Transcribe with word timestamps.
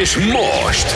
És 0.00 0.16
most 0.16 0.94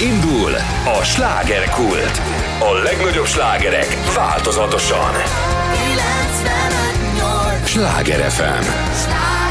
indul 0.00 0.54
a 1.00 1.04
slágerkult. 1.04 2.20
A 2.58 2.72
legnagyobb 2.72 3.26
slágerek 3.26 3.96
változatosan. 4.14 5.12
958! 5.12 7.68
Sláger 7.68 8.30
FM. 8.30 8.62
Sláger! 9.04 9.41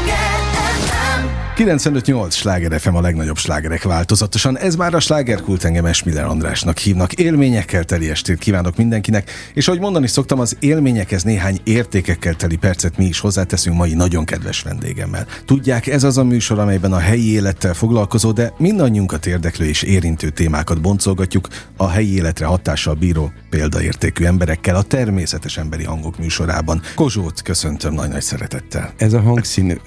95-8 1.64 2.30
sláger 2.30 2.80
FM 2.80 2.94
a 2.94 3.00
legnagyobb 3.00 3.36
slágerek 3.36 3.82
változatosan. 3.82 4.58
Ez 4.58 4.76
már 4.76 4.94
a 4.94 5.00
slágerkult 5.00 5.64
engem 5.64 5.84
Esmiller 5.84 6.24
Andrásnak 6.24 6.78
hívnak. 6.78 7.12
Élményekkel 7.12 7.84
teli 7.84 8.10
estét 8.10 8.38
kívánok 8.38 8.76
mindenkinek, 8.76 9.30
és 9.54 9.68
ahogy 9.68 9.80
mondani 9.80 10.06
szoktam, 10.06 10.40
az 10.40 10.56
élményekhez 10.60 11.22
néhány 11.22 11.60
értékekkel 11.64 12.34
teli 12.34 12.56
percet 12.56 12.96
mi 12.96 13.04
is 13.04 13.18
hozzáteszünk 13.18 13.76
mai 13.76 13.94
nagyon 13.94 14.24
kedves 14.24 14.62
vendégemmel. 14.62 15.26
Tudják, 15.44 15.86
ez 15.86 16.04
az 16.04 16.18
a 16.18 16.24
műsor, 16.24 16.58
amelyben 16.58 16.92
a 16.92 16.98
helyi 16.98 17.32
élettel 17.32 17.74
foglalkozó, 17.74 18.32
de 18.32 18.52
mindannyiunkat 18.58 19.26
érdeklő 19.26 19.64
és 19.66 19.82
érintő 19.82 20.30
témákat 20.30 20.80
boncolgatjuk 20.80 21.48
a 21.76 21.88
helyi 21.88 22.14
életre 22.14 22.46
hatással 22.46 22.94
bíró 22.94 23.32
példaértékű 23.50 24.24
emberekkel 24.24 24.76
a 24.76 24.82
természetes 24.82 25.56
emberi 25.56 25.84
hangok 25.84 26.18
műsorában. 26.18 26.80
Kozsót 26.94 27.42
köszöntöm 27.42 27.94
nagy-nagy 27.94 28.22
szeretettel. 28.22 28.92
Ez 28.96 29.12
a 29.12 29.20
hangszín 29.20 29.80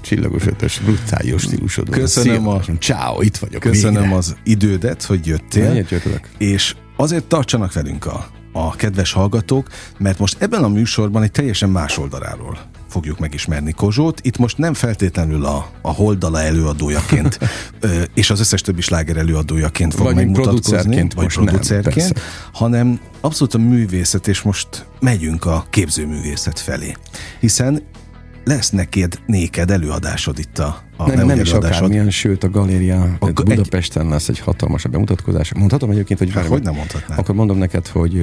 csillagos 0.00 0.46
ötös, 0.46 0.78
brutális 0.78 1.42
stílusod. 1.42 1.88
Köszönöm 1.88 2.48
a- 2.48 2.60
Ciao, 2.80 3.22
itt 3.22 3.36
vagyok 3.36 3.60
Köszönöm 3.60 4.02
végre. 4.02 4.16
az 4.16 4.36
idődet, 4.44 5.02
hogy 5.02 5.26
jöttél. 5.26 5.74
Jöttelek? 5.74 6.30
És 6.38 6.74
azért 6.96 7.24
tartsanak 7.24 7.72
velünk 7.72 8.06
a, 8.06 8.30
a 8.52 8.76
kedves 8.76 9.12
hallgatók, 9.12 9.68
mert 9.98 10.18
most 10.18 10.36
ebben 10.38 10.64
a 10.64 10.68
műsorban 10.68 11.22
egy 11.22 11.30
teljesen 11.30 11.68
más 11.70 11.98
oldaláról 11.98 12.58
fogjuk 12.88 13.18
megismerni 13.18 13.72
Kozsót. 13.72 14.20
Itt 14.22 14.36
most 14.38 14.58
nem 14.58 14.74
feltétlenül 14.74 15.44
a, 15.44 15.70
a 15.82 15.90
Holdala 15.90 16.40
előadójaként, 16.42 17.38
és 18.14 18.30
az 18.30 18.40
összes 18.40 18.60
többi 18.60 18.80
sláger 18.80 19.16
előadójaként 19.16 19.94
fog 19.94 20.04
Vagy 20.04 20.14
megmutatkozni, 20.14 20.60
producerként 20.60 21.14
vagy 21.14 21.32
nem, 21.36 21.44
producerként, 21.44 22.12
persze. 22.12 22.14
hanem 22.52 23.00
abszolút 23.20 23.54
a 23.54 23.58
művészet, 23.58 24.28
és 24.28 24.42
most 24.42 24.86
megyünk 25.00 25.44
a 25.44 25.66
képzőművészet 25.70 26.58
felé. 26.58 26.96
Hiszen 27.40 27.82
lesz 28.44 28.70
neked, 28.70 29.18
néked 29.26 29.70
előadásod 29.70 30.38
itt 30.38 30.58
a, 30.58 30.82
a 30.96 31.06
Nem, 31.06 31.26
nem 31.26 31.40
is 31.40 31.52
akármilyen, 31.52 32.10
sőt 32.10 32.44
a 32.44 32.50
galéria 32.50 33.16
A- 33.18 33.30
Budapesten 33.32 34.08
lesz 34.08 34.28
egy 34.28 34.38
hatalmas 34.38 34.86
bemutatkozás. 34.86 35.54
Mondhatom 35.54 35.90
egyébként, 35.90 36.18
hogy 36.18 36.32
Hát, 36.32 36.46
hogy 36.46 36.62
nem 36.62 36.74
mondhatnám? 36.74 37.18
Akkor 37.18 37.34
mondom 37.34 37.58
neked, 37.58 37.86
hogy 37.86 38.22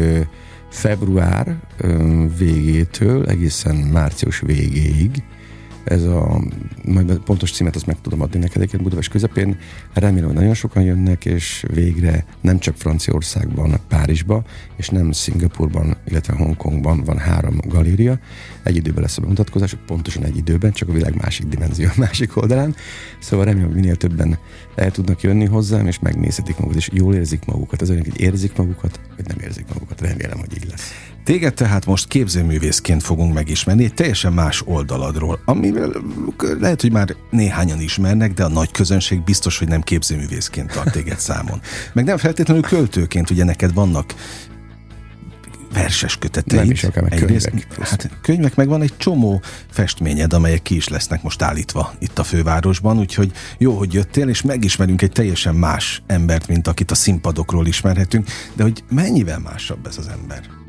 február 0.69 1.55
végétől 2.37 3.25
egészen 3.25 3.75
március 3.75 4.39
végéig 4.39 5.23
ez 5.87 6.03
a, 6.03 6.41
majd 6.85 7.09
a 7.09 7.19
pontos 7.19 7.51
címet 7.51 7.75
azt 7.75 7.85
meg 7.85 8.01
tudom 8.01 8.21
adni 8.21 8.39
neked 8.39 8.55
egyébként 8.57 8.83
Budapest 8.83 9.09
közepén. 9.09 9.57
Remélem, 9.93 10.27
hogy 10.27 10.35
nagyon 10.37 10.53
sokan 10.53 10.83
jönnek, 10.83 11.25
és 11.25 11.65
végre 11.73 12.25
nem 12.41 12.59
csak 12.59 12.75
Franciaországban, 12.77 13.79
Párizsba, 13.87 14.43
és 14.75 14.89
nem 14.89 15.11
Szingapurban, 15.11 15.97
illetve 16.07 16.33
Hongkongban 16.33 17.03
van 17.03 17.17
három 17.17 17.57
galéria. 17.67 18.19
Egy 18.63 18.75
időben 18.75 19.01
lesz 19.01 19.17
a 19.17 19.21
bemutatkozás, 19.21 19.75
pontosan 19.85 20.23
egy 20.23 20.37
időben, 20.37 20.71
csak 20.71 20.89
a 20.89 20.91
világ 20.91 21.15
másik 21.15 21.47
dimenzió, 21.47 21.87
másik 21.97 22.37
oldalán. 22.37 22.75
Szóval 23.19 23.45
remélem, 23.45 23.67
hogy 23.67 23.75
minél 23.75 23.95
többen 23.95 24.37
el 24.75 24.91
tudnak 24.91 25.21
jönni 25.21 25.45
hozzám, 25.45 25.87
és 25.87 25.99
megnézhetik 25.99 26.57
magukat, 26.57 26.77
és 26.77 26.89
jól 26.93 27.15
érzik 27.15 27.45
magukat. 27.45 27.81
Az 27.81 27.89
olyan, 27.89 28.03
hogy 28.03 28.19
érzik 28.19 28.57
magukat, 28.57 28.99
vagy 29.15 29.27
nem 29.27 29.37
érzik 29.39 29.65
magukat. 29.73 30.01
Remélem, 30.01 30.37
hogy 30.39 30.55
így 30.55 30.67
lesz. 30.69 31.15
Téged 31.27 31.53
tehát 31.53 31.85
most 31.85 32.07
képzőművészként 32.07 33.03
fogunk 33.03 33.33
megismerni 33.33 33.83
egy 33.83 33.93
teljesen 33.93 34.33
más 34.33 34.61
oldaladról, 34.65 35.39
amivel 35.45 35.91
lehet, 36.59 36.81
hogy 36.81 36.91
már 36.91 37.15
néhányan 37.29 37.81
ismernek, 37.81 38.33
de 38.33 38.43
a 38.43 38.47
nagy 38.47 38.71
közönség 38.71 39.23
biztos, 39.23 39.57
hogy 39.57 39.67
nem 39.67 39.81
képzőművészként 39.81 40.73
tart 40.73 40.91
téged 40.91 41.19
számon. 41.19 41.61
Meg 41.93 42.05
nem 42.05 42.17
feltétlenül 42.17 42.63
költőként, 42.63 43.29
ugye 43.29 43.43
neked 43.43 43.73
vannak 43.73 44.13
verses 45.73 46.17
köteteid. 46.17 46.61
Nem 46.61 46.71
is 46.71 46.83
akár, 46.83 47.03
meg 47.03 47.13
Egyrészt- 47.13 47.49
könyvek. 47.49 47.87
Hát 47.89 48.09
könyvek, 48.21 48.55
meg 48.55 48.67
van 48.67 48.81
egy 48.81 48.93
csomó 48.97 49.41
festményed, 49.71 50.33
amelyek 50.33 50.61
ki 50.61 50.75
is 50.75 50.87
lesznek 50.87 51.23
most 51.23 51.41
állítva 51.41 51.93
itt 51.99 52.19
a 52.19 52.23
fővárosban, 52.23 52.99
úgyhogy 52.99 53.31
jó, 53.57 53.77
hogy 53.77 53.93
jöttél, 53.93 54.29
és 54.29 54.41
megismerünk 54.41 55.01
egy 55.01 55.11
teljesen 55.11 55.55
más 55.55 56.01
embert, 56.05 56.47
mint 56.47 56.67
akit 56.67 56.91
a 56.91 56.95
színpadokról 56.95 57.67
ismerhetünk, 57.67 58.27
de 58.53 58.63
hogy 58.63 58.83
mennyivel 58.89 59.39
másabb 59.39 59.87
ez 59.87 59.97
az 59.97 60.07
ember? 60.07 60.65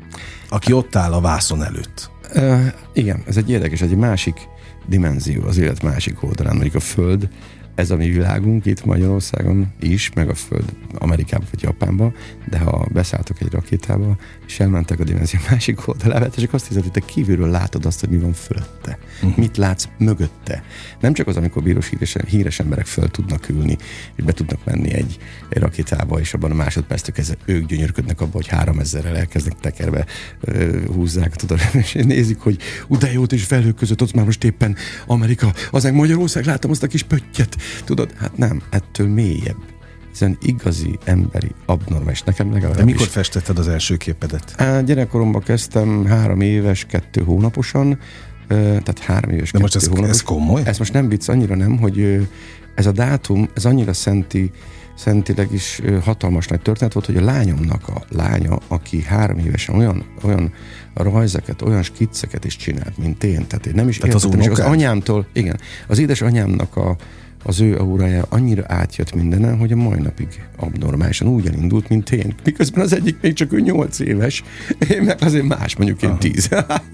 Aki 0.49 0.73
ott 0.73 0.95
áll 0.95 1.13
a 1.13 1.21
vászon 1.21 1.63
előtt. 1.63 2.09
Uh, 2.35 2.65
igen, 2.93 3.23
ez 3.27 3.37
egy 3.37 3.49
érdekes, 3.49 3.81
egy 3.81 3.95
másik 3.95 4.47
dimenzió, 4.87 5.43
az 5.43 5.57
élet 5.57 5.83
másik 5.83 6.23
oldalán, 6.23 6.53
mondjuk 6.53 6.75
a 6.75 6.79
Föld, 6.79 7.29
ez 7.75 7.91
a 7.91 7.95
mi 7.95 8.09
világunk 8.09 8.65
itt 8.65 8.85
Magyarországon 8.85 9.73
is, 9.79 10.11
meg 10.13 10.29
a 10.29 10.35
Föld 10.35 10.73
Amerikában 10.97 11.47
vagy 11.51 11.61
Japánban, 11.61 12.13
de 12.49 12.59
ha 12.59 12.87
beszálltok 12.91 13.41
egy 13.41 13.51
rakétába, 13.51 14.15
és 14.49 14.59
elmentek 14.59 14.99
a 14.99 15.03
dimenzió 15.03 15.39
másik 15.49 15.87
oldalába, 15.87 16.29
csak 16.29 16.53
azt 16.53 16.67
hiszed, 16.67 16.83
hogy 16.83 16.91
te 16.91 16.99
kívülről 16.99 17.49
látod 17.49 17.85
azt, 17.85 17.99
hogy 17.99 18.09
mi 18.09 18.17
van 18.17 18.33
fölötte. 18.33 18.97
Uh-huh. 19.15 19.37
Mit 19.37 19.57
látsz 19.57 19.87
mögötte. 19.97 20.63
Nem 20.99 21.13
csak 21.13 21.27
az, 21.27 21.37
amikor 21.37 21.63
bíros 21.63 21.89
híres, 21.89 22.15
híres 22.27 22.59
emberek 22.59 22.85
föl 22.85 23.09
tudnak 23.09 23.49
ülni, 23.49 23.77
és 24.15 24.23
be 24.23 24.31
tudnak 24.31 24.65
menni 24.65 24.93
egy, 24.93 25.17
egy 25.49 25.57
rakétába, 25.57 26.19
és 26.19 26.33
abban 26.33 26.51
a 26.51 26.53
másodperctől 26.53 27.15
kezdve 27.15 27.35
ők 27.45 27.65
gyönyörködnek 27.65 28.21
abba, 28.21 28.31
hogy 28.31 28.47
három 28.47 28.79
ezerrel 28.79 29.17
elkezdnek 29.17 29.59
tekerbe 29.59 30.05
ö, 30.39 30.83
húzzák, 30.85 31.35
tudod, 31.35 31.59
és 31.83 31.93
nézik, 31.93 32.39
hogy 32.39 32.57
ú, 32.87 32.97
de 32.97 33.11
jót 33.11 33.31
és 33.31 33.43
felhők 33.43 33.75
között 33.75 34.01
ott 34.01 34.13
már 34.13 34.25
most 34.25 34.43
éppen 34.43 34.75
Amerika, 35.07 35.53
az 35.71 35.83
meg 35.83 35.93
Magyarország, 35.93 36.45
láttam 36.45 36.71
azt 36.71 36.83
a 36.83 36.87
kis 36.87 37.03
pöttyet, 37.03 37.55
tudod, 37.85 38.13
hát 38.17 38.37
nem, 38.37 38.61
ettől 38.69 39.07
mélyebb. 39.07 39.77
Olyan 40.21 40.37
igazi, 40.41 40.97
emberi, 41.03 41.51
abnormális. 41.65 42.21
Nekem 42.21 42.47
De 42.47 42.53
legalábbis. 42.53 42.83
mikor 42.83 43.07
festetted 43.07 43.57
az 43.57 43.67
első 43.67 43.97
képedet? 43.97 44.53
Á, 44.57 44.81
gyerekkoromban 44.81 45.41
kezdtem 45.41 46.05
három 46.05 46.41
éves, 46.41 46.85
kettő 46.85 47.21
hónaposan, 47.23 47.99
tehát 48.47 48.99
három 48.99 49.31
éves, 49.31 49.51
De 49.51 49.59
most 49.59 49.75
ez, 49.75 49.87
hónapos. 49.87 50.09
ez 50.09 50.21
komoly? 50.21 50.61
Ez 50.65 50.77
most 50.77 50.93
nem 50.93 51.09
vicc, 51.09 51.29
annyira 51.29 51.55
nem, 51.55 51.77
hogy 51.77 52.27
ez 52.75 52.85
a 52.85 52.91
dátum, 52.91 53.49
ez 53.53 53.65
annyira 53.65 53.93
szenti, 53.93 54.51
szentileg 54.95 55.51
is 55.53 55.81
hatalmas 56.03 56.47
nagy 56.47 56.61
történet 56.61 56.93
volt, 56.93 57.05
hogy 57.05 57.17
a 57.17 57.21
lányomnak 57.23 57.87
a 57.87 58.03
lánya, 58.09 58.57
aki 58.67 59.01
három 59.01 59.37
évesen 59.37 59.75
olyan, 59.75 60.03
olyan 60.23 60.53
rajzeket, 60.93 61.61
olyan 61.61 61.83
skicceket 61.83 62.45
is 62.45 62.55
csinált, 62.55 62.97
mint 62.97 63.23
én. 63.23 63.47
Tehát 63.47 63.65
én 63.65 63.73
nem 63.75 63.87
is 63.87 63.97
Tehát 63.97 64.15
az 64.15 64.23
értettem, 64.23 64.45
és 64.45 64.51
az 64.51 64.57
unokád? 64.59 64.77
anyámtól, 64.77 65.25
igen, 65.33 65.59
az 65.87 65.99
édesanyámnak 65.99 66.75
a, 66.75 66.95
az 67.43 67.59
ő 67.59 67.77
aurája 67.77 68.25
annyira 68.29 68.63
átjött 68.67 69.13
mindenen, 69.13 69.57
hogy 69.57 69.71
a 69.71 69.75
mai 69.75 69.99
napig 69.99 70.27
abnormálisan 70.57 71.27
úgy 71.27 71.47
elindult, 71.47 71.89
mint 71.89 72.11
én. 72.11 72.35
Miközben 72.43 72.83
az 72.83 72.93
egyik 72.93 73.17
még 73.21 73.33
csak 73.33 73.53
ő 73.53 73.59
nyolc 73.59 73.99
éves, 73.99 74.43
én 74.89 75.01
meg 75.01 75.21
azért 75.21 75.45
más, 75.45 75.75
mondjuk 75.75 76.01
én 76.01 76.17
tíz. 76.17 76.49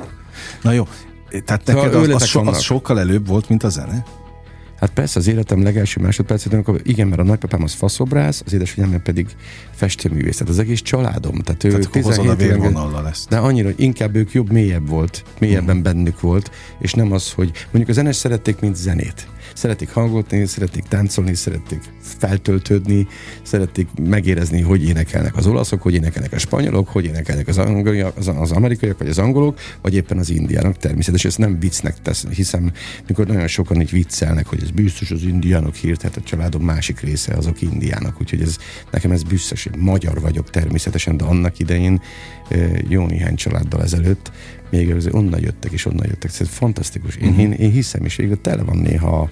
Na 0.64 0.72
jó, 0.72 0.88
tehát 1.46 1.62
Szóval 1.66 1.86
neked 1.86 2.00
az, 2.00 2.22
az, 2.22 2.26
so, 2.28 2.48
az 2.48 2.62
sokkal 2.62 3.00
előbb 3.00 3.28
volt, 3.28 3.50
mint 3.50 3.64
a 3.64 3.70
zene? 3.70 4.04
Hát 4.80 4.90
persze 4.90 5.20
az 5.20 5.28
életem 5.28 5.64
legelső 5.64 6.02
másodpercében, 6.02 6.60
akkor 6.60 6.82
igen, 6.84 7.08
mert 7.08 7.22
a 7.22 7.24
nagypapám 7.24 7.64
az 7.64 7.74
faszobrász, 7.74 8.42
az 8.46 8.54
édesanyám 8.54 9.02
pedig 9.02 9.28
festőművész. 9.72 10.38
Tehát 10.38 10.54
az 10.54 10.60
egész 10.60 10.82
családom. 10.82 11.40
Tehát 11.40 11.64
ő 11.64 11.70
Tehát 11.70 11.86
akkor 11.86 12.02
hozod 12.02 12.28
a 12.28 12.36
17 12.36 12.66
éven- 12.66 13.08
ezt. 13.08 13.30
De 13.30 13.38
annyira, 13.38 13.68
hogy 13.68 13.80
inkább 13.80 14.16
ők 14.16 14.32
jobb, 14.32 14.52
mélyebb 14.52 14.90
volt, 14.90 15.24
mélyebben 15.40 15.82
bennük 15.82 16.22
volt, 16.22 16.52
és 16.80 16.94
nem 16.94 17.12
az, 17.12 17.32
hogy 17.32 17.52
mondjuk 17.64 17.90
a 17.90 17.94
zenés 17.94 18.16
szerették, 18.16 18.60
mint 18.60 18.76
zenét. 18.76 19.28
Szeretik 19.56 19.90
hallgatni, 19.90 20.46
szeretik 20.46 20.84
táncolni, 20.84 21.34
szeretik 21.34 21.80
feltöltődni, 22.02 23.08
szeretik 23.44 23.88
megérezni, 24.02 24.62
hogy 24.62 24.84
énekelnek 24.84 25.36
az 25.36 25.48
olaszok, 25.48 25.82
hogy 25.82 25.94
énekelnek 25.94 26.34
a 26.34 26.38
spanyolok, 26.38 26.88
hogy 26.88 27.06
énekelnek 27.06 27.48
az, 27.48 27.58
angoliak, 27.58 28.18
az, 28.18 28.28
az 28.28 28.52
amerikaiak, 28.52 28.98
vagy 28.98 29.08
az 29.08 29.20
angolok, 29.20 29.60
vagy 29.82 29.94
éppen 29.94 30.18
az 30.18 30.30
indiánok. 30.30 30.78
Természetesen 30.78 31.30
ezt 31.30 31.40
nem 31.40 31.60
viccnek 31.60 32.02
tesz, 32.02 32.28
hiszem, 32.28 32.72
mikor 33.08 33.28
nagyon 33.28 33.48
sokan 33.48 33.82
így 33.82 33.92
viccelnek, 33.92 34.48
hogy 34.48 34.60
ez 34.64 34.72
biztos 34.72 35.12
az 35.12 35.24
indiánok 35.24 35.76
hírt, 35.76 36.02
hát 36.02 36.18
a 36.18 36.22
családom 36.22 36.62
másik 36.62 37.00
része 37.00 37.34
azok 37.34 37.62
indiánok, 37.62 38.22
úgyhogy 38.22 38.42
ez, 38.42 38.58
nekem 38.92 39.12
ez 39.12 39.24
hogy 39.64 39.78
magyar 39.78 40.22
vagyok 40.22 40.50
természetesen, 40.50 41.18
de 41.18 41.24
annak 41.24 41.60
idején 41.60 42.02
ö, 42.50 42.66
jó 42.88 43.06
néhány 43.06 43.36
családdal 43.36 43.82
ezelőtt 43.82 44.32
még 44.76 44.96
azért 44.96 45.16
onnan 45.16 45.42
jöttek, 45.42 45.72
és 45.72 45.86
onnan 45.86 46.06
jöttek. 46.08 46.32
Ez 46.40 46.48
fantasztikus. 46.48 47.16
Én, 47.16 47.40
én, 47.40 47.52
én 47.52 47.72
hiszem, 47.72 48.06
és 48.06 48.16
végül 48.16 48.42
tele 48.42 48.64
van 48.64 48.78
néha 48.78 49.30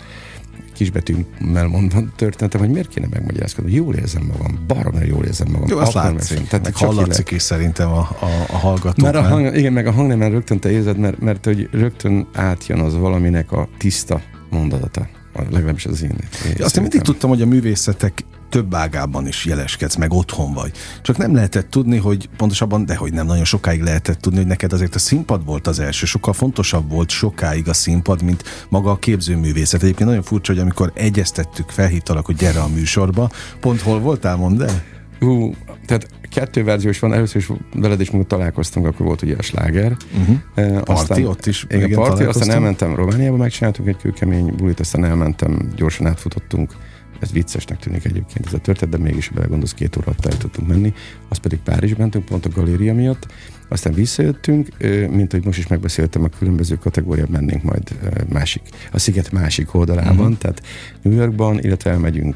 kisbetűmmel 0.73 1.67
mondva 1.67 2.03
történetem, 2.15 2.59
hogy 2.59 2.69
miért 2.69 2.87
kéne 2.87 3.07
megmagyarázkodni. 3.09 3.73
Jól 3.73 3.95
érzem 3.95 4.23
magam, 4.23 4.59
baromi 4.67 5.05
jól 5.05 5.25
érzem 5.25 5.47
magam. 5.51 5.67
Jó, 5.69 5.77
azt 5.77 5.93
látszik. 5.93 6.35
Tehát 6.35 6.49
Tehát 6.49 6.63
meg 6.63 6.75
hallatszik 6.75 7.31
is 7.31 7.41
szerintem 7.41 7.91
a, 7.91 7.99
a, 7.99 8.27
a 8.49 8.57
hallgatók. 8.57 9.05
Már 9.05 9.15
a 9.15 9.21
hang, 9.21 9.55
igen, 9.55 9.73
meg 9.73 9.87
a 9.87 9.91
hangnemen 9.91 10.31
rögtön 10.31 10.59
te 10.59 10.71
érzed, 10.71 10.97
mert, 10.97 11.19
mert 11.19 11.45
hogy 11.45 11.69
rögtön 11.71 12.27
átjön 12.33 12.79
az 12.79 12.95
valaminek 12.95 13.51
a 13.51 13.67
tiszta 13.77 14.21
mondata. 14.49 15.07
Legalábbis 15.33 15.85
az 15.85 16.03
én. 16.03 16.15
én 16.45 16.63
Azt 16.63 16.75
én 16.75 16.81
mindig 16.81 17.01
tudtam, 17.01 17.29
hogy 17.29 17.41
a 17.41 17.45
művészetek 17.45 18.23
több 18.49 18.75
ágában 18.75 19.27
is 19.27 19.45
jeleskedsz, 19.45 19.95
meg 19.95 20.13
otthon 20.13 20.53
vagy. 20.53 20.71
Csak 21.01 21.17
nem 21.17 21.33
lehetett 21.33 21.69
tudni, 21.69 21.97
hogy 21.97 22.29
pontosabban, 22.37 22.85
de 22.85 22.95
hogy 22.95 23.13
nem 23.13 23.25
nagyon 23.25 23.45
sokáig 23.45 23.81
lehetett 23.81 24.21
tudni, 24.21 24.37
hogy 24.37 24.47
neked 24.47 24.73
azért 24.73 24.95
a 24.95 24.99
színpad 24.99 25.45
volt 25.45 25.67
az 25.67 25.79
első. 25.79 26.05
Sokkal 26.05 26.33
fontosabb 26.33 26.89
volt 26.89 27.09
sokáig 27.09 27.67
a 27.67 27.73
színpad, 27.73 28.21
mint 28.21 28.43
maga 28.69 28.91
a 28.91 28.99
képzőművészet. 28.99 29.83
Egyébként 29.83 30.09
nagyon 30.09 30.23
furcsa, 30.23 30.51
hogy 30.51 30.61
amikor 30.61 30.91
egyeztettük, 30.95 31.69
felhívtalak, 31.69 32.25
hogy 32.25 32.35
gyere 32.35 32.59
a 32.59 32.67
műsorba, 32.67 33.29
pont 33.59 33.81
hol 33.81 33.99
voltál, 33.99 34.35
mondd 34.35 34.61
el? 34.61 34.92
Hú, 35.23 35.55
tehát 35.85 36.07
kettő 36.29 36.63
verziós 36.63 36.99
van, 36.99 37.13
először 37.13 37.41
is 37.41 37.51
veled 37.73 38.01
is 38.01 38.09
amikor 38.09 38.27
találkoztunk, 38.27 38.85
akkor 38.85 39.05
volt 39.05 39.21
ugye 39.21 39.35
a 39.37 39.41
sláger. 39.41 39.97
Uh-huh. 40.19 40.81
Parti, 40.81 41.25
ott 41.25 41.45
is 41.45 41.63
Igen, 41.63 41.85
igen, 41.85 41.99
parti, 41.99 42.23
aztán 42.23 42.49
elmentem 42.49 42.95
Romániába, 42.95 43.37
megcsináltunk 43.37 43.87
egy 43.87 43.97
kőkemény 43.97 44.53
bulit, 44.55 44.79
aztán 44.79 45.03
elmentem, 45.05 45.71
gyorsan 45.75 46.07
átfutottunk. 46.07 46.73
Ez 47.19 47.31
viccesnek 47.31 47.79
tűnik 47.79 48.05
egyébként 48.05 48.45
ez 48.45 48.53
a 48.53 48.57
történet, 48.57 48.95
de 48.95 49.03
mégis, 49.03 49.29
belegondolsz, 49.29 49.73
két 49.73 49.97
óra 49.97 50.05
alatt 50.05 50.25
el 50.25 50.37
tudtunk 50.37 50.67
menni. 50.67 50.93
Az 51.29 51.37
pedig 51.37 51.59
Párizs 51.59 51.95
mentünk, 51.95 52.25
pont 52.25 52.45
a 52.45 52.49
galéria 52.49 52.93
miatt. 52.93 53.27
Aztán 53.67 53.93
visszajöttünk, 53.93 54.67
mint 55.09 55.31
hogy 55.31 55.45
most 55.45 55.57
is 55.57 55.67
megbeszéltem, 55.67 56.23
a 56.23 56.27
különböző 56.39 56.75
kategóriában 56.75 57.31
mennénk 57.31 57.63
majd 57.63 57.95
másik, 58.29 58.61
a 58.91 58.99
sziget 58.99 59.31
másik 59.31 59.73
oldalában, 59.73 60.17
uh-huh. 60.17 60.37
tehát 60.37 60.61
New 61.01 61.13
Yorkban, 61.13 61.59
illetve 61.59 61.89
elmegyünk 61.91 62.35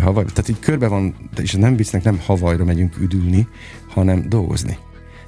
Hawaii, 0.00 0.24
tehát 0.24 0.48
így 0.48 0.58
körbe 0.58 0.88
van, 0.88 1.14
és 1.40 1.52
nem 1.52 1.76
visznek, 1.76 2.02
nem 2.02 2.18
Havajra 2.18 2.64
megyünk 2.64 2.96
üdülni, 3.00 3.48
hanem 3.88 4.28
dolgozni. 4.28 4.78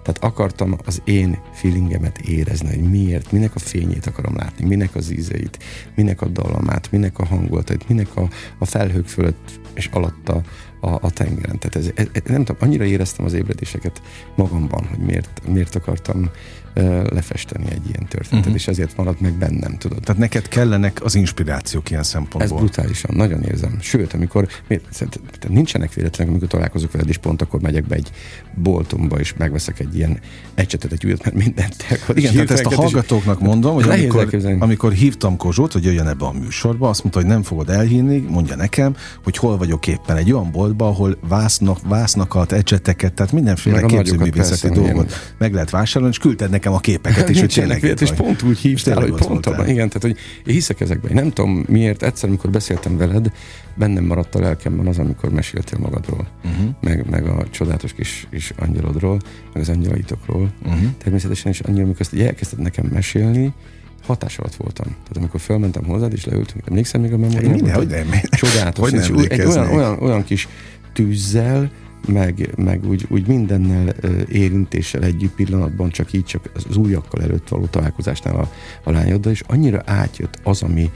Tehát 0.03 0.25
akartam 0.35 0.77
az 0.85 1.03
én 1.05 1.39
feelingemet 1.53 2.19
érezni, 2.19 2.69
hogy 2.69 2.91
miért, 2.91 3.33
minek 3.33 3.55
a 3.55 3.59
fényét 3.59 4.07
akarom 4.07 4.37
látni, 4.37 4.67
minek 4.67 4.95
az 4.95 5.11
ízeit, 5.11 5.59
minek 5.95 6.23
a 6.23 6.27
dallamát, 6.27 6.91
minek 6.91 7.19
a 7.19 7.25
hangulatait, 7.25 7.89
minek 7.89 8.17
a, 8.17 8.29
a 8.59 8.65
felhők 8.65 9.07
fölött 9.07 9.61
és 9.75 9.87
alatta 9.87 10.43
a, 10.81 10.89
a 10.89 11.11
tengeren. 11.11 11.59
Tehát 11.59 11.77
ez, 11.77 12.07
ez, 12.13 12.23
nem 12.25 12.45
tudom, 12.45 12.57
annyira 12.61 12.85
éreztem 12.85 13.25
az 13.25 13.33
ébredéseket 13.33 14.03
magamban, 14.37 14.87
hogy 14.87 14.99
miért, 14.99 15.43
miért 15.49 15.75
akartam 15.75 16.31
lefesteni 17.11 17.65
egy 17.71 17.89
ilyen 17.89 18.07
történetet, 18.09 18.39
uh-huh. 18.39 18.55
és 18.55 18.69
ezért 18.69 18.97
maradt 18.97 19.21
meg 19.21 19.33
bennem, 19.33 19.77
tudod. 19.79 20.01
Tehát 20.01 20.21
neked 20.21 20.49
kellenek 20.49 21.05
az 21.05 21.15
inspirációk 21.15 21.91
ilyen 21.91 22.03
Ez 22.03 22.09
szempontból. 22.09 22.59
brutálisan, 22.59 23.17
nagyon 23.17 23.43
érzem. 23.43 23.77
Sőt, 23.81 24.13
amikor 24.13 24.49
miért, 24.69 25.07
nincsenek 25.49 25.93
véletlenek, 25.93 26.33
amikor 26.33 26.49
találkozok 26.49 26.93
veled, 26.93 27.09
és 27.09 27.17
pont 27.17 27.43
akkor 27.43 27.61
megyek 27.61 27.87
be 27.87 27.95
egy 27.95 28.11
boltomba, 28.55 29.19
és 29.19 29.35
megveszek 29.37 29.81
egy 29.81 29.97
ilyen 29.97 30.19
ecsetet, 30.55 30.93
egy 30.93 31.07
újat, 31.07 31.25
mert 31.25 31.37
mindent 31.37 31.85
elkod. 31.89 32.17
Igen, 32.17 32.33
tehát 32.33 32.51
ezt 32.51 32.65
a 32.65 32.75
hallgatóknak 32.75 33.41
mondom, 33.41 33.75
hogy 33.75 33.89
amikor, 33.89 34.21
elképzelni. 34.21 34.61
amikor 34.61 34.93
hívtam 34.93 35.37
Kozsót, 35.37 35.73
hogy 35.73 35.85
jöjjön 35.85 36.07
ebbe 36.07 36.25
a 36.25 36.33
műsorba, 36.33 36.89
azt 36.89 37.03
mondta, 37.03 37.21
hogy 37.21 37.29
nem 37.29 37.43
fogod 37.43 37.71
elhinni, 37.71 38.19
mondja 38.19 38.57
nekem, 38.57 38.97
hogy 39.25 39.37
hol 39.37 39.57
vagyok 39.57 39.87
éppen 39.87 40.17
egy 40.17 40.33
olyan 40.33 40.51
boltba, 40.51 40.89
ahol 40.89 41.19
vásznak, 41.29 41.79
vásznakat, 41.89 42.53
ecseteket, 42.53 43.13
tehát 43.13 43.33
mindenféle 43.33 43.81
a 43.81 43.87
képzőművészeti 43.87 44.69
dolgot 44.75 45.35
meg 45.39 45.53
lehet 45.53 45.71
vásárolni, 45.71 46.15
és 46.15 46.21
küldted 46.21 46.51
nekem 46.51 46.66
a 46.73 46.79
képeket 46.79 47.29
is, 47.29 47.41
hogy 47.41 47.53
tényleg 47.53 47.83
és 47.83 47.91
itt 47.91 47.99
vagy. 47.99 48.13
pont 48.13 48.43
úgy 48.43 48.59
hívtál, 48.59 49.01
hogy 49.01 49.15
pont 49.15 49.47
abban. 49.47 49.69
Igen, 49.69 49.89
tehát 49.89 50.03
hogy 50.03 50.17
én 50.47 50.55
hiszek 50.55 50.81
ezekben. 50.81 51.11
Én 51.11 51.17
nem 51.17 51.31
tudom 51.31 51.65
miért, 51.69 52.03
egyszer, 52.03 52.29
amikor 52.29 52.51
beszéltem 52.51 52.97
veled, 52.97 53.33
bennem 53.75 54.05
maradt 54.05 54.35
a 54.35 54.41
lelkemben 54.41 54.87
az, 54.87 54.99
amikor 54.99 55.31
meséltél 55.31 55.79
magadról, 55.79 56.29
uh-huh. 56.45 56.75
meg, 56.81 57.11
meg 57.11 57.27
a 57.27 57.45
csodálatos 57.51 57.93
kis, 57.93 58.27
kis 58.31 58.53
angyalodról, 58.57 59.21
meg 59.53 59.63
az 59.63 59.69
angyalaitokról. 59.69 60.53
Uh-huh. 60.65 60.81
Természetesen 61.03 61.51
is 61.51 61.61
annyira, 61.61 61.85
amikor 61.85 62.01
ezt 62.01 62.15
elkezdted 62.15 62.59
nekem 62.59 62.87
mesélni, 62.93 63.53
hatás 64.07 64.39
alatt 64.39 64.55
voltam. 64.55 64.87
Tehát 64.87 65.17
amikor 65.17 65.41
felmentem 65.41 65.85
hozzád, 65.85 66.13
és 66.13 66.25
leültünk, 66.25 66.65
emlékszem 66.69 67.01
még 67.01 67.13
a 67.13 67.17
memóriába? 67.17 67.55
Minden, 67.55 67.75
hogy 67.75 67.87
nem. 67.87 68.07
Csodálatos. 68.31 68.91
Hogy 68.91 69.01
nem 69.01 69.19
és 69.19 69.27
egy 69.27 69.45
olyan, 69.45 69.71
olyan, 69.71 69.99
olyan 70.03 70.25
kis 70.25 70.49
tűzzel, 70.93 71.71
meg, 72.07 72.51
meg 72.57 72.89
úgy, 72.89 73.07
úgy 73.09 73.27
mindennel 73.27 73.89
érintéssel 74.29 75.03
együtt 75.03 75.35
pillanatban, 75.35 75.91
csak 75.91 76.13
így, 76.13 76.25
csak 76.25 76.51
az 76.69 76.77
újakkal 76.77 77.23
előtt 77.23 77.49
való 77.49 77.67
találkozásnál 77.67 78.37
a, 78.37 78.51
a 78.85 78.91
lányoddal, 78.91 79.33
és 79.33 79.43
annyira 79.47 79.83
átjött 79.85 80.41
az, 80.43 80.63
ami 80.63 80.91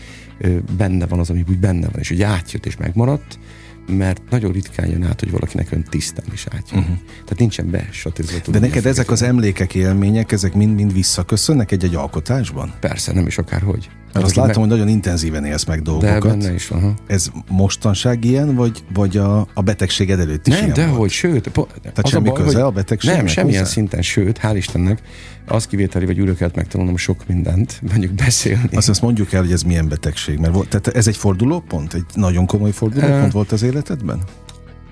benne 0.76 1.06
van, 1.06 1.18
az, 1.18 1.30
ami 1.30 1.44
úgy 1.48 1.58
benne 1.58 1.88
van, 1.88 2.00
és 2.00 2.10
úgy 2.10 2.22
átjött 2.22 2.66
és 2.66 2.76
megmaradt, 2.76 3.38
mert 3.86 4.22
nagyon 4.30 4.52
ritkán 4.52 4.88
jön 4.90 5.02
át, 5.02 5.20
hogy 5.20 5.30
valakinek 5.30 5.72
ön 5.72 5.84
tisztán 5.90 6.26
is 6.32 6.46
átjön. 6.50 6.80
Uh-huh. 6.80 6.96
Tehát 7.06 7.38
nincsen 7.38 7.70
besatizva. 7.70 8.38
De 8.50 8.58
neked 8.58 8.86
ezek 8.86 9.10
az 9.10 9.22
emlékek, 9.22 9.74
élmények, 9.74 10.32
ezek 10.32 10.54
mind-mind 10.54 10.92
visszaköszönnek 10.92 11.72
egy-egy 11.72 11.94
alkotásban? 11.94 12.72
Persze, 12.80 13.12
nem 13.12 13.26
is 13.26 13.38
akárhogy. 13.38 13.90
Mert 14.12 14.24
azt 14.26 14.34
látom, 14.34 14.62
hogy 14.62 14.70
nagyon 14.70 14.88
intenzíven 14.88 15.44
élsz 15.44 15.64
meg 15.64 15.78
De 15.78 15.90
dolgokat. 15.90 16.20
benne 16.22 16.52
is 16.54 16.68
van. 16.68 16.80
Ha. 16.80 16.94
Ez 17.06 17.30
mostanság 17.48 18.24
ilyen, 18.24 18.54
vagy, 18.54 18.84
vagy 18.94 19.16
a, 19.16 19.46
a 19.54 19.62
betegséged 19.62 20.20
előtt 20.20 20.46
is 20.46 20.60
Nem, 20.60 20.72
dehogy, 20.72 20.96
volt? 20.96 21.10
sőt. 21.10 21.48
Po, 21.48 21.66
Tehát 21.82 22.06
semmi 22.08 22.32
köze 22.32 22.64
a 22.64 22.70
betegségnek 22.70 23.18
Nem, 23.18 23.26
semmilyen 23.26 23.60
hozzá? 23.60 23.72
szinten, 23.72 24.02
sőt, 24.02 24.40
hál' 24.42 24.52
Istennek, 24.56 25.02
az 25.46 25.66
kivételi, 25.66 26.20
újra 26.20 26.34
kellett 26.34 26.54
megtanulnom 26.54 26.96
sok 26.96 27.26
mindent, 27.26 27.80
mondjuk 27.90 28.12
beszélni. 28.12 28.76
Azt, 28.76 28.88
azt 28.88 29.02
mondjuk 29.02 29.32
el, 29.32 29.40
hogy 29.42 29.52
ez 29.52 29.62
milyen 29.62 29.88
betegség, 29.88 30.38
mert 30.38 30.54
volt, 30.54 30.68
tehát 30.68 30.86
ez 30.88 31.06
egy 31.06 31.16
fordulópont? 31.16 31.94
Egy 31.94 32.04
nagyon 32.14 32.46
komoly 32.46 32.70
fordulópont 32.72 33.24
Ö, 33.24 33.30
volt 33.30 33.52
az 33.52 33.62
életedben? 33.62 34.20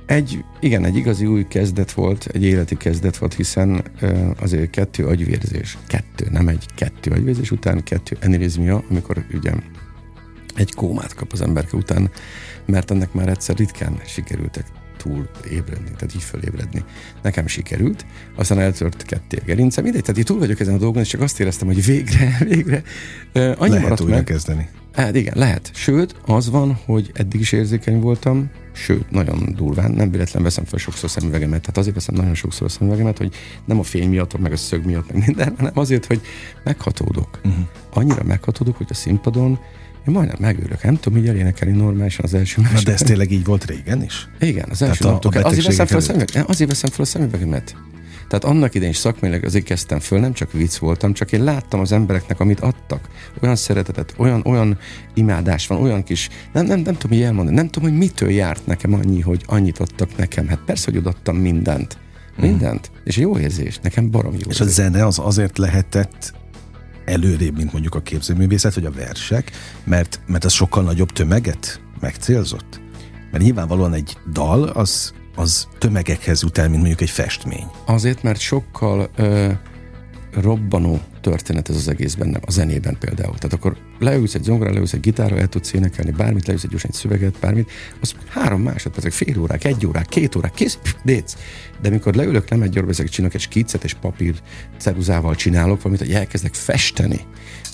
Egy, 0.09 0.45
igen, 0.61 0.85
egy 0.85 0.97
igazi 0.97 1.27
új 1.27 1.47
kezdet 1.49 1.93
volt, 1.93 2.29
egy 2.33 2.45
életi 2.45 2.77
kezdet 2.77 3.17
volt, 3.17 3.35
hiszen 3.35 3.85
azért 4.41 4.71
kettő 4.71 5.07
agyvérzés, 5.07 5.79
kettő, 5.87 6.27
nem 6.31 6.49
egy, 6.49 6.67
kettő 6.75 7.11
agyvérzés 7.11 7.51
után, 7.51 7.83
kettő 7.83 8.17
enirizmia, 8.21 8.85
amikor 8.91 9.25
ugye 9.35 9.53
egy 10.55 10.75
kómát 10.75 11.15
kap 11.15 11.33
az 11.33 11.41
emberke 11.41 11.77
után, 11.77 12.11
mert 12.67 12.91
ennek 12.91 13.13
már 13.13 13.29
egyszer 13.29 13.57
ritkán 13.57 14.01
sikerültek 14.07 14.67
túl 14.97 15.29
ébredni, 15.51 15.91
tehát 15.97 16.15
így 16.15 16.23
fölébredni. 16.23 16.85
Nekem 17.23 17.47
sikerült, 17.47 18.07
aztán 18.37 18.59
eltört 18.59 19.03
ketté 19.03 19.37
a 19.37 19.45
gerincem, 19.45 19.85
mindegy, 19.85 20.03
tehát 20.03 20.19
így 20.19 20.27
túl 20.27 20.39
vagyok 20.39 20.61
ezen 20.61 20.75
a 20.75 20.79
dolgon, 20.79 21.03
és 21.03 21.09
csak 21.09 21.21
azt 21.21 21.41
éreztem, 21.41 21.67
hogy 21.67 21.85
végre, 21.85 22.37
végre 22.55 22.83
ö, 23.33 23.53
annyi 23.59 23.73
Lehet 23.73 24.01
újra 24.01 24.15
meg, 24.15 24.25
kezdeni. 24.25 24.69
Hát 24.93 25.17
igen, 25.17 25.35
lehet. 25.37 25.71
Sőt, 25.75 26.15
az 26.27 26.51
van, 26.51 26.79
hogy 26.85 27.11
eddig 27.15 27.41
is 27.41 27.53
érzékeny 27.53 28.01
voltam, 28.01 28.51
sőt, 28.85 29.11
nagyon 29.11 29.55
durván, 29.57 29.91
nem 29.91 30.11
véletlen 30.11 30.43
veszem 30.43 30.65
fel 30.65 30.79
sokszor 30.79 31.11
szemüvegemet, 31.11 31.61
tehát 31.61 31.79
azért 31.79 31.95
veszem 31.95 32.15
nagyon 32.15 32.35
sokszor 32.35 32.67
a 32.67 32.71
szemüvegemet, 32.71 33.19
hogy 33.19 33.35
nem 33.65 33.79
a 33.79 33.83
fény 33.83 34.09
miatt, 34.09 34.39
meg 34.39 34.53
a 34.53 34.57
szög 34.57 34.85
miatt, 34.85 35.13
meg 35.13 35.27
minden, 35.27 35.55
hanem 35.57 35.73
azért, 35.75 36.05
hogy 36.07 36.21
meghatódok. 36.65 37.41
Uh-huh. 37.45 37.65
Annyira 37.93 38.23
meghatódok, 38.25 38.77
hogy 38.77 38.87
a 38.91 38.95
színpadon 38.95 39.59
én 40.09 40.15
majdnem 40.15 40.37
megőrök. 40.41 40.83
Nem 40.83 40.97
tudom 41.01 41.19
így 41.19 41.29
elénekelni 41.29 41.77
normálisan 41.77 42.25
az 42.25 42.35
első 42.35 42.61
másod. 42.63 42.85
de 42.85 42.93
ez 42.93 43.01
tényleg 43.03 43.31
így 43.31 43.45
volt 43.45 43.65
régen 43.65 44.03
is? 44.03 44.29
Igen, 44.41 44.67
az 44.71 44.79
Tehát 44.79 44.95
első 44.95 45.09
a- 45.09 45.11
naptól. 45.11 45.31
a 45.31 45.35
kell- 45.35 45.45
azért 45.45 45.67
veszem 45.67 45.87
fel 45.87 45.97
a 45.97 46.01
betegségek 46.01 46.29
szemüvegemet. 46.29 46.51
Azért 46.51 46.71
veszem 46.71 46.91
fel 46.91 47.01
a 47.05 47.07
szemüvegemet. 47.07 47.77
Tehát 48.29 48.45
annak 48.45 48.75
idején 48.75 48.93
is 48.93 48.99
szakmailag 48.99 49.45
azért 49.45 49.65
kezdtem 49.65 50.01
föl, 50.01 50.21
nem 50.21 50.33
csak 50.33 50.53
vicc 50.53 50.77
voltam, 50.77 51.13
csak 51.13 51.33
én 51.33 51.45
láttam 51.45 51.81
az 51.81 51.93
embereknek, 51.93 52.41
amit 52.41 52.61
adtak. 52.61 53.09
Olyan 53.43 53.57
szeretetet, 53.57 54.15
olyan, 54.17 54.43
olyan 54.45 54.79
imádás 55.15 55.67
van, 55.67 55.83
olyan 55.83 56.03
kis, 56.03 56.29
nem, 56.53 56.67
nem, 56.67 56.81
nem 56.81 56.97
tudom 56.97 57.19
így 57.19 57.25
elmondani, 57.25 57.57
nem 57.57 57.69
tudom, 57.69 57.89
hogy 57.89 57.99
mitől 57.99 58.31
járt 58.31 58.67
nekem 58.67 58.95
annyi, 58.95 59.21
hogy 59.21 59.43
annyit 59.47 59.79
adtak 59.79 60.17
nekem. 60.17 60.49
Hát 60.49 60.61
persze, 60.67 60.85
hogy 60.91 60.97
odaadtam 60.97 61.37
mindent. 61.37 61.99
Mindent. 62.41 62.91
És 63.05 63.17
jó 63.17 63.39
érzés, 63.39 63.79
nekem 63.83 64.11
barom 64.11 64.33
jó 64.33 64.49
És 64.49 64.61
a 64.61 64.65
érzés. 64.65 64.85
zene 64.85 65.07
az 65.07 65.19
azért 65.19 65.59
lehetett 65.59 66.35
előrébb, 67.05 67.57
mint 67.57 67.73
mondjuk 67.73 67.95
a 67.95 68.01
képzőművészet, 68.01 68.75
vagy 68.75 68.85
a 68.85 68.91
versek, 68.91 69.51
mert, 69.85 70.21
mert 70.27 70.45
az 70.45 70.53
sokkal 70.53 70.83
nagyobb 70.83 71.11
tömeget 71.11 71.81
megcélzott. 72.01 72.81
Mert 73.31 73.45
nyilvánvalóan 73.45 73.95
egy 73.95 74.17
dal 74.33 74.63
az, 74.63 75.13
az 75.39 75.69
tömegekhez 75.79 76.43
jut 76.43 76.59
el, 76.59 76.69
mint 76.69 76.79
mondjuk 76.79 77.01
egy 77.01 77.11
festmény. 77.11 77.67
Azért, 77.85 78.23
mert 78.23 78.41
sokkal 78.41 79.11
ö, 79.17 79.53
robbanó 80.33 81.01
történet 81.21 81.69
ez 81.69 81.77
az 81.77 81.89
egész 81.89 82.15
bennem, 82.15 82.41
a 82.45 82.51
zenében 82.51 82.97
például. 82.99 83.35
Tehát 83.35 83.53
akkor 83.53 83.77
leülsz 83.99 84.35
egy 84.35 84.43
zongorán, 84.43 84.73
leülsz 84.73 84.93
egy 84.93 85.01
gitárra, 85.01 85.37
el 85.37 85.47
tudsz 85.47 85.73
énekelni 85.73 86.11
bármit, 86.11 86.47
leülsz 86.47 86.65
egy 86.65 86.71
gyorsan 86.71 86.91
egy 86.91 86.97
szöveget, 86.97 87.39
bármit, 87.41 87.71
az 88.01 88.15
három 88.29 88.63
másodpercek, 88.63 89.13
fél 89.13 89.41
órák, 89.41 89.65
egy 89.65 89.87
órák, 89.87 90.07
két 90.07 90.37
órák, 90.37 90.53
kész, 90.53 90.79
déc. 91.05 91.35
De 91.83 91.91
mikor 91.91 92.15
leülök, 92.15 92.51
nem 92.51 92.63
egy 92.63 92.79
orba, 92.79 92.91
ezek 92.91 93.09
csinálok 93.09 93.35
egy 93.35 93.41
skicet, 93.41 93.85
és 93.85 93.95
papír 93.95 94.35
ceruzával 94.79 95.35
csinálok 95.35 95.83
valamit, 95.83 96.07
hogy 96.07 96.15
elkezdek 96.15 96.55
festeni 96.55 97.21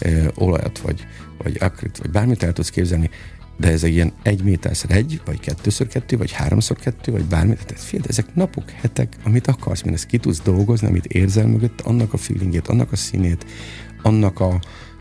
ö, 0.01 0.29
olajat, 0.35 0.79
vagy, 0.79 1.07
vagy 1.43 1.57
akrit, 1.61 1.99
vagy 1.99 2.11
bármit 2.11 2.43
el 2.43 2.53
tudsz 2.53 2.71
képzelni, 2.71 3.11
de 3.57 3.69
ez 3.71 3.85
egy 3.85 3.93
ilyen 3.93 4.13
egy 4.23 4.43
méterszer 4.43 4.91
egy, 4.91 5.21
vagy 5.25 5.41
kettőször 5.41 5.87
kettő, 5.87 6.17
vagy 6.17 6.33
háromszor 6.33 6.77
kettő, 6.77 7.13
vagy 7.13 7.25
bármi. 7.25 7.55
Tehát 7.55 7.83
figyelj, 7.83 8.09
ezek 8.09 8.35
napok, 8.35 8.71
hetek, 8.71 9.17
amit 9.25 9.47
akarsz, 9.47 9.83
mert 9.83 9.97
ezt 9.97 10.07
ki 10.07 10.19
tudsz 10.19 10.41
dolgozni, 10.41 10.87
amit 10.87 11.07
érzel 11.07 11.47
mögött, 11.47 11.81
annak 11.81 12.13
a 12.13 12.17
feelingét, 12.17 12.69
annak 12.69 12.93
a 12.93 12.97
színét, 12.97 13.47
annak 14.03 14.41
a 14.41 14.61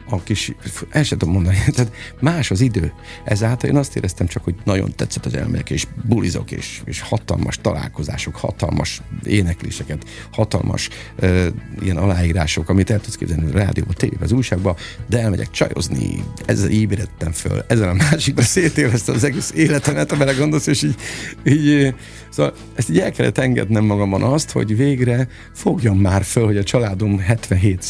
a 0.09 0.23
kis, 0.23 0.51
el 0.89 1.03
sem 1.03 1.17
tudom 1.17 1.33
mondani, 1.33 1.57
tehát 1.75 1.93
más 2.19 2.51
az 2.51 2.61
idő. 2.61 2.93
Ezáltal 3.23 3.69
én 3.69 3.75
azt 3.75 3.95
éreztem 3.95 4.27
csak, 4.27 4.43
hogy 4.43 4.55
nagyon 4.63 4.91
tetszett 4.95 5.25
az 5.25 5.35
elmegyek, 5.35 5.69
és 5.69 5.87
bulizok, 6.03 6.51
és, 6.51 6.81
és 6.85 7.01
hatalmas 7.01 7.57
találkozások, 7.61 8.35
hatalmas 8.35 9.01
énekléseket, 9.23 10.05
hatalmas 10.31 10.89
uh, 11.21 11.47
ilyen 11.81 11.97
aláírások, 11.97 12.69
amit 12.69 12.89
el 12.89 13.01
tudsz 13.01 13.15
képzelni 13.15 13.51
a 13.51 13.57
rádióban, 13.57 13.93
tévében, 13.97 14.23
az 14.23 14.31
újságban, 14.31 14.75
de 15.07 15.19
elmegyek 15.19 15.49
csajozni, 15.49 16.23
ezzel 16.45 16.69
ébredtem 16.69 17.31
föl, 17.31 17.63
ezzel 17.67 17.89
a 17.89 17.93
másikra 17.93 18.43
szétéleztem 18.55 19.15
az 19.15 19.23
egész 19.23 19.51
életemet, 19.55 20.09
ha 20.09 20.17
belegondolsz, 20.17 20.67
és 20.67 20.83
így, 20.83 20.95
így, 21.45 21.95
szóval 22.29 22.53
ezt 22.75 22.89
így 22.89 22.99
el 22.99 23.11
kellett 23.11 23.37
engednem 23.37 23.85
magamban 23.85 24.23
azt, 24.23 24.51
hogy 24.51 24.77
végre 24.77 25.27
fogjam 25.53 25.97
már 25.97 26.23
föl, 26.23 26.45
hogy 26.45 26.57
a 26.57 26.63
családom 26.63 27.19
77 27.19 27.85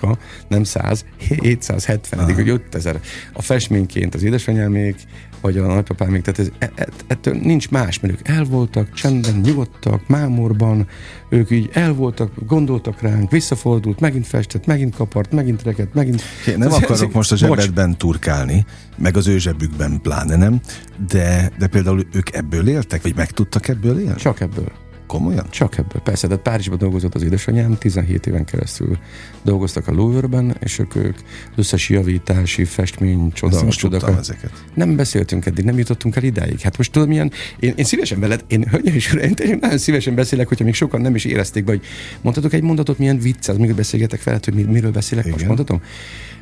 a 0.00 0.18
nem 0.48 0.64
100, 0.64 1.04
770 1.48 2.34
hogy 2.34 2.48
5000 2.48 3.00
a 3.32 3.42
festményként 3.42 4.14
az 4.14 4.22
édesanyámék, 4.22 4.96
vagy 5.40 5.56
a 5.58 5.66
nagypapámék, 5.66 6.22
tehát 6.22 6.38
ez, 6.40 6.48
e- 6.58 6.72
e- 6.74 6.88
ettől 7.06 7.34
nincs 7.34 7.70
más, 7.70 8.00
mert 8.00 8.12
ők 8.14 8.28
el 8.28 8.44
voltak, 8.44 8.92
csendben, 8.92 9.34
nyugodtak, 9.44 10.08
mámorban, 10.08 10.86
ők 11.28 11.50
így 11.50 11.70
el 11.72 11.92
voltak, 11.92 12.30
gondoltak 12.46 13.00
ránk, 13.00 13.30
visszafordult, 13.30 14.00
megint 14.00 14.26
festett, 14.26 14.66
megint 14.66 14.94
kapart, 14.96 15.32
megint 15.32 15.62
reket, 15.62 15.94
megint... 15.94 16.22
Én 16.48 16.58
nem 16.58 16.68
Ez- 16.68 16.74
akarok 16.74 16.90
ezek- 16.96 17.12
most 17.12 17.32
a 17.32 17.46
Bocs. 17.46 17.58
zsebedben 17.60 17.98
turkálni, 17.98 18.64
meg 18.96 19.16
az 19.16 19.26
ő 19.26 19.38
zsebükben 19.38 20.00
pláne 20.02 20.36
nem, 20.36 20.60
de, 21.08 21.50
de 21.58 21.66
például 21.66 22.06
ők 22.12 22.32
ebből 22.34 22.68
éltek, 22.68 23.02
vagy 23.02 23.14
meg 23.16 23.30
tudtak 23.30 23.68
ebből 23.68 23.98
élni? 24.00 24.14
Csak 24.16 24.40
ebből. 24.40 24.72
Komolyan? 25.08 25.46
Csak 25.50 25.78
ebből. 25.78 26.02
Persze, 26.02 26.26
de 26.26 26.36
Párizsban 26.36 26.78
dolgozott 26.78 27.14
az 27.14 27.22
édesanyám, 27.22 27.78
17 27.78 28.26
éven 28.26 28.44
keresztül 28.44 28.98
dolgoztak 29.42 29.88
a 29.88 29.92
Louvre-ben, 29.92 30.56
és 30.60 30.78
ők, 30.78 30.94
ők 30.94 31.16
az 31.16 31.56
összes 31.56 31.88
javítási, 31.88 32.64
festmény, 32.64 33.32
csoda, 33.32 33.64
most 33.64 33.78
csodakat. 33.78 34.18
ezeket. 34.18 34.50
Nem 34.74 34.96
beszéltünk 34.96 35.46
eddig, 35.46 35.64
nem 35.64 35.78
jutottunk 35.78 36.16
el 36.16 36.22
idáig. 36.22 36.60
Hát 36.60 36.76
most 36.76 36.92
tudod 36.92 37.08
milyen, 37.08 37.32
én, 37.58 37.72
én 37.76 37.84
szívesen 37.84 38.20
veled, 38.20 38.44
én 38.46 38.68
hölgyeim 38.70 38.96
és 38.96 39.12
uraim, 39.12 39.34
tényleg 39.34 39.60
nagyon 39.60 39.78
szívesen 39.78 40.14
beszélek, 40.14 40.48
hogyha 40.48 40.64
még 40.64 40.74
sokan 40.74 41.00
nem 41.00 41.14
is 41.14 41.24
érezték 41.24 41.64
be, 41.64 41.70
hogy 41.70 41.82
mondhatok 42.20 42.52
egy 42.52 42.62
mondatot, 42.62 42.98
milyen 42.98 43.18
vicc 43.18 43.48
az, 43.48 43.56
még 43.56 43.74
beszélgetek 43.74 44.22
veled, 44.22 44.44
hogy 44.44 44.54
mi, 44.54 44.62
miről 44.62 44.90
beszélek, 44.90 45.24
most 45.24 45.36
Igen. 45.36 45.46
mondhatom? 45.46 45.82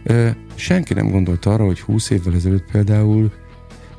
Ö, 0.02 0.28
senki 0.54 0.94
nem 0.94 1.10
gondolt 1.10 1.46
arra, 1.46 1.64
hogy 1.64 1.80
20 1.80 2.10
évvel 2.10 2.34
ezelőtt 2.34 2.70
például 2.72 3.32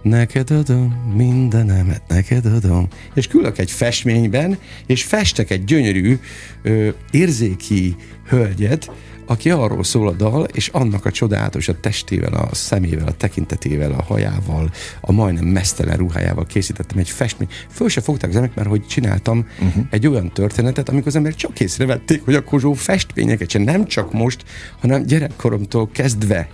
Neked 0.02 0.52
adom 0.52 1.14
mindenemet, 1.16 2.02
neked 2.08 2.46
adom. 2.46 2.88
És 3.14 3.28
küldök 3.28 3.58
egy 3.58 3.72
festményben, 3.72 4.58
és 4.86 5.04
festek 5.04 5.50
egy 5.50 5.64
gyönyörű, 5.64 6.20
ö, 6.62 6.90
érzéki 7.12 7.96
hölgyet, 8.28 8.92
aki 9.28 9.50
arról 9.50 9.84
szól 9.84 10.08
a 10.08 10.12
dal, 10.12 10.44
és 10.44 10.68
annak 10.68 11.06
a 11.06 11.12
csodálatos 11.12 11.68
a 11.68 11.80
testével, 11.80 12.34
a 12.34 12.56
szemével, 12.56 13.08
a 13.08 13.18
tekintetével, 13.18 13.92
a 13.92 14.04
hajával, 14.04 14.72
a 15.02 15.12
majdnem 15.12 15.46
mesztelen 15.46 15.98
ruhájával 15.98 16.46
készítettem 16.46 16.98
egy 16.98 17.10
festmény. 17.10 17.48
Föl 17.70 17.90
se 17.90 18.02
fogták 18.02 18.30
az 18.30 18.36
emberek, 18.36 18.58
mert 18.58 18.70
hogy 18.70 18.86
csináltam 18.88 19.48
uh-huh. 19.60 19.84
egy 19.90 20.08
olyan 20.08 20.32
történetet, 20.32 20.90
amikor 20.90 21.08
az 21.08 21.16
emberek 21.16 21.38
csak 21.38 21.60
észrevették, 21.60 22.26
hogy 22.26 22.36
a 22.36 22.44
Kozsó 22.44 22.74
festményeket 22.74 23.50
sem 23.50 23.62
nem 23.62 23.86
csak 23.86 24.14
most, 24.14 24.44
hanem 24.80 25.04
gyerekkoromtól 25.04 25.90
kezdve. 25.92 26.50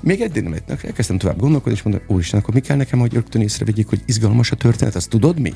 Még 0.00 0.20
eddig 0.20 0.42
nem 0.42 0.52
értek, 0.52 0.84
elkezdtem 0.84 1.18
tovább 1.18 1.38
gondolkodni, 1.38 1.72
és 1.78 1.82
mondom, 1.82 2.02
úristen, 2.06 2.40
akkor 2.40 2.54
mi 2.54 2.60
kell 2.60 2.76
nekem, 2.76 2.98
hogy 2.98 3.12
rögtön 3.12 3.42
észrevegyék, 3.42 3.88
hogy 3.88 4.02
izgalmas 4.06 4.50
a 4.50 4.56
történet, 4.56 4.94
azt 4.94 5.08
tudod 5.08 5.40
mi? 5.40 5.54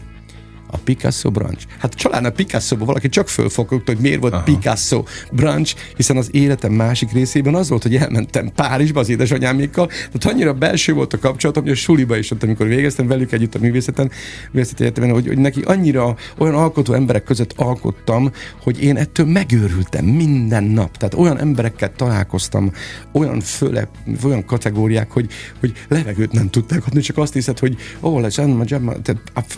A 0.74 0.78
Picasso 0.78 1.30
branch. 1.30 1.64
Hát 1.78 1.94
csalán 1.94 2.24
a 2.24 2.30
picasso 2.30 2.76
valaki 2.76 3.08
csak 3.08 3.28
fölfogott, 3.28 3.86
hogy 3.86 3.98
miért 3.98 4.20
volt 4.20 4.32
Aha. 4.32 4.42
Picasso 4.42 5.02
branch, 5.32 5.74
hiszen 5.96 6.16
az 6.16 6.28
életem 6.30 6.72
másik 6.72 7.12
részében 7.12 7.54
az 7.54 7.68
volt, 7.68 7.82
hogy 7.82 7.96
elmentem 7.96 8.50
Párizsba 8.54 9.00
az 9.00 9.08
édesanyámékkal, 9.08 9.86
tehát 9.86 10.24
annyira 10.24 10.52
belső 10.52 10.92
volt 10.92 11.12
a 11.12 11.18
kapcsolatom, 11.18 11.62
hogy 11.62 11.72
a 11.72 11.76
suliba 11.76 12.16
is 12.16 12.30
ott, 12.30 12.42
amikor 12.42 12.66
végeztem 12.66 13.06
velük 13.06 13.32
együtt 13.32 13.54
a 13.54 13.58
művészeten, 13.58 14.10
művészeti 14.52 14.82
egyetemen, 14.82 15.10
hogy, 15.10 15.26
hogy 15.26 15.38
neki 15.38 15.60
annyira 15.60 16.16
olyan 16.38 16.54
alkotó 16.54 16.92
emberek 16.92 17.24
között 17.24 17.52
alkottam, 17.56 18.30
hogy 18.62 18.82
én 18.82 18.96
ettől 18.96 19.26
megőrültem 19.26 20.04
minden 20.04 20.64
nap. 20.64 20.96
Tehát 20.96 21.14
olyan 21.14 21.38
emberekkel 21.38 21.92
találkoztam, 21.96 22.72
olyan 23.12 23.40
föle, 23.40 23.88
olyan 24.24 24.44
kategóriák, 24.44 25.10
hogy, 25.10 25.30
hogy 25.60 25.72
levegőt 25.88 26.32
nem 26.32 26.50
tudták 26.50 26.86
adni, 26.86 27.00
csak 27.00 27.18
azt 27.18 27.32
hiszed, 27.32 27.58
hogy 27.58 27.76
ó, 28.00 28.20
lesz, 28.20 28.40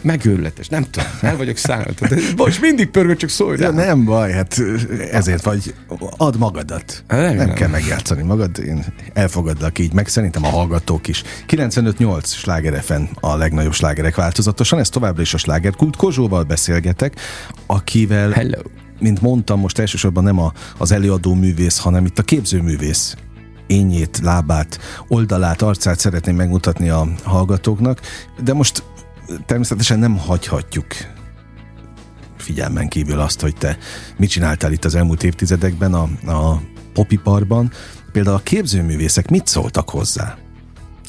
megőrületes, 0.03 0.69
nem 0.69 0.83
tudom, 0.91 1.04
el 1.21 1.37
vagyok. 1.37 1.57
Tehát, 1.59 2.03
Most 2.37 2.61
mindig 2.61 2.91
pörgök, 2.91 3.17
csak 3.17 3.31
szólj 3.31 3.57
Ja, 3.59 3.71
rá. 3.71 3.75
nem 3.75 4.05
baj, 4.05 4.33
hát 4.33 4.61
ezért 5.11 5.43
vagy, 5.45 5.75
add 6.17 6.39
magadat. 6.39 7.05
Remélem. 7.07 7.37
Nem 7.37 7.53
kell 7.55 7.69
megjátszani 7.69 8.23
magad, 8.23 8.59
én 8.59 8.85
elfogadlak 9.13 9.79
így, 9.79 9.93
meg 9.93 10.09
szerintem 10.09 10.45
a 10.45 10.49
hallgatók 10.49 11.09
is. 11.09 11.23
95-8 11.49 12.25
sláger 12.27 12.83
FM 12.83 13.03
a 13.21 13.37
legnagyobb 13.37 13.73
slágerek 13.75 14.15
változatosan, 14.15 14.79
ez 14.79 14.89
továbbra 14.89 15.23
is 15.23 15.35
a 15.35 15.39
slágerkult. 15.39 15.97
Kozsóval 15.97 16.43
beszélgetek, 16.43 17.15
akivel, 17.67 18.31
Hello. 18.31 18.61
mint 19.01 19.21
mondtam, 19.21 19.61
most 19.61 19.79
elsősorban 19.79 20.25
nem 20.25 20.39
a, 20.39 20.53
az 20.79 20.93
előadó 20.93 21.35
művész, 21.35 21.79
hanem 21.79 22.07
itt 22.07 22.19
a 22.19 22.23
képzőművész 22.23 23.17
ényét, 23.67 24.21
lábát, 24.23 24.79
oldalát, 25.09 25.63
arcát 25.63 25.99
szeretném 25.99 26.37
megmutatni 26.37 26.89
a 26.89 27.09
hallgatóknak, 27.23 28.01
de 28.45 28.53
most 28.53 28.83
természetesen 29.47 29.99
nem 29.99 30.19
hagyhatjuk 30.19 30.87
figyelmen 32.45 32.89
kívül 32.89 33.21
azt, 33.21 33.41
hogy 33.41 33.57
te 33.57 33.79
mit 34.17 34.31
csináltál 34.31 34.73
itt 34.73 34.85
az 34.85 34.95
elmúlt 34.95 35.23
évtizedekben 35.23 35.95
a, 35.95 36.03
a 36.33 36.61
popiparban. 36.93 37.73
Például 38.13 38.37
a 38.37 38.43
képzőművészek 38.43 39.31
mit 39.31 39.47
szóltak 39.47 39.91
hozzá? 39.91 40.39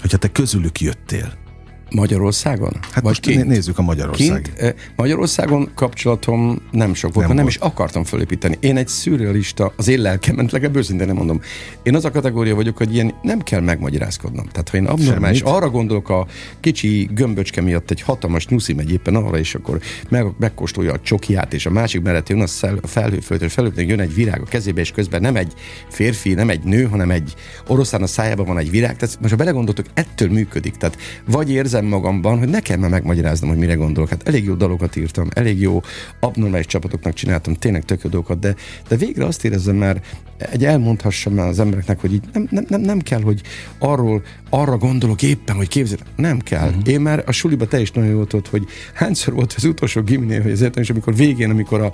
Hogyha 0.01 0.17
te 0.17 0.31
közülük 0.31 0.81
jöttél. 0.81 1.44
Magyarországon? 1.91 2.71
Hát 2.81 2.93
Vagy 2.93 3.03
most 3.03 3.21
kint? 3.21 3.37
né- 3.37 3.47
nézzük 3.47 3.77
a 3.77 3.81
Magyarország. 3.81 4.51
Kint, 4.57 4.75
Magyarországon 4.95 5.71
kapcsolatom 5.75 6.61
nem 6.71 6.93
sok 6.93 7.13
volt, 7.13 7.27
Nem 7.27 7.35
nem, 7.35 7.45
volt. 7.45 7.55
is 7.55 7.61
akartam 7.61 8.03
fölépíteni. 8.03 8.57
Én 8.59 8.77
egy 8.77 8.87
szürrealista, 8.87 9.73
az 9.75 9.87
én 9.87 9.99
lelkemet 10.01 10.51
legalább 10.51 10.75
őszintén 10.75 11.07
nem 11.07 11.15
mondom. 11.15 11.41
Én 11.83 11.95
az 11.95 12.05
a 12.05 12.11
kategória 12.11 12.55
vagyok, 12.55 12.77
hogy 12.77 12.93
ilyen 12.93 13.13
nem 13.21 13.39
kell 13.39 13.59
megmagyarázkodnom. 13.59 14.45
Tehát 14.45 14.69
ha 14.69 14.77
én 14.77 14.85
abnormális, 14.85 15.37
Semmit. 15.37 15.53
arra 15.53 15.69
gondolok 15.69 16.09
a 16.09 16.27
kicsi 16.59 17.09
gömböcske 17.13 17.61
miatt 17.61 17.91
egy 17.91 18.01
hatalmas 18.01 18.47
nyuszi 18.47 18.73
megy 18.73 18.91
éppen 18.91 19.15
arra, 19.15 19.37
és 19.37 19.55
akkor 19.55 19.79
meg, 20.09 20.25
megkóstolja 20.39 20.93
a 20.93 20.99
csokiát, 20.99 21.53
és 21.53 21.65
a 21.65 21.69
másik 21.69 22.01
mellett 22.01 22.29
jön 22.29 22.41
a, 22.41 22.47
szel, 22.47 22.77
a 22.81 22.87
felhőföld, 22.87 23.41
és 23.41 23.53
felhőföld 23.53 23.89
jön 23.89 23.99
egy 23.99 24.13
virág 24.13 24.41
a 24.41 24.45
kezébe, 24.45 24.81
és 24.81 24.91
közben 24.91 25.21
nem 25.21 25.35
egy 25.35 25.53
férfi, 25.89 26.33
nem 26.33 26.49
egy 26.49 26.63
nő, 26.63 26.83
hanem 26.83 27.11
egy 27.11 27.33
oroszlán 27.67 28.01
a 28.01 28.07
szájában 28.07 28.45
van 28.45 28.57
egy 28.57 28.69
virág. 28.69 28.95
Tehát 28.95 29.17
most 29.19 29.31
ha 29.31 29.37
belegondoltok, 29.37 29.85
ettől 29.93 30.29
működik. 30.29 30.75
Tehát 30.75 30.97
vagy 31.25 31.51
érzem 31.51 31.74
magamban, 31.83 32.37
hogy 32.39 32.49
nekem 32.49 32.79
már 32.79 32.89
megmagyaráznom, 32.89 33.49
hogy 33.49 33.59
mire 33.59 33.73
gondolok. 33.73 34.09
Hát 34.09 34.27
elég 34.27 34.43
jó 34.43 34.53
dalokat 34.53 34.95
írtam, 34.95 35.27
elég 35.33 35.61
jó 35.61 35.81
abnormális 36.19 36.65
csapatoknak 36.65 37.13
csináltam, 37.13 37.53
tényleg 37.53 37.85
tök 37.85 38.03
jó 38.03 38.09
dolgokat, 38.09 38.39
de, 38.39 38.55
de 38.87 38.95
végre 38.95 39.25
azt 39.25 39.45
érezzem 39.45 39.75
már, 39.75 40.01
egy 40.37 40.65
elmondhassam 40.65 41.33
már 41.33 41.47
az 41.47 41.59
embereknek, 41.59 41.99
hogy 41.99 42.13
így 42.13 42.23
nem, 42.33 42.47
nem, 42.51 42.65
nem, 42.67 42.81
nem 42.81 42.99
kell, 42.99 43.21
hogy 43.21 43.41
arról, 43.77 44.23
arra 44.49 44.77
gondolok 44.77 45.21
éppen, 45.21 45.55
hogy 45.55 45.67
képzel. 45.67 45.97
Nem 46.15 46.39
kell. 46.39 46.67
Uh-huh. 46.67 46.87
Én 46.87 47.01
már 47.01 47.23
a 47.25 47.31
suliba 47.31 47.67
te 47.67 47.81
is 47.81 47.91
nagyon 47.91 48.09
jól 48.09 48.27
tudod, 48.27 48.47
hogy 48.47 48.65
hányszor 48.93 49.33
volt 49.33 49.53
az 49.57 49.63
utolsó 49.63 50.01
giminél, 50.01 50.41
hogy 50.41 50.51
az 50.51 50.71
és 50.75 50.89
amikor 50.89 51.15
végén, 51.15 51.49
amikor 51.49 51.81
a, 51.81 51.91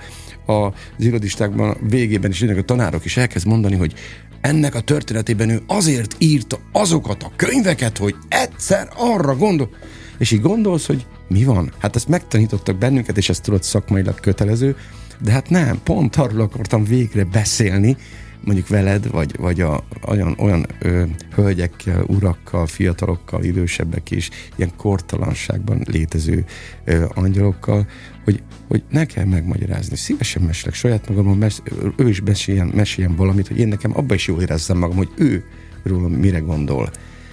a, 0.51 0.65
az 0.97 1.05
irodistákban 1.05 1.77
végében 1.89 2.31
is 2.31 2.41
jönnek 2.41 2.57
a 2.57 2.61
tanárok, 2.61 3.05
is 3.05 3.17
elkezd 3.17 3.47
mondani, 3.47 3.75
hogy 3.75 3.93
ennek 4.41 4.75
a 4.75 4.81
történetében 4.81 5.49
ő 5.49 5.61
azért 5.67 6.15
írta 6.17 6.59
azokat 6.71 7.23
a 7.23 7.31
könyveket, 7.35 7.97
hogy 7.97 8.15
egyszer 8.27 8.89
arra 8.95 9.35
gondol. 9.35 9.69
És 10.17 10.31
így 10.31 10.41
gondolsz, 10.41 10.85
hogy 10.85 11.05
mi 11.27 11.43
van? 11.43 11.71
Hát 11.77 11.95
ezt 11.95 12.07
megtanítottak 12.07 12.77
bennünket, 12.77 13.17
és 13.17 13.29
ezt 13.29 13.43
tudod 13.43 13.63
szakmailag 13.63 14.19
kötelező, 14.19 14.75
de 15.21 15.31
hát 15.31 15.49
nem, 15.49 15.79
pont 15.83 16.15
arról 16.15 16.41
akartam 16.41 16.83
végre 16.83 17.23
beszélni, 17.23 17.97
mondjuk 18.43 18.67
veled, 18.67 19.11
vagy, 19.11 19.37
vagy 19.37 19.61
a, 19.61 19.83
olyan, 20.07 20.35
olyan 20.37 20.65
ö, 20.79 21.03
hölgyekkel, 21.33 22.03
urakkal, 22.07 22.67
fiatalokkal, 22.67 23.43
idősebbek 23.43 24.11
is, 24.11 24.29
ilyen 24.55 24.71
kortalanságban 24.77 25.81
létező 25.85 26.45
ö, 26.83 27.05
angyalokkal, 27.13 27.87
hogy, 28.23 28.43
hogy 28.67 28.83
ne 28.89 29.05
kell 29.05 29.25
megmagyarázni. 29.25 29.95
Szívesen 29.95 30.41
mesélek 30.41 30.73
saját 30.73 31.09
magamon, 31.09 31.37
mes, 31.37 31.61
ő 31.97 32.09
is 32.09 32.21
meséljen, 32.21 32.67
meséljen 32.67 33.15
valamit, 33.15 33.47
hogy 33.47 33.59
én 33.59 33.67
nekem 33.67 33.97
abban 33.97 34.15
is 34.15 34.27
jól 34.27 34.41
érezzem 34.41 34.77
magam, 34.77 34.95
hogy 34.95 35.09
ő 35.15 35.43
rólam 35.83 36.11
mire 36.11 36.39
gondol. 36.39 36.89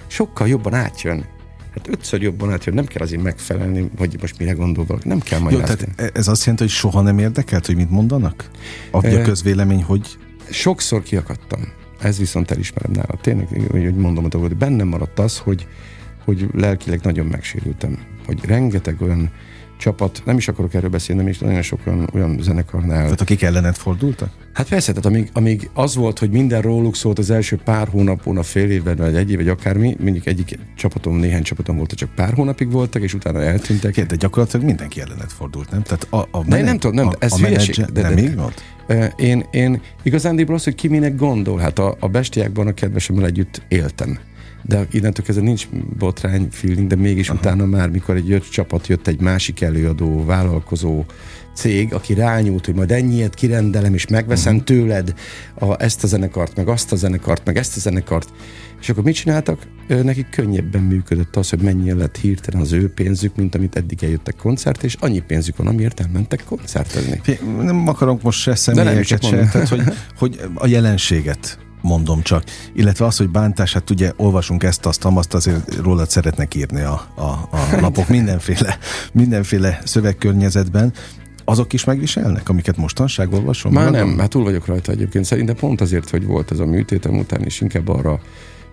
Sokkal 0.07 0.47
jobban 0.47 0.73
átjön. 0.73 1.25
Hát 1.73 1.87
ötször 1.87 2.21
jobban 2.21 2.51
átjön, 2.51 2.75
nem 2.75 2.85
kell 2.85 3.01
azért 3.01 3.21
megfelelni, 3.21 3.89
hogy 3.97 4.17
most 4.21 4.39
mire 4.39 4.51
gondol 4.51 4.85
valaki. 4.85 5.07
Nem 5.07 5.19
kell 5.19 5.37
Jó, 5.39 5.43
magyarázni. 5.43 5.87
tehát 5.95 6.17
ez 6.17 6.27
azt 6.27 6.39
jelenti, 6.39 6.63
hogy 6.63 6.73
soha 6.73 7.01
nem 7.01 7.19
érdekelt, 7.19 7.65
hogy 7.65 7.75
mit 7.75 7.89
mondanak? 7.89 8.49
Adja 8.91 9.19
Eh, 9.19 9.25
közvélemény, 9.25 9.83
hogy 9.83 10.17
sokszor 10.49 11.03
kiakadtam. 11.03 11.61
Ez 11.99 12.17
viszont 12.17 12.51
elismerem 12.51 12.91
nála. 12.91 13.19
Tényleg, 13.21 13.47
hogy 13.47 13.83
hogy 13.83 13.95
mondom 13.95 14.25
a 14.25 14.27
dolgot, 14.27 14.57
bennem 14.57 14.87
maradt 14.87 15.19
az, 15.19 15.37
hogy, 15.37 15.67
hogy 16.25 16.47
lelkileg 16.53 16.99
nagyon 17.03 17.25
megsérültem. 17.25 17.99
Hogy 18.25 18.45
rengeteg 18.45 19.01
olyan 19.01 19.31
csapat, 19.79 20.21
nem 20.25 20.37
is 20.37 20.47
akarok 20.47 20.73
erről 20.73 20.89
beszélni, 20.89 21.21
nem 21.21 21.31
is 21.31 21.37
nagyon 21.39 21.61
sok 21.61 21.79
olyan, 21.87 22.09
olyan 22.13 22.37
zenekarnál. 22.41 23.03
Tehát 23.03 23.21
akik 23.21 23.41
ellenet 23.41 23.77
fordultak? 23.77 24.29
Hát 24.53 24.67
persze, 24.67 24.89
tehát 24.91 25.05
amíg, 25.05 25.29
amíg 25.33 25.69
az 25.73 25.95
volt, 25.95 26.19
hogy 26.19 26.29
minden 26.29 26.61
róluk 26.61 26.95
szólt 26.95 27.19
az 27.19 27.29
első 27.29 27.59
pár 27.63 27.87
hónap, 27.87 28.23
hónap 28.23 28.43
fél 28.43 28.69
évben, 28.71 28.95
vagy 28.95 29.15
egy 29.15 29.31
év, 29.31 29.37
vagy 29.37 29.47
akármi, 29.47 29.95
mondjuk 29.99 30.25
egyik 30.25 30.59
csapatom, 30.75 31.17
néhány 31.17 31.43
csapatom 31.43 31.75
volt, 31.77 31.91
csak 31.91 32.09
pár 32.15 32.33
hónapig 32.33 32.71
voltak, 32.71 33.01
és 33.01 33.13
utána 33.13 33.41
eltűntek. 33.41 34.05
De 34.05 34.15
gyakorlatilag 34.15 34.65
mindenki 34.65 35.01
ellenet 35.01 35.31
fordult, 35.31 35.71
nem? 35.71 35.81
Tehát 35.81 36.07
a, 36.09 36.37
a 36.37 36.43
De 36.43 36.57
én 36.57 36.63
nem 36.63 36.79
tudom, 36.79 36.95
nem, 36.95 37.07
a, 37.07 37.11
ez 37.19 37.31
a 37.31 37.35
hülyeség. 37.37 37.77
menedzser, 37.77 37.91
De- 37.91 38.01
nem 38.01 38.15
de- 38.15 38.21
így 38.21 38.35
volt? 38.35 38.63
Én, 39.15 39.45
én 39.51 39.81
igazándiból 40.03 40.55
az, 40.55 40.63
hogy 40.63 40.75
ki 40.75 40.87
minek 40.87 41.15
gondol, 41.15 41.57
hát 41.59 41.79
a, 41.79 41.95
a 41.99 42.07
bestiákban 42.07 42.67
a 42.67 42.73
kedvesemmel 42.73 43.25
együtt 43.25 43.61
éltem. 43.67 44.19
De 44.61 44.87
innentől 44.91 45.25
kezdve 45.25 45.43
nincs 45.43 45.67
botrány 45.97 46.47
feeling, 46.51 46.87
de 46.87 46.95
mégis 46.95 47.29
Aha. 47.29 47.39
utána 47.39 47.65
már, 47.65 47.89
mikor 47.89 48.15
egy 48.15 48.27
jött 48.27 48.49
csapat, 48.49 48.87
jött 48.87 49.07
egy 49.07 49.19
másik 49.19 49.61
előadó, 49.61 50.25
vállalkozó 50.25 51.03
cég, 51.53 51.93
aki 51.93 52.13
rányúlt, 52.13 52.65
hogy 52.65 52.75
majd 52.75 52.91
ennyiet 52.91 53.33
kirendelem, 53.33 53.93
és 53.93 54.07
megveszem 54.07 54.53
uh-huh. 54.53 54.67
tőled 54.67 55.13
a, 55.59 55.83
ezt 55.83 56.03
a 56.03 56.07
zenekart, 56.07 56.55
meg 56.55 56.67
azt 56.67 56.91
a 56.91 56.95
zenekart, 56.95 57.45
meg 57.45 57.57
ezt 57.57 57.75
a 57.75 57.79
zenekart. 57.79 58.29
És 58.81 58.89
akkor 58.89 59.03
mit 59.03 59.15
csináltak? 59.15 59.59
Nekik 59.87 60.29
könnyebben 60.29 60.81
működött 60.81 61.35
az, 61.35 61.49
hogy 61.49 61.61
mennyi 61.61 61.93
lett 61.93 62.17
hirtelen 62.17 62.61
az 62.61 62.71
ő 62.71 62.93
pénzük, 62.93 63.35
mint 63.35 63.55
amit 63.55 63.75
eddig 63.75 64.03
eljöttek 64.03 64.35
koncert, 64.35 64.83
és 64.83 64.95
annyi 64.99 65.19
pénzük 65.19 65.57
van, 65.57 65.67
amiért 65.67 65.99
elmentek 65.99 66.43
koncertezni. 66.43 67.21
Nem 67.61 67.87
akarok 67.87 68.21
most 68.21 68.39
se 68.39 68.55
személyeket 68.55 69.23
se, 69.23 69.47
tehát 69.51 69.67
hogy, 69.67 69.81
hogy 70.17 70.39
a 70.53 70.67
jelenséget 70.67 71.59
mondom 71.81 72.21
csak. 72.21 72.43
Illetve 72.73 73.05
az, 73.05 73.17
hogy 73.17 73.29
bántás, 73.29 73.73
hát 73.73 73.89
ugye 73.89 74.11
olvasunk 74.15 74.63
ezt, 74.63 74.85
azt, 74.85 75.05
azt 75.05 75.33
azért 75.33 75.75
rólad 75.75 76.09
szeretnek 76.09 76.55
írni 76.55 76.81
a, 76.81 77.07
a, 77.15 77.21
a 77.51 77.67
lapok 77.81 78.07
mindenféle, 78.07 78.77
mindenféle 79.13 79.79
szövegkörnyezetben. 79.83 80.93
Azok 81.45 81.73
is 81.73 81.83
megviselnek, 81.83 82.49
amiket 82.49 82.77
mostanság 82.77 83.33
olvasom? 83.33 83.73
Már 83.73 83.85
magam? 83.91 84.07
nem, 84.07 84.15
már 84.17 84.27
túl 84.27 84.43
vagyok 84.43 84.65
rajta 84.65 84.91
egyébként. 84.91 85.25
Szerintem 85.25 85.55
pont 85.55 85.81
azért, 85.81 86.09
hogy 86.09 86.25
volt 86.25 86.51
ez 86.51 86.59
a 86.59 86.65
műtétem 86.65 87.17
után, 87.17 87.41
és 87.43 87.61
inkább 87.61 87.87
arra, 87.87 88.19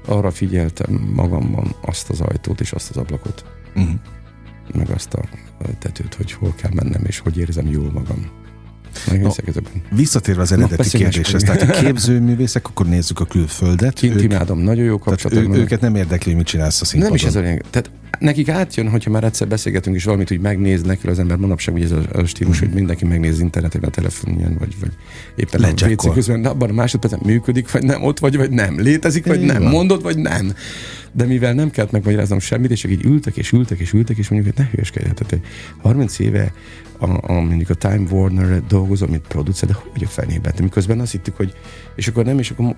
arra 0.06 0.30
figyeltem 0.30 1.10
magamban 1.14 1.74
azt 1.80 2.10
az 2.10 2.20
ajtót 2.20 2.60
és 2.60 2.72
azt 2.72 2.90
az 2.90 2.96
ablakot, 2.96 3.44
Mhm. 3.74 3.88
meg 4.74 4.90
azt 4.90 5.14
a 5.14 5.20
tetőt, 5.78 6.14
hogy 6.14 6.32
hol 6.32 6.54
kell 6.56 6.70
mennem, 6.74 7.04
és 7.06 7.18
hogy 7.18 7.38
érzem 7.38 7.66
jól 7.68 7.90
magam. 7.92 8.26
Ezekben. 9.06 9.62
Visszatérve 9.90 10.42
az 10.42 10.52
eredeti 10.52 10.76
beszélj 10.76 11.02
kérdéshez, 11.02 11.42
tehát 11.42 11.62
a 11.62 11.66
képzőművészek, 11.66 12.68
akkor 12.68 12.86
nézzük 12.86 13.20
a 13.20 13.24
külföldet. 13.24 13.92
Kint 13.92 14.22
imádom, 14.22 14.58
nagyon 14.58 14.84
jó 14.84 14.98
tehát 14.98 15.20
kapcsolatom. 15.20 15.54
ő, 15.54 15.58
őket 15.58 15.80
nem 15.80 15.94
érdekli, 15.94 16.30
hogy 16.30 16.36
mit 16.36 16.46
csinálsz 16.46 16.80
a 16.80 16.84
színpadon. 16.84 17.16
Nem 17.16 17.26
is 17.28 17.34
ez 17.34 17.36
a 17.36 17.40
lényeg. 17.40 17.64
Tehát 17.70 17.90
nekik 18.18 18.48
átjön, 18.48 18.88
hogyha 18.88 19.10
már 19.10 19.24
egyszer 19.24 19.48
beszélgetünk, 19.48 19.96
és 19.96 20.04
valamit 20.04 20.32
úgy 20.32 20.40
megnéznek, 20.40 21.04
az 21.04 21.18
ember 21.18 21.36
manapság 21.36 21.74
ugye 21.74 21.84
ez 21.84 21.90
a, 21.90 22.02
a 22.12 22.24
stílus, 22.24 22.58
hogy 22.58 22.68
mindenki 22.68 23.04
megnéz 23.04 23.44
a 23.50 23.90
telefonján, 23.90 24.56
vagy, 24.58 24.74
vagy 24.80 24.90
éppen 25.36 25.62
a 25.62 25.66
Lecsekkol. 25.66 26.10
WC 26.10 26.14
közben, 26.14 26.42
de 26.42 26.48
abban 26.48 26.70
a 26.70 26.72
másodpercen 26.72 27.20
működik, 27.24 27.70
vagy 27.72 27.82
nem, 27.82 28.02
ott 28.02 28.18
vagy, 28.18 28.36
vagy 28.36 28.50
nem, 28.50 28.80
létezik, 28.80 29.26
vagy 29.26 29.40
Így 29.40 29.46
nem, 29.46 29.62
van. 29.62 29.70
mondod, 29.70 30.02
vagy 30.02 30.18
nem. 30.18 30.54
De 31.16 31.24
mivel 31.24 31.52
nem 31.52 31.70
kellett 31.70 31.90
megmagyaráznom 31.90 32.38
semmit, 32.38 32.70
és 32.70 32.80
csak 32.80 32.90
így 32.90 33.04
ültek, 33.04 33.36
és 33.36 33.52
ültek, 33.52 33.78
és 33.78 33.92
ültek, 33.92 34.16
és 34.16 34.28
mondjuk, 34.28 34.54
hogy 34.54 34.64
ne 34.64 34.70
hülyeskedj, 34.70 35.04
tehát 35.04 35.32
egy 35.32 35.42
30 35.76 36.18
éve 36.18 36.52
a, 36.98 37.32
a, 37.32 37.40
mondjuk 37.40 37.70
a 37.70 37.74
Time 37.74 38.10
Warner 38.10 38.62
dolgozom, 38.66 39.10
mint 39.10 39.26
producer, 39.26 39.68
de 39.68 39.74
hogy 39.92 40.04
a 40.04 40.08
fenében? 40.08 40.52
De 40.56 40.62
miközben 40.62 41.00
azt 41.00 41.12
hittük, 41.12 41.36
hogy 41.36 41.54
és 41.94 42.08
akkor 42.08 42.24
nem, 42.24 42.38
és 42.38 42.50
akkor 42.50 42.76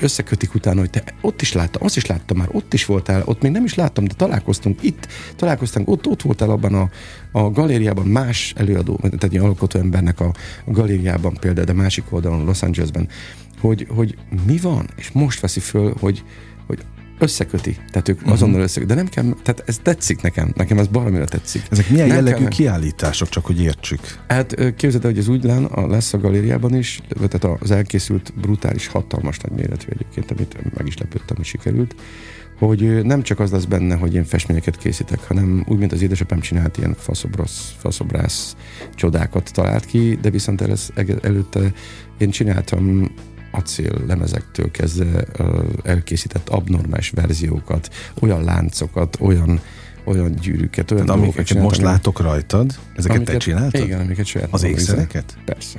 összekötik 0.00 0.54
utána, 0.54 0.80
hogy 0.80 0.90
te 0.90 1.04
ott 1.20 1.42
is 1.42 1.52
láttam, 1.52 1.84
azt 1.84 1.96
is 1.96 2.06
láttam 2.06 2.36
már, 2.36 2.48
ott 2.52 2.74
is 2.74 2.84
voltál, 2.84 3.22
ott 3.24 3.42
még 3.42 3.52
nem 3.52 3.64
is 3.64 3.74
láttam, 3.74 4.04
de 4.04 4.14
találkoztunk 4.14 4.82
itt, 4.82 5.08
találkoztunk, 5.36 5.88
ott, 5.88 6.06
ott 6.06 6.22
voltál 6.22 6.50
abban 6.50 6.74
a, 6.74 6.90
a 7.32 7.50
galériában 7.50 8.06
más 8.06 8.52
előadó, 8.56 8.96
tehát 8.96 9.24
egy 9.24 9.36
alkotó 9.36 9.78
embernek 9.78 10.20
a, 10.20 10.34
a 10.64 10.70
galériában 10.70 11.36
például, 11.40 11.66
de 11.66 11.72
másik 11.72 12.04
oldalon, 12.12 12.44
Los 12.44 12.62
Angelesben, 12.62 13.08
hogy, 13.60 13.86
hogy 13.88 14.16
mi 14.46 14.58
van, 14.58 14.88
és 14.96 15.10
most 15.10 15.40
veszi 15.40 15.60
föl, 15.60 15.94
hogy, 15.98 16.22
hogy 16.66 16.78
összeköti, 17.20 17.76
tehát 17.90 18.08
ők 18.08 18.16
uh-huh. 18.16 18.32
azonnal 18.32 18.60
összeköti, 18.60 18.92
de 18.92 18.94
nem 18.94 19.08
kell, 19.08 19.24
tehát 19.42 19.62
ez 19.66 19.78
tetszik 19.82 20.22
nekem, 20.22 20.52
nekem 20.56 20.78
ez 20.78 20.86
baromira 20.86 21.24
tetszik. 21.24 21.62
Ezek 21.70 21.90
milyen 21.90 22.06
Nem 22.06 22.16
jellegű 22.16 22.42
kell- 22.42 22.48
kiállítások, 22.48 23.28
csak 23.28 23.46
hogy 23.46 23.60
értsük? 23.60 24.00
Hát 24.28 24.54
képzeld 24.76 25.04
el, 25.04 25.10
hogy 25.10 25.18
az 25.18 25.28
úgy 25.28 25.44
lán, 25.44 25.64
a, 25.64 25.86
lesz 25.86 26.12
a 26.12 26.18
galériában 26.18 26.74
is, 26.74 27.00
tehát 27.28 27.62
az 27.62 27.70
elkészült 27.70 28.32
brutális, 28.40 28.86
hatalmas 28.86 29.38
nagy 29.38 29.52
méretű 29.58 29.86
egyébként, 29.88 30.30
amit 30.30 30.56
meg 30.76 30.86
is 30.86 30.98
lepődtem, 30.98 31.36
hogy 31.36 31.44
sikerült, 31.44 31.94
hogy 32.58 33.04
nem 33.04 33.22
csak 33.22 33.40
az 33.40 33.50
lesz 33.50 33.64
benne, 33.64 33.94
hogy 33.94 34.14
én 34.14 34.24
festményeket 34.24 34.76
készítek, 34.76 35.20
hanem 35.26 35.64
úgy, 35.68 35.78
mint 35.78 35.92
az 35.92 36.02
édesapám 36.02 36.40
csinált 36.40 36.78
ilyen 36.78 36.94
faszobrosz, 36.98 37.74
faszobrász 37.78 38.56
csodákat 38.94 39.50
talált 39.52 39.84
ki, 39.84 40.18
de 40.22 40.30
viszont 40.30 40.60
el, 40.60 40.76
előtte 41.22 41.72
én 42.18 42.30
csináltam 42.30 43.10
acél 43.50 43.92
lemezektől 44.06 44.70
kezdve 44.70 45.24
elkészített 45.82 46.48
abnormális 46.48 47.10
verziókat, 47.10 47.88
olyan 48.20 48.44
láncokat, 48.44 49.16
olyan 49.20 49.60
olyan 50.04 50.34
gyűrűket, 50.34 50.90
olyan 50.90 51.06
Tehát 51.06 51.20
amiket 51.20 51.54
most 51.54 51.80
látok 51.80 52.20
rajtad, 52.20 52.78
ezeket 52.94 53.24
te 53.24 53.36
csináltad? 53.36 53.84
Igen, 53.84 54.00
amiket 54.00 54.26
saját 54.26 54.48
Az 54.50 54.62
ékszereket? 54.62 55.36
Persze. 55.44 55.78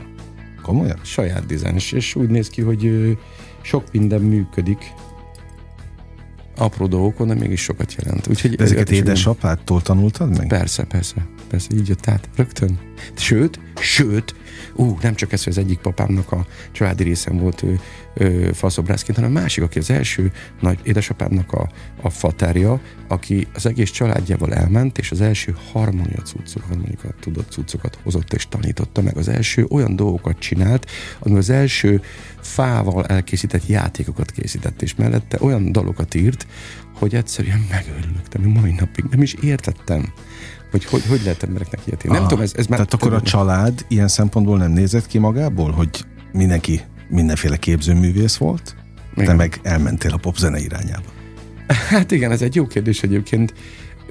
Komolyan? 0.61 0.99
Saját 1.01 1.45
dizájn. 1.45 1.75
És, 1.75 1.91
és 1.91 2.15
úgy 2.15 2.29
néz 2.29 2.49
ki, 2.49 2.61
hogy 2.61 3.17
sok 3.61 3.83
minden 3.91 4.21
működik 4.21 4.93
apró 6.57 6.87
dolgokon, 6.87 7.27
de 7.27 7.33
mégis 7.33 7.61
sokat 7.61 7.95
jelent. 8.03 8.27
Úgyhogy 8.27 8.55
De 8.55 8.63
ezeket 8.63 8.91
édesapádtól 8.91 9.81
tanultad 9.81 10.37
meg? 10.37 10.47
Persze, 10.47 10.83
persze, 10.83 11.27
persze, 11.47 11.67
így 11.73 11.87
jött 11.87 12.07
át, 12.07 12.29
rögtön. 12.35 12.79
Sőt, 13.15 13.59
sőt, 13.79 14.35
ú, 14.75 14.97
nem 15.01 15.15
csak 15.15 15.31
ez, 15.31 15.43
hogy 15.43 15.53
az 15.53 15.59
egyik 15.59 15.79
papámnak 15.79 16.31
a 16.31 16.45
családi 16.71 17.03
részem 17.03 17.37
volt 17.37 17.63
ő, 17.63 17.79
ő 18.13 18.51
faszobrászként, 18.51 19.17
hanem 19.17 19.35
a 19.35 19.39
másik, 19.39 19.63
aki 19.63 19.79
az 19.79 19.89
első 19.89 20.31
nagy 20.59 20.79
édesapámnak 20.83 21.53
a, 21.53 21.69
a 22.01 22.09
fatárja, 22.09 22.79
aki 23.07 23.47
az 23.53 23.65
egész 23.65 23.89
családjával 23.89 24.53
elment, 24.53 24.97
és 24.97 25.11
az 25.11 25.21
első 25.21 25.55
harmonia 25.71 26.21
cuccok, 26.23 26.63
harmonika 26.63 27.07
tudott 27.19 27.51
cuccokat 27.51 27.99
hozott 28.03 28.33
és 28.33 28.47
tanította 28.47 29.01
meg. 29.01 29.17
Az 29.17 29.27
első 29.27 29.65
olyan 29.69 29.95
dolgokat 29.95 30.39
csinált, 30.39 30.89
ami 31.19 31.37
az 31.37 31.49
első 31.49 32.01
fával 32.41 33.05
elkészített 33.05 33.67
játékokat 33.67 34.31
készített, 34.31 34.81
és 34.81 34.95
mellette 34.95 35.37
olyan 35.39 35.71
dalokat 35.71 36.15
írt, 36.15 36.47
hogy 36.93 37.15
egyszerűen 37.15 37.65
megőrülök, 37.69 38.27
de 38.31 38.39
még 38.39 38.53
mai 38.53 38.71
napig 38.71 39.05
nem 39.09 39.21
is 39.21 39.33
értettem, 39.33 40.13
hogy 40.71 40.85
hogy, 40.85 41.05
hogy 41.09 41.21
lehet 41.23 41.43
embereknek 41.43 41.79
ilyet. 41.85 42.03
Nem 42.03 42.21
Ah, 42.21 42.27
tudom, 42.27 42.43
ez, 42.43 42.53
ez 42.55 42.65
már... 42.67 42.79
Tehát 42.79 42.93
akkor 42.93 43.13
a 43.13 43.21
család 43.21 43.85
ilyen 43.87 44.07
szempontból 44.07 44.57
nem 44.57 44.71
nézett 44.71 45.07
ki 45.07 45.17
magából, 45.17 45.71
hogy 45.71 45.89
mindenki 46.31 46.81
mindenféle 47.09 47.57
képzőművész 47.57 48.35
volt, 48.35 48.75
te 49.15 49.21
Igen. 49.21 49.35
meg 49.35 49.59
elmentél 49.63 50.13
a 50.13 50.17
popzene 50.17 50.59
irányába. 50.59 51.09
Hát 51.89 52.11
igen, 52.11 52.31
ez 52.31 52.41
egy 52.41 52.55
jó 52.55 52.67
kérdés 52.67 53.03
egyébként. 53.03 53.53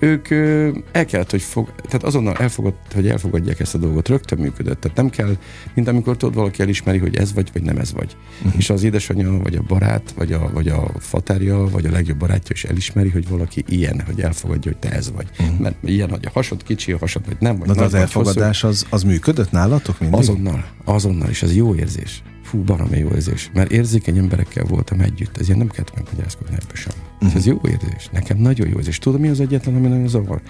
Ők 0.00 0.30
ö, 0.30 0.70
el 0.92 1.04
kellett, 1.04 1.30
hogy 1.30 1.42
fog, 1.42 1.72
tehát 1.74 2.02
azonnal 2.02 2.36
elfogad, 2.36 2.74
hogy 2.94 3.08
elfogadják 3.08 3.60
ezt 3.60 3.74
a 3.74 3.78
dolgot, 3.78 4.08
rögtön 4.08 4.38
működött. 4.38 4.80
Tehát 4.80 4.96
nem 4.96 5.10
kell, 5.10 5.36
mint 5.74 5.88
amikor 5.88 6.16
tudod, 6.16 6.34
valaki 6.34 6.62
elismeri, 6.62 6.98
hogy 6.98 7.16
ez 7.16 7.34
vagy, 7.34 7.50
vagy 7.52 7.62
nem 7.62 7.76
ez 7.76 7.92
vagy. 7.92 8.16
Uh-huh. 8.38 8.52
És 8.56 8.70
az 8.70 8.82
édesanyja, 8.82 9.38
vagy 9.42 9.54
a 9.54 9.62
barát, 9.62 10.12
vagy 10.16 10.32
a, 10.32 10.50
vagy 10.52 10.68
a 10.68 10.90
fatárja, 10.98 11.68
vagy 11.68 11.86
a 11.86 11.90
legjobb 11.90 12.18
barátja 12.18 12.54
is 12.54 12.64
elismeri, 12.64 13.08
hogy 13.08 13.28
valaki 13.28 13.64
ilyen, 13.68 14.02
hogy 14.06 14.20
elfogadja, 14.20 14.70
hogy 14.72 14.80
te 14.80 14.96
ez 14.96 15.12
vagy. 15.12 15.26
Uh-huh. 15.38 15.58
Mert 15.58 15.76
ilyen, 15.84 16.10
hogy 16.10 16.26
a 16.26 16.30
hasad 16.32 16.62
kicsi, 16.62 16.92
a 16.92 16.98
hasad, 16.98 17.26
vagy 17.26 17.36
nem, 17.38 17.58
vagy 17.58 17.68
Na, 17.68 17.74
de 17.74 17.80
nagy, 17.80 17.86
az 17.86 17.92
vagy 17.92 18.00
hosszú. 18.12 18.18
elfogadás 18.18 18.64
az, 18.64 18.86
az 18.90 19.02
működött 19.02 19.50
nálatok 19.50 20.00
mindig? 20.00 20.18
Azonnal, 20.18 20.64
azonnal, 20.84 21.28
és 21.28 21.42
ez 21.42 21.56
jó 21.56 21.74
érzés. 21.74 22.22
Fú, 22.50 22.62
baromi 22.62 22.98
jó 22.98 23.08
érzés. 23.08 23.50
Mert 23.54 23.72
érzékeny 23.72 24.18
emberekkel 24.18 24.64
voltam 24.64 25.00
együtt, 25.00 25.38
ezért 25.38 25.58
nem 25.58 25.68
kellett 25.68 25.94
megmagyarázkodni 25.94 26.54
ebből 26.54 26.74
sem. 26.74 26.92
Uh-huh. 27.20 27.34
Ez 27.34 27.46
jó 27.46 27.60
érzés. 27.64 28.08
Nekem 28.12 28.38
nagyon 28.38 28.68
jó 28.68 28.76
érzés. 28.76 28.98
Tudod, 28.98 29.20
mi 29.20 29.28
az 29.28 29.40
egyetlen, 29.40 29.74
ami 29.74 29.88
nagyon 29.88 30.08
zavar? 30.08 30.40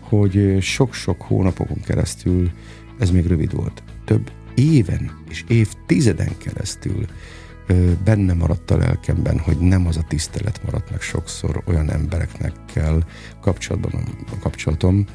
Hogy 0.00 0.56
sok-sok 0.60 1.22
hónapokon 1.22 1.80
keresztül, 1.80 2.50
ez 2.98 3.10
még 3.10 3.26
rövid 3.26 3.54
volt, 3.54 3.82
több 4.04 4.30
éven 4.54 5.10
és 5.30 5.44
évtizeden 5.48 6.38
keresztül 6.38 7.06
benne 8.04 8.32
maradt 8.32 8.70
a 8.70 8.76
lelkemben, 8.76 9.38
hogy 9.38 9.58
nem 9.58 9.86
az 9.86 9.96
a 9.96 10.04
tisztelet 10.08 10.60
maradt 10.64 10.90
meg 10.90 11.00
sokszor 11.00 11.62
olyan 11.66 11.90
embereknek 11.90 12.52
kell 12.74 13.02
kapcsolatban 13.40 13.92
a 14.30 14.38
kapcsolatom, 14.40 15.06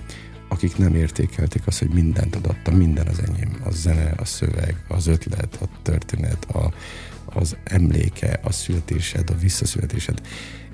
akik 0.47 0.77
nem 0.77 0.95
értékelték 0.95 1.67
azt, 1.67 1.79
hogy 1.79 1.89
mindent 1.89 2.35
adattam, 2.35 2.75
minden 2.75 3.07
az 3.07 3.19
enyém. 3.27 3.57
A 3.63 3.71
zene, 3.71 4.13
a 4.17 4.25
szöveg, 4.25 4.75
az 4.87 5.07
ötlet, 5.07 5.57
a 5.61 5.65
történet, 5.81 6.45
a, 6.45 6.73
az 7.25 7.55
emléke, 7.63 8.39
a 8.43 8.51
születésed, 8.51 9.29
a 9.29 9.37
visszaszületésed. 9.39 10.21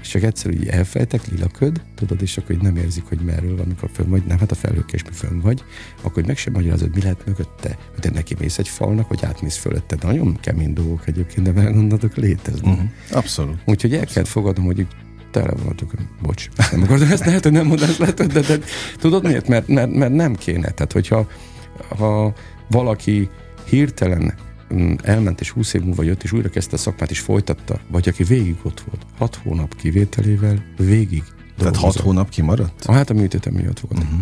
És 0.01 0.09
csak 0.09 0.23
egyszer 0.23 0.51
így 0.51 0.67
elfejtek, 0.67 1.27
lilaköd, 1.27 1.81
tudod, 1.95 2.21
és 2.21 2.37
akkor 2.37 2.55
így 2.55 2.61
nem 2.61 2.75
érzik, 2.75 3.03
hogy 3.03 3.19
merről 3.19 3.55
van, 3.55 3.65
amikor 3.65 3.89
fönn 3.93 4.09
vagy, 4.09 4.23
nem, 4.25 4.39
hát 4.39 4.51
a 4.51 4.55
mi 4.55 5.11
fönn 5.11 5.39
vagy, 5.39 5.63
akkor 5.97 6.11
hogy 6.11 6.25
meg 6.25 6.37
sem 6.37 6.53
magyarázod, 6.53 6.95
mi 6.95 7.01
lehet 7.01 7.25
mögötte, 7.25 7.77
hogy 7.91 7.99
te 7.99 8.09
neki 8.09 8.35
mész 8.39 8.57
egy 8.57 8.67
falnak, 8.67 9.07
vagy 9.07 9.25
átmész 9.25 9.57
fölötte. 9.57 9.97
Nagyon 10.01 10.39
kemény 10.39 10.73
dolgok 10.73 11.07
egyébként, 11.07 11.45
de 11.45 11.61
meggondoltok 11.61 12.15
léteznek. 12.15 12.73
Uh-huh. 12.73 12.89
Abszolút. 13.11 13.57
Úgyhogy 13.65 13.93
el 13.93 14.05
kellett 14.05 14.29
fogadnom, 14.29 14.65
hogy 14.65 14.87
tele 15.33 15.53
voltak. 15.63 15.91
Bocs, 16.21 16.49
nem 16.71 16.81
akartam 16.83 17.11
ezt 17.11 17.25
lehet, 17.25 17.43
hogy 17.43 17.51
nem 17.51 17.65
mondás 17.65 17.97
lehet, 17.97 18.27
de, 18.27 18.39
de, 18.41 18.59
tudod 18.97 19.23
miért? 19.23 19.47
Mert, 19.47 19.67
mert, 19.67 19.91
mert 19.93 20.13
nem 20.13 20.35
kéne. 20.35 20.69
Tehát, 20.69 20.91
hogyha 20.91 21.27
ha 21.97 22.33
valaki 22.69 23.29
hirtelen 23.69 24.33
mm, 24.73 24.93
elment 25.03 25.39
és 25.41 25.49
20 25.49 25.73
év 25.73 25.83
múlva 25.83 26.03
jött, 26.03 26.23
és 26.23 26.31
újra 26.31 26.49
kezdte 26.49 26.75
a 26.75 26.79
szakmát, 26.79 27.11
és 27.11 27.19
folytatta, 27.19 27.79
vagy 27.87 28.07
aki 28.09 28.23
végig 28.23 28.55
ott 28.63 28.83
volt, 28.89 29.05
6 29.17 29.39
hónap 29.43 29.75
kivételével, 29.75 30.63
végig 30.77 31.23
Tehát 31.57 31.63
hat 31.63 31.73
dolgozott. 31.73 32.03
hónap 32.03 32.29
kimaradt? 32.29 32.85
Ah, 32.85 32.95
hát 32.95 33.09
a 33.09 33.13
műtétem 33.13 33.53
miatt 33.53 33.79
volt. 33.79 34.03
Uh-huh. 34.03 34.19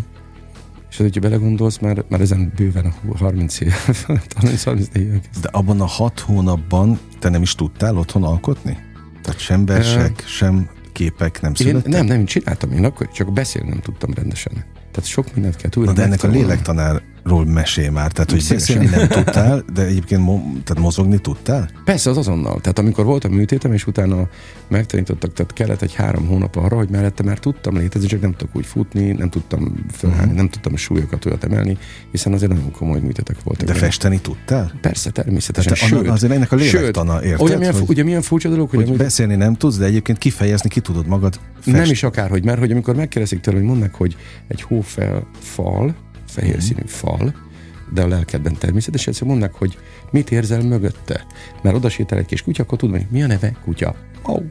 És 0.90 0.98
hogyha 0.98 1.22
belegondolsz, 1.22 1.78
már, 1.78 2.04
már 2.10 2.22
ezen 2.22 2.54
bőven 2.56 2.86
a 2.86 2.94
hú- 3.02 3.18
30 3.18 3.60
év, 3.60 3.74
30-34 4.08 4.96
év. 4.96 5.20
De 5.42 5.50
abban 5.52 5.82
a 5.82 5.86
hat 5.86 6.20
hónapban 6.20 7.00
te 7.20 7.30
nem 7.30 7.42
is 7.42 7.56
tudtál 7.56 7.98
otthon 7.98 8.24
alkotni? 8.24 8.78
Tehát 9.22 9.40
sem 9.40 9.66
versek, 9.66 10.24
sem 10.28 10.70
képek 10.92 11.42
nem 11.42 11.52
Én, 11.52 11.66
születtek? 11.66 11.92
nem, 11.92 12.06
nem, 12.06 12.20
én 12.20 12.26
csináltam 12.26 12.72
én 12.72 12.86
akkor, 12.86 13.10
csak 13.12 13.34
beszélni 13.34 13.70
nem 13.70 13.80
tudtam 13.80 14.14
rendesen. 14.14 14.54
Tehát 14.92 15.10
sok 15.10 15.34
mindent 15.34 15.56
kell 15.56 15.84
Na 15.86 15.94
de 15.94 16.02
ennek 16.04 16.24
a 16.24 16.28
megtanulnom. 16.28 17.02
Lélektanárról 17.24 17.46
mesél 17.54 17.92
már, 17.92 18.12
tehát 18.12 18.32
hogy 18.32 18.40
Szívesen. 18.40 18.78
beszélni 18.78 18.98
nem 18.98 19.08
tudtál, 19.08 19.64
de 19.74 19.86
egyébként 19.86 20.22
mo- 20.22 20.44
tehát 20.64 20.84
mozogni 20.84 21.18
tudtál? 21.20 21.70
Persze, 21.86 22.10
az 22.10 22.18
azonnal. 22.18 22.60
Tehát 22.62 22.80
amikor 22.80 23.06
volt 23.06 23.24
a 23.24 23.30
műtétem, 23.30 23.74
és 23.74 23.88
utána 23.88 24.28
megtanítottak, 24.68 25.34
tehát 25.34 25.54
kellett 25.54 25.82
egy 25.82 25.94
három 25.96 26.28
hónap 26.28 26.56
arra, 26.56 26.76
hogy 26.76 26.90
mellette 26.90 27.24
már 27.24 27.40
tudtam 27.40 27.78
létezni, 27.78 28.08
csak 28.08 28.22
nem 28.22 28.32
tudok 28.32 28.56
úgy 28.56 28.66
futni, 28.66 29.12
nem 29.12 29.30
tudtam 29.30 29.86
fölhányni, 29.92 30.26
Mhm. 30.28 30.36
nem 30.36 30.50
tudtam 30.50 30.76
súlyokat 30.76 31.26
olyat 31.26 31.44
emelni, 31.44 31.78
hiszen 32.12 32.34
azért 32.34 32.52
nagyon 32.52 32.72
komoly 32.72 33.00
műtétek 33.00 33.44
voltak. 33.44 33.66
De 33.68 33.74
benne. 33.74 33.86
festeni 33.86 34.20
tudtál? 34.22 34.72
Persze, 34.82 35.10
természetesen. 35.10 35.74
Tehát 35.74 35.94
anna- 35.94 36.12
azért 36.12 36.32
ennek 36.34 36.52
a 36.52 36.56
lélektana, 36.56 37.14
sőt, 37.14 37.24
érted, 37.26 37.42
Olyan 37.48 37.58
milyen, 37.60 37.74
hogy- 37.74 37.90
ugye 37.90 38.04
milyen 38.04 38.22
furcsa 38.22 38.50
dolog, 38.50 38.70
hogy, 38.70 38.78
Hogy 38.80 38.88
amúgy 38.88 38.98
beszélni 39.00 39.36
nem 39.36 39.56
tudsz, 39.56 39.78
de 39.78 39.86
egyébként 39.86 40.18
kifejezni 40.18 40.70
ki 40.70 40.80
tudod 40.80 41.08
magad 41.08 41.40
fest. 41.60 41.76
nem 41.78 41.90
is 41.92 42.04
akárhogy, 42.04 42.44
mert 42.46 42.60
hogy 42.60 42.72
amikor 42.72 42.96
megkérdezik 42.96 43.40
tőle, 43.40 43.58
hogy 43.58 43.66
mondd 43.68 43.80
meg, 43.80 43.94
hogy 43.94 44.16
egy 44.48 44.62
hófel 44.62 45.28
fal, 45.40 45.96
fehér 46.32 46.56
Mhm. 46.56 46.62
színű 46.64 46.82
fal, 46.86 47.34
de 47.94 48.02
a 48.02 48.08
lelkedben 48.08 48.54
természetesen, 48.58 49.10
egyszer 49.14 49.28
mondd 49.28 49.40
meg, 49.40 49.54
hogy 49.54 49.78
mit 50.12 50.32
érzel 50.32 50.62
mögötte. 50.62 51.26
Mert 51.64 51.76
oda 51.76 51.90
sétál 51.90 52.20
egy 52.20 52.26
kis 52.26 52.42
kutya, 52.42 52.64
akkor 52.64 52.78
tudod, 52.78 52.96
hogy 52.98 53.08
mi 53.12 53.24
a 53.24 53.28
neve? 53.28 53.52
Kutya. 53.64 53.96
Au. 54.22 54.44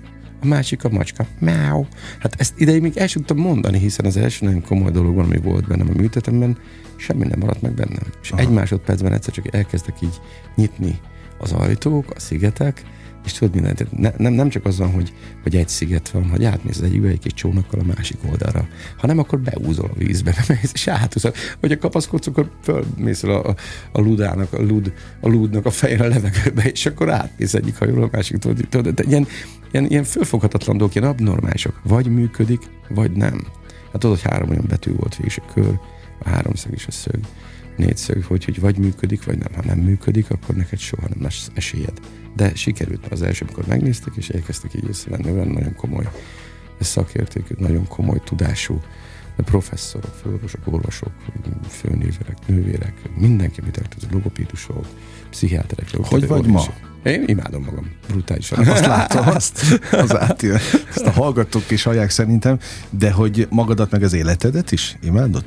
A 0.42 0.46
másik 0.46 0.84
a 0.84 0.88
macska. 0.88 1.26
Miau. 1.38 1.84
Hát 2.18 2.34
ezt 2.38 2.60
ideig 2.60 2.82
még 2.82 2.96
el 2.96 3.06
sem 3.06 3.24
tudtam 3.24 3.44
mondani, 3.44 3.78
hiszen 3.78 4.06
az 4.06 4.16
első 4.16 4.46
nagyon 4.46 4.62
komoly 4.62 4.90
dolog, 4.90 5.18
ami 5.18 5.36
volt 5.38 5.66
bennem 5.66 5.88
a 5.88 5.96
műtetemben, 5.96 6.58
semmi 6.96 7.26
nem 7.26 7.38
maradt 7.38 7.62
meg 7.62 7.72
bennem. 7.72 8.02
És 8.22 8.30
Aha. 8.30 8.40
egy 8.40 8.50
másodpercben 8.50 9.12
egyszer 9.12 9.32
csak 9.34 9.54
elkezdtek 9.54 9.94
így 10.02 10.20
nyitni 10.56 10.98
az 11.38 11.52
ajtók, 11.52 12.10
a 12.14 12.20
szigetek, 12.20 12.82
és 13.24 13.32
tudod 13.32 13.54
mindent, 13.54 13.98
ne, 13.98 14.10
nem, 14.16 14.32
nem 14.32 14.48
csak 14.48 14.64
az 14.64 14.78
van, 14.78 14.92
hogy, 14.92 15.12
hogy 15.42 15.56
egy 15.56 15.68
sziget 15.68 16.08
van, 16.08 16.28
hogy 16.28 16.44
átmész 16.44 16.76
az 16.76 16.82
egyikbe 16.82 17.08
egy 17.08 17.18
kis 17.18 17.34
csónakkal 17.34 17.80
a 17.80 17.92
másik 17.96 18.18
oldalra, 18.30 18.68
hanem 18.96 19.18
akkor 19.18 19.40
beúzol 19.40 19.90
a 19.94 19.98
vízbe, 19.98 20.34
bemész, 20.46 20.70
és 20.72 20.86
átúszol. 20.88 21.32
Vagy 21.60 21.72
a 21.72 21.78
kapaszkodsz, 21.78 22.26
akkor 22.26 22.50
fölmész 22.62 23.22
a, 23.22 23.48
a, 23.48 23.54
a 23.92 24.00
ludának, 24.00 24.52
a, 24.52 24.62
lud, 24.62 24.92
a 25.20 25.28
ludnak 25.28 25.66
a 25.66 25.70
fejre 25.70 26.04
a 26.04 26.08
levegőbe, 26.08 26.62
és 26.62 26.86
akkor 26.86 27.10
átmész 27.10 27.54
egyik 27.54 27.78
hajóról 27.78 28.04
a 28.04 28.08
másik, 28.12 28.36
tudod, 28.36 28.66
tudod 28.68 29.04
ilyen, 29.08 29.26
ilyen, 29.72 29.86
ilyen 29.86 30.04
fölfoghatatlan 30.04 30.76
dolgok, 30.76 30.96
ilyen 30.96 31.08
abnormálisok. 31.08 31.80
Vagy 31.82 32.06
működik, 32.06 32.60
vagy 32.88 33.12
nem. 33.12 33.46
Hát 33.92 34.00
tudod, 34.00 34.20
hogy 34.20 34.30
három 34.30 34.50
olyan 34.50 34.64
betű 34.68 34.92
volt 34.94 35.16
végig, 35.16 35.42
a 35.46 35.52
kör, 35.52 35.78
a 36.18 36.28
háromszög 36.28 36.72
és 36.72 36.86
a 36.86 36.90
szög, 36.90 37.20
négyszög, 37.80 38.24
hogy, 38.24 38.44
hogy 38.44 38.60
vagy 38.60 38.78
működik, 38.78 39.24
vagy 39.24 39.38
nem. 39.38 39.52
Ha 39.54 39.62
nem 39.64 39.78
működik, 39.78 40.30
akkor 40.30 40.54
neked 40.54 40.78
soha 40.78 41.08
nem 41.08 41.22
lesz 41.22 41.50
esélyed. 41.54 42.00
De 42.36 42.54
sikerült 42.54 43.06
az 43.06 43.22
első, 43.22 43.44
amikor 43.44 43.66
megnéztek, 43.66 44.12
és 44.16 44.28
elkezdtek 44.28 44.74
így 44.74 44.88
észrevenni, 44.88 45.30
olyan 45.30 45.48
nagyon 45.48 45.74
komoly 45.74 46.08
szakértékű, 46.80 47.54
nagyon 47.58 47.86
komoly 47.88 48.20
tudású 48.24 48.80
professzorok, 49.36 50.14
főorvosok, 50.22 50.60
orvosok, 50.64 51.12
főnéverek, 51.68 52.36
nővérek, 52.46 52.94
mindenki, 53.16 53.60
mit 53.64 53.78
elkezd, 53.78 54.12
logopédusok, 54.12 54.86
pszichiáterek. 55.30 55.86
Hogy 56.02 56.26
vagy 56.26 56.46
ma? 56.46 56.64
Én 57.02 57.24
imádom 57.26 57.62
magam, 57.62 57.90
brutálisan. 58.08 58.68
Azt 58.68 58.86
látom, 58.86 59.28
azt, 59.28 59.80
az 59.92 60.16
átjön. 60.16 60.58
Ezt 60.88 61.06
a 61.06 61.10
hallgatók 61.10 61.70
is 61.70 61.82
hallják 61.82 62.10
szerintem, 62.10 62.58
de 62.90 63.10
hogy 63.10 63.46
magadat 63.50 63.90
meg 63.90 64.02
az 64.02 64.12
életedet 64.12 64.72
is 64.72 64.98
imádod? 65.02 65.44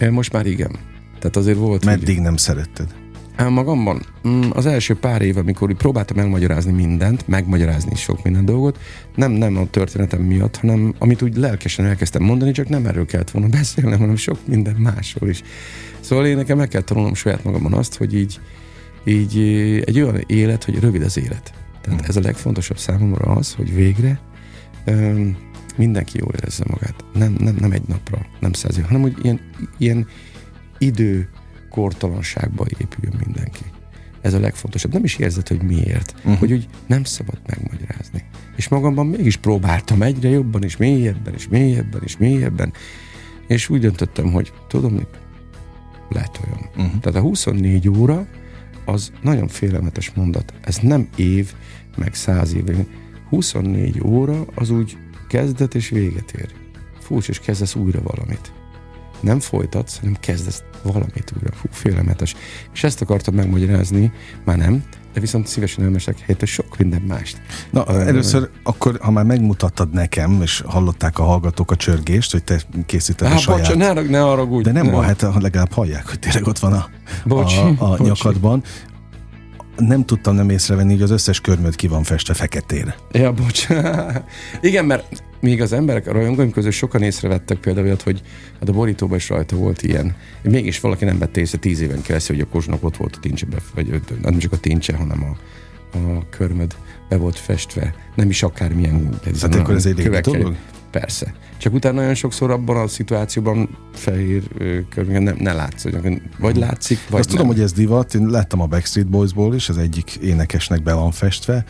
Én 0.00 0.10
most 0.10 0.32
már 0.32 0.46
igen. 0.46 0.78
Tehát 1.22 1.36
azért 1.36 1.58
volt, 1.58 1.84
hogy- 1.84 1.96
Meddig 1.98 2.18
nem 2.20 2.36
szeretted? 2.36 2.94
Á, 3.36 3.48
magamban 3.48 4.02
mm, 4.28 4.50
az 4.52 4.66
első 4.66 4.94
pár 4.94 5.22
év, 5.22 5.36
amikor 5.36 5.70
úgy 5.70 5.76
próbáltam 5.76 6.18
elmagyarázni 6.18 6.72
mindent, 6.72 7.28
megmagyarázni 7.28 7.90
is 7.92 8.00
sok 8.00 8.22
minden 8.22 8.44
dolgot, 8.44 8.78
nem, 9.14 9.30
nem 9.30 9.56
a 9.56 9.70
történetem 9.70 10.20
miatt, 10.20 10.56
hanem 10.56 10.94
amit 10.98 11.22
úgy 11.22 11.36
lelkesen 11.36 11.84
elkezdtem 11.84 12.22
mondani, 12.22 12.52
csak 12.52 12.68
nem 12.68 12.86
erről 12.86 13.06
kellett 13.06 13.30
volna 13.30 13.48
beszélnem, 13.58 13.98
hanem 13.98 14.16
sok 14.16 14.38
minden 14.46 14.74
másról 14.74 15.28
is. 15.28 15.42
Szóval 16.00 16.26
én 16.26 16.36
nekem 16.36 16.56
meg 16.56 16.68
kell 16.68 16.80
tanulnom 16.80 17.14
saját 17.14 17.44
magamban 17.44 17.72
azt, 17.72 17.96
hogy 17.96 18.14
így, 18.14 18.40
így 19.04 19.38
eh, 19.38 19.82
egy 19.84 20.00
olyan 20.00 20.24
élet, 20.26 20.64
hogy 20.64 20.80
rövid 20.80 21.02
az 21.02 21.18
élet. 21.18 21.52
Tehát 21.80 22.08
ez 22.08 22.16
a 22.16 22.20
legfontosabb 22.20 22.78
számomra 22.78 23.32
az, 23.32 23.54
hogy 23.54 23.74
végre 23.74 24.20
öm, 24.84 25.36
mindenki 25.76 26.18
jól 26.18 26.32
érezze 26.34 26.64
magát. 26.68 27.04
Nem, 27.12 27.36
nem, 27.38 27.56
nem 27.60 27.72
egy 27.72 27.86
napra, 27.86 28.26
nem 28.40 28.52
száz 28.52 28.78
év, 28.78 28.84
hanem 28.84 29.02
hogy 29.02 29.14
ilyen, 29.22 29.40
ilyen 29.78 30.06
idő 30.82 31.28
kortalanságba 31.70 32.66
épüljön 32.78 33.20
mindenki. 33.24 33.64
Ez 34.20 34.34
a 34.34 34.40
legfontosabb. 34.40 34.92
Nem 34.92 35.04
is 35.04 35.16
érzed, 35.16 35.48
hogy 35.48 35.62
miért. 35.62 36.14
Uh-huh. 36.16 36.38
Hogy 36.38 36.52
úgy 36.52 36.68
nem 36.86 37.04
szabad 37.04 37.38
megmagyarázni. 37.46 38.24
És 38.56 38.68
magamban 38.68 39.06
mégis 39.06 39.36
próbáltam 39.36 40.02
egyre 40.02 40.28
jobban, 40.28 40.62
és 40.62 40.76
mélyebben, 40.76 41.34
és 41.34 41.48
mélyebben, 41.48 42.02
és 42.04 42.16
mélyebben. 42.16 42.72
És 43.46 43.68
úgy 43.68 43.80
döntöttem, 43.80 44.32
hogy 44.32 44.52
tudom 44.68 44.92
mit? 44.92 45.20
Letoljon. 46.08 46.68
Uh-huh. 46.76 47.00
Tehát 47.00 47.18
a 47.18 47.20
24 47.20 47.88
óra 47.88 48.26
az 48.84 49.12
nagyon 49.22 49.48
félelmetes 49.48 50.10
mondat. 50.14 50.52
Ez 50.60 50.76
nem 50.76 51.08
év, 51.16 51.52
meg 51.96 52.14
száz 52.14 52.54
év. 52.54 52.64
24 53.28 54.00
óra 54.04 54.44
az 54.54 54.70
úgy 54.70 54.96
kezdet 55.28 55.74
és 55.74 55.88
véget 55.88 56.32
ér. 56.32 56.48
Fúcs, 57.00 57.28
és 57.28 57.40
kezdesz 57.40 57.74
újra 57.74 58.02
valamit 58.02 58.52
nem 59.22 59.40
folytatsz, 59.40 59.98
hanem 59.98 60.16
kezdesz 60.20 60.62
valamit 60.82 61.32
újra. 61.36 61.54
Fú, 61.54 61.68
félelmetes. 61.70 62.34
És 62.72 62.84
ezt 62.84 63.00
akartam 63.00 63.34
megmagyarázni, 63.34 64.12
már 64.44 64.56
nem, 64.56 64.84
de 65.12 65.20
viszont 65.20 65.46
szívesen 65.46 65.84
elmesek 65.84 66.18
helyette 66.18 66.46
sok 66.46 66.78
minden 66.78 67.02
mást. 67.02 67.40
Na, 67.70 67.86
először 67.86 68.50
akkor, 68.62 68.98
ha 69.02 69.10
már 69.10 69.24
megmutattad 69.24 69.92
nekem, 69.92 70.42
és 70.42 70.62
hallották 70.66 71.18
a 71.18 71.22
hallgatók 71.22 71.70
a 71.70 71.76
csörgést, 71.76 72.32
hogy 72.32 72.44
te 72.44 72.60
készíted 72.86 73.28
a 73.28 73.30
Á, 73.30 73.36
saját... 73.36 73.66
bocs, 73.66 73.76
ne, 73.76 73.92
ne 73.92 74.18
haragudj. 74.18 74.62
De 74.62 74.72
nem 74.72 74.86
ne. 74.86 74.92
baj, 74.92 75.06
hát 75.06 75.26
legalább 75.40 75.72
hallják, 75.72 76.08
hogy 76.08 76.18
tényleg 76.18 76.46
ott 76.46 76.58
van 76.58 76.72
a, 76.72 76.88
Bocs, 77.24 77.56
a, 77.56 77.68
a 77.68 77.74
bocs. 77.96 77.98
nyakadban. 77.98 78.62
Nem 79.76 80.04
tudtam 80.04 80.34
nem 80.34 80.50
észrevenni, 80.50 80.92
hogy 80.92 81.02
az 81.02 81.10
összes 81.10 81.40
körmöd 81.40 81.76
ki 81.76 81.86
van 81.86 82.02
festve 82.02 82.34
feketére. 82.34 82.96
Ja, 83.12 83.32
bocs. 83.32 83.66
Igen, 84.60 84.84
mert 84.84 85.22
még 85.40 85.60
az 85.60 85.72
emberek, 85.72 86.06
a 86.06 86.12
rajongóim 86.12 86.50
közül 86.50 86.70
sokan 86.70 87.02
észrevettek 87.02 87.58
például 87.58 87.86
olyat, 87.86 88.02
hogy 88.02 88.22
hát 88.60 88.68
a 88.68 88.72
borítóban 88.72 89.16
is 89.16 89.28
rajta 89.28 89.56
volt 89.56 89.82
ilyen. 89.82 90.16
Mégis 90.42 90.80
valaki 90.80 91.04
nem 91.04 91.18
vette 91.18 91.40
észre 91.40 91.58
tíz 91.58 91.80
éven 91.80 92.02
keresztül, 92.02 92.36
hogy 92.36 92.44
a 92.48 92.52
kozsnak 92.52 92.84
ott 92.84 92.96
volt 92.96 93.16
a 93.16 93.20
tincsebe, 93.20 93.56
vagy 93.74 94.00
nem 94.22 94.38
csak 94.38 94.52
a 94.52 94.56
tincse, 94.56 94.96
hanem 94.96 95.24
a, 95.24 95.36
a 95.98 96.28
körmöd 96.30 96.76
be 97.08 97.16
volt 97.16 97.38
festve. 97.38 97.94
Nem 98.14 98.28
is 98.28 98.42
akármilyen. 98.42 99.20
Tehát 99.22 99.54
akkor 99.54 99.74
ez 99.74 99.86
egy 99.86 100.08
dolog? 100.20 100.56
Persze. 100.92 101.34
Csak 101.56 101.72
utána 101.72 102.00
nagyon 102.00 102.14
sokszor 102.14 102.50
abban 102.50 102.76
a 102.76 102.88
szituációban 102.88 103.78
fehér 103.92 104.42
körmöd 104.88 105.22
nem, 105.22 105.36
ne 105.38 105.52
látsz, 105.52 105.82
hogy 105.82 106.22
vagy 106.38 106.56
látszik, 106.56 106.98
vagy 107.10 107.20
Azt 107.20 107.28
nem. 107.28 107.36
tudom, 107.36 107.52
hogy 107.52 107.62
ez 107.62 107.72
divat, 107.72 108.14
én 108.14 108.26
láttam 108.26 108.60
a 108.60 108.66
Backstreet 108.66 109.08
Boysból 109.08 109.54
is, 109.54 109.68
az 109.68 109.78
egyik 109.78 110.14
énekesnek 110.14 110.82
be 110.82 110.92
van 110.92 111.10
festve, 111.10 111.64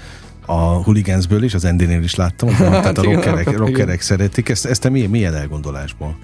a 0.47 0.55
Hooligans-ből 0.55 1.43
is, 1.43 1.55
az 1.55 1.65
Endinél 1.65 2.03
is 2.03 2.15
láttam, 2.15 2.49
hogy 2.49 2.59
van, 2.59 2.71
tehát 2.83 2.99
a 2.99 3.03
rockerek, 3.03 3.57
rockerek 3.57 4.01
szeretik. 4.01 4.49
Ezt, 4.49 4.67
ezt 4.67 4.81
te 4.81 4.89
milyen, 4.89 5.11
milyen 5.11 5.35
elgondolásból? 5.35 6.19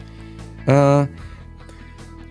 Uh, 0.66 1.08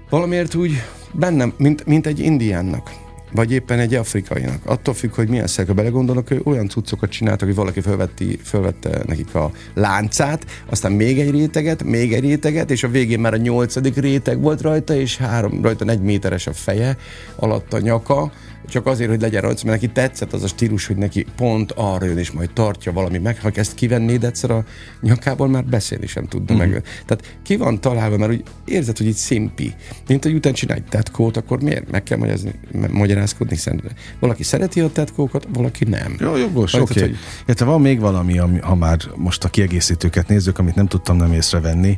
valamiért 0.10 0.56
úgy 0.56 0.71
bennem, 1.13 1.53
mint, 1.58 1.86
mint 1.86 2.08
egy 2.08 2.19
indiánnak, 2.19 2.91
vagy 3.31 3.51
éppen 3.51 3.79
egy 3.79 3.93
afrikainak. 3.93 4.59
Attól 4.65 4.93
függ, 4.93 5.13
hogy 5.13 5.29
milyen 5.29 5.47
szerke 5.47 5.73
belegondolnak, 5.73 6.31
ő 6.31 6.41
olyan 6.43 6.69
cuccokat 6.69 7.09
csináltak, 7.09 7.47
hogy 7.47 7.57
valaki 7.57 7.81
felvetti, 7.81 8.39
felvette 8.43 9.01
nekik 9.05 9.35
a 9.35 9.51
láncát, 9.73 10.45
aztán 10.69 10.91
még 10.91 11.19
egy 11.19 11.31
réteget, 11.31 11.83
még 11.83 12.13
egy 12.13 12.21
réteget, 12.23 12.71
és 12.71 12.83
a 12.83 12.87
végén 12.87 13.19
már 13.19 13.33
a 13.33 13.37
nyolcadik 13.37 13.95
réteg 13.95 14.41
volt 14.41 14.61
rajta, 14.61 14.95
és 14.95 15.17
három, 15.17 15.61
rajta 15.61 15.85
egy 15.85 16.01
méteres 16.01 16.47
a 16.47 16.53
feje, 16.53 16.97
alatt 17.35 17.73
a 17.73 17.79
nyaka, 17.79 18.31
csak 18.69 18.86
azért, 18.86 19.10
hogy 19.10 19.21
legyen 19.21 19.41
rajta, 19.41 19.62
mert 19.65 19.82
neki 19.82 19.93
tetszett 19.93 20.34
az 20.34 20.43
a 20.43 20.47
stílus, 20.47 20.88
hogy 20.88 20.95
neki 20.95 21.25
pont 21.36 21.71
arra 21.71 22.06
jön, 22.06 22.17
és 22.17 22.32
majd 22.32 22.49
tartja 22.53 22.91
valami 22.91 23.17
meg. 23.17 23.41
Ha 23.41 23.51
ezt 23.53 23.73
kivennéd 23.73 24.23
egyszer 24.23 24.51
a 24.51 24.65
nyakából, 25.01 25.47
már 25.47 25.65
beszélni 25.65 26.08
sem 26.08 26.25
tudna 26.25 26.56
mm. 26.56 26.58
meg. 26.58 26.84
Tehát 27.06 27.38
ki 27.43 27.56
van 27.56 27.82
találva, 27.82 28.17
mert 28.17 28.32
úgy 28.32 28.43
érzed, 28.65 28.97
hogy 28.97 29.06
itt 29.06 29.15
szimpi. 29.15 29.73
Mint 30.08 30.23
hogy 30.23 30.34
után 30.34 30.53
csinálj 30.53 30.82
tetkót, 30.89 31.38
akkor 31.38 31.62
miért 31.62 31.91
meg 31.91 32.03
kell 32.03 32.17
magyarázni, 32.17 32.51
magyarázkodni? 32.89 33.53
Hiszen 33.53 33.82
valaki 34.19 34.43
szereti 34.43 34.82
a 34.82 34.89
tetkókat, 34.89 35.47
valaki 35.53 35.84
nem. 35.84 36.15
Jó, 36.19 36.36
jogos, 36.36 36.73
oké. 36.73 36.99
Okay. 36.99 37.15
Hogy... 37.45 37.60
van 37.60 37.82
még 37.82 37.99
valami, 37.99 38.38
ami, 38.39 38.60
ha 38.60 38.75
már 38.75 38.97
most 39.15 39.43
a 39.43 39.49
kiegészítőket 39.49 40.27
nézzük, 40.27 40.58
amit 40.58 40.75
nem 40.75 40.88
tudtam 40.88 41.15
nem 41.17 41.34
észrevenni. 41.34 41.97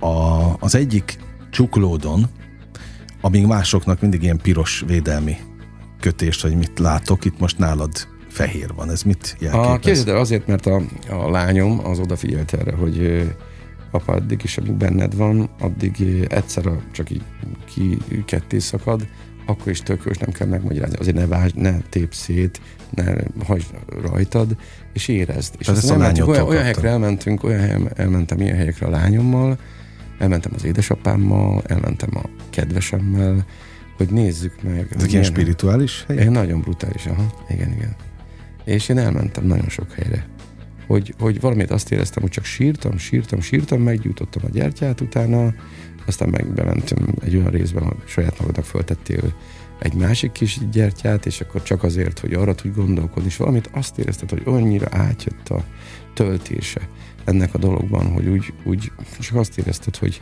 A, 0.00 0.40
az 0.58 0.74
egyik 0.74 1.18
csuklódon, 1.50 2.26
amíg 3.20 3.46
másoknak 3.46 4.00
mindig 4.00 4.22
ilyen 4.22 4.38
piros 4.42 4.84
védelmi 4.86 5.36
kötést, 6.00 6.42
hogy 6.42 6.56
mit 6.56 6.78
látok, 6.78 7.24
itt 7.24 7.38
most 7.38 7.58
nálad 7.58 7.90
fehér 8.28 8.74
van. 8.74 8.90
Ez 8.90 9.02
mit 9.02 9.36
jelképez? 9.38 9.68
A, 9.68 9.78
képzeld 9.78 10.08
el, 10.08 10.16
azért, 10.16 10.46
mert 10.46 10.66
a, 10.66 10.82
a 11.08 11.30
lányom 11.30 11.86
az 11.86 11.98
odafigyelt 11.98 12.52
erre, 12.52 12.72
hogy 12.72 13.26
apa, 13.90 14.12
addig 14.12 14.40
is, 14.42 14.58
amíg 14.58 14.72
benned 14.72 15.16
van, 15.16 15.50
addig 15.60 16.26
egyszer 16.28 16.66
a, 16.66 16.82
csak 16.92 17.10
így 17.10 17.22
ki 17.64 17.98
ketté 18.24 18.58
szakad, 18.58 19.06
akkor 19.46 19.68
is 19.72 19.80
tök 19.80 20.02
jó, 20.04 20.10
és 20.10 20.18
nem 20.18 20.30
kell 20.30 20.46
megmagyarázni. 20.46 20.96
Azért 20.98 21.16
ne, 21.16 21.26
vágy, 21.26 21.54
ne 21.54 21.78
tép 21.88 22.14
szét, 22.14 22.60
ne 22.90 23.04
hagyj 23.44 23.64
rajtad, 24.02 24.56
és 24.92 25.08
érezd. 25.08 25.54
És 25.58 25.68
aztán 25.68 25.90
elmentünk, 25.90 26.26
lányodtól 26.26 26.34
olyan, 26.34 26.46
olyan 26.46 26.62
helyekre 26.62 26.88
elmentünk, 26.88 27.44
olyan 27.44 27.60
helyen 27.60 27.90
elmentem 27.94 28.40
ilyen 28.40 28.56
helyekre 28.56 28.86
a 28.86 28.90
lányommal, 28.90 29.58
elmentem 30.18 30.52
az 30.54 30.64
édesapámmal, 30.64 31.62
elmentem 31.66 32.10
a 32.12 32.22
kedvesemmel, 32.50 33.44
hogy 34.06 34.10
nézzük 34.10 34.62
meg. 34.62 34.86
Ezek 34.96 35.12
ilyen 35.12 35.24
spirituális 35.24 36.04
helyek? 36.06 36.22
igen, 36.22 36.32
nagyon 36.34 36.60
brutális, 36.60 37.06
aha. 37.06 37.26
Igen, 37.48 37.72
igen. 37.72 37.96
És 38.64 38.88
én 38.88 38.98
elmentem 38.98 39.44
nagyon 39.44 39.68
sok 39.68 39.92
helyre. 39.92 40.26
Hogy, 40.86 41.14
hogy 41.18 41.40
valamit 41.40 41.70
azt 41.70 41.92
éreztem, 41.92 42.22
hogy 42.22 42.30
csak 42.30 42.44
sírtam, 42.44 42.98
sírtam, 42.98 43.40
sírtam, 43.40 43.82
meggyújtottam 43.82 44.42
a 44.44 44.48
gyertyát 44.48 45.00
utána, 45.00 45.54
aztán 46.06 46.28
meg 46.28 46.52
bementem 46.52 47.14
egy 47.24 47.36
olyan 47.36 47.50
részben, 47.50 47.82
hogy 47.82 47.96
saját 48.04 48.38
magadnak 48.38 48.64
föltettél 48.64 49.34
egy 49.78 49.94
másik 49.94 50.32
kis 50.32 50.58
gyertyát, 50.72 51.26
és 51.26 51.40
akkor 51.40 51.62
csak 51.62 51.82
azért, 51.82 52.18
hogy 52.18 52.32
arra 52.32 52.54
tudj 52.54 52.74
gondolkodni, 52.74 53.28
és 53.28 53.36
valamit 53.36 53.70
azt 53.72 53.98
érezted, 53.98 54.30
hogy 54.30 54.42
annyira 54.44 54.86
átjött 54.90 55.48
a 55.48 55.64
töltése 56.14 56.88
ennek 57.24 57.54
a 57.54 57.58
dologban, 57.58 58.12
hogy 58.12 58.26
úgy, 58.26 58.52
úgy 58.64 58.92
csak 59.18 59.36
azt 59.36 59.58
érezted, 59.58 59.96
hogy 59.96 60.20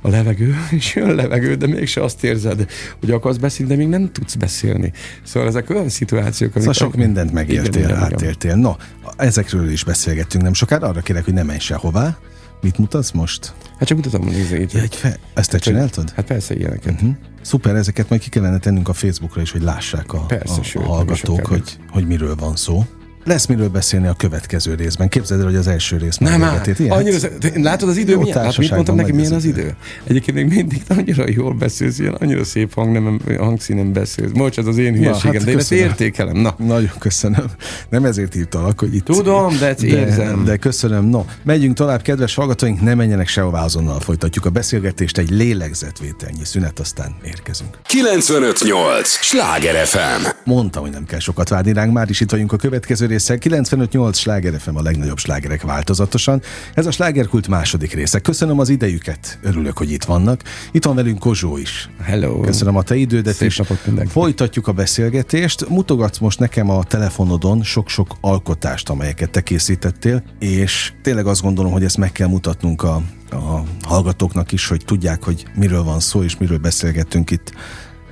a 0.00 0.08
levegő, 0.08 0.54
és 0.78 0.94
jön 0.94 1.14
levegő, 1.14 1.54
de 1.54 1.66
mégse 1.66 2.02
azt 2.02 2.24
érzed, 2.24 2.66
hogy 3.00 3.10
akarsz 3.10 3.36
beszélni, 3.36 3.72
de 3.72 3.78
még 3.78 3.88
nem 3.88 4.12
tudsz 4.12 4.34
beszélni. 4.34 4.92
Szóval 5.22 5.48
ezek 5.48 5.70
olyan 5.70 5.88
szituációk, 5.88 6.54
amik... 6.54 6.68
Szóval 6.68 6.88
sok 6.88 6.96
mindent 6.96 7.32
megéltél, 7.32 7.82
Igen, 7.82 7.96
átéltél. 7.96 8.54
No, 8.54 8.74
ezekről 9.16 9.70
is 9.70 9.84
beszélgettünk 9.84 10.44
nem 10.44 10.52
sokára. 10.52 10.88
Arra 10.88 11.00
kérek, 11.00 11.24
hogy 11.24 11.34
ne 11.34 11.42
menj 11.42 11.58
sehová. 11.58 12.18
Mit 12.60 12.78
mutatsz 12.78 13.10
most? 13.10 13.52
Hát 13.78 13.88
csak 13.88 13.96
mutatom, 13.96 14.28
itt. 14.28 14.72
Ja, 14.72 14.80
egy 14.80 14.94
fe... 14.94 15.18
Ezt 15.34 15.50
te 15.50 15.58
csináltad? 15.58 16.10
Hát 16.10 16.24
persze 16.24 16.54
ilyeneket. 16.54 16.92
Uh-huh. 16.92 17.14
Szuper, 17.42 17.74
ezeket 17.74 18.08
majd 18.08 18.20
ki 18.20 18.28
kellene 18.28 18.58
tennünk 18.58 18.88
a 18.88 18.92
Facebookra 18.92 19.40
is, 19.40 19.50
hogy 19.50 19.62
lássák 19.62 20.12
a, 20.12 20.18
Persze, 20.18 20.60
a, 20.60 20.62
sőt, 20.62 20.82
a 20.82 20.86
hallgatók, 20.86 21.46
hogy, 21.46 21.78
hogy 21.88 22.06
miről 22.06 22.34
van 22.34 22.56
szó. 22.56 22.84
Lesz 23.24 23.46
miről 23.46 23.68
beszélni 23.68 24.06
a 24.06 24.12
következő 24.12 24.74
részben. 24.74 25.08
Képzeld 25.08 25.40
el, 25.40 25.46
hogy 25.46 25.56
az 25.56 25.66
első 25.66 25.96
rész 25.96 26.16
Nem 26.16 26.30
már 26.30 26.40
már, 26.40 26.50
véget 26.50 26.66
ért. 26.66 26.78
Ilyen? 26.78 26.92
annyira, 26.92 27.18
látod 27.54 27.88
az 27.88 27.96
idő 27.96 28.12
Jó 28.12 28.20
milyen? 28.20 28.44
Hát 28.44 28.58
mit 28.58 28.70
mondtam 28.70 28.96
neki, 28.96 29.12
milyen 29.12 29.32
az 29.32 29.44
idő. 29.44 29.60
idő? 29.60 29.74
Egyébként 30.04 30.36
még 30.36 30.46
mindig 30.46 30.82
annyira 30.88 31.24
jól 31.26 31.52
beszélsz, 31.52 31.98
ilyen 31.98 32.14
annyira 32.14 32.44
szép 32.44 32.74
hangnemem, 32.74 33.20
hangszínen 33.38 33.92
beszélsz. 33.92 34.30
Most 34.34 34.58
ez 34.58 34.66
az 34.66 34.78
én 34.78 34.94
hülyeségem, 34.94 35.32
hát 35.32 35.44
de 35.44 35.50
én 35.50 35.58
ezt 35.58 35.72
értékelem. 35.72 36.36
Na, 36.36 36.54
Nagyon 36.58 36.92
köszönöm. 36.98 37.46
Nem 37.88 38.04
ezért 38.04 38.32
hívtalak, 38.32 38.80
hogy 38.80 38.94
itt... 38.94 39.04
Tudom, 39.04 39.58
de 39.58 39.66
ezt 39.66 39.82
érzem. 39.82 40.44
De 40.44 40.56
köszönöm. 40.56 41.04
No, 41.04 41.24
megyünk 41.42 41.76
tovább, 41.76 42.02
kedves 42.02 42.34
hallgatóink, 42.34 42.80
ne 42.80 42.94
menjenek 42.94 43.28
sehová 43.28 43.64
azonnal 43.64 44.00
folytatjuk 44.00 44.44
a 44.44 44.50
beszélgetést, 44.50 45.18
egy 45.18 45.30
lélegzetvételnyi 45.30 46.44
szünet, 46.44 46.78
aztán 46.78 47.14
érkezünk. 47.24 47.78
958! 47.86 49.08
Sláger 49.08 49.86
FM! 49.86 50.26
Mondtam, 50.44 50.82
hogy 50.82 50.92
nem 50.92 51.04
kell 51.04 51.18
sokat 51.18 51.48
várni 51.48 51.72
ránk, 51.72 51.92
már 51.92 52.10
is 52.10 52.20
itt 52.20 52.30
vagyunk 52.30 52.52
a 52.52 52.56
következő 52.56 53.06
résszel. 53.14 53.38
95-8 53.40 54.14
Sláger 54.14 54.60
FM 54.60 54.76
a 54.76 54.82
legnagyobb 54.82 55.18
slágerek 55.18 55.62
változatosan. 55.62 56.42
Ez 56.74 56.86
a 56.86 56.90
slágerkult 56.90 57.48
második 57.48 57.92
része. 57.92 58.18
Köszönöm 58.18 58.58
az 58.58 58.68
idejüket, 58.68 59.38
örülök, 59.42 59.78
hogy 59.78 59.90
itt 59.90 60.04
vannak. 60.04 60.42
Itt 60.72 60.84
van 60.84 60.94
velünk 60.94 61.18
Kozsó 61.18 61.56
is. 61.56 61.90
hello. 62.02 62.40
Köszönöm 62.40 62.76
a 62.76 62.82
te 62.82 62.94
idődet 62.94 63.34
Szép 63.34 63.68
mindenkinek. 63.68 64.08
Folytatjuk 64.08 64.68
a 64.68 64.72
beszélgetést. 64.72 65.68
Mutogatsz 65.68 66.18
most 66.18 66.38
nekem 66.38 66.70
a 66.70 66.84
telefonodon 66.84 67.62
sok-sok 67.62 68.16
alkotást, 68.20 68.88
amelyeket 68.88 69.30
te 69.30 69.40
készítettél, 69.40 70.22
és 70.38 70.92
tényleg 71.02 71.26
azt 71.26 71.42
gondolom, 71.42 71.72
hogy 71.72 71.84
ezt 71.84 71.96
meg 71.96 72.12
kell 72.12 72.28
mutatnunk 72.28 72.82
a, 72.82 73.02
a 73.30 73.62
hallgatóknak 73.82 74.52
is, 74.52 74.66
hogy 74.66 74.84
tudják, 74.84 75.24
hogy 75.24 75.44
miről 75.54 75.82
van 75.82 76.00
szó, 76.00 76.22
és 76.22 76.36
miről 76.36 76.58
beszélgettünk 76.58 77.30
itt 77.30 77.52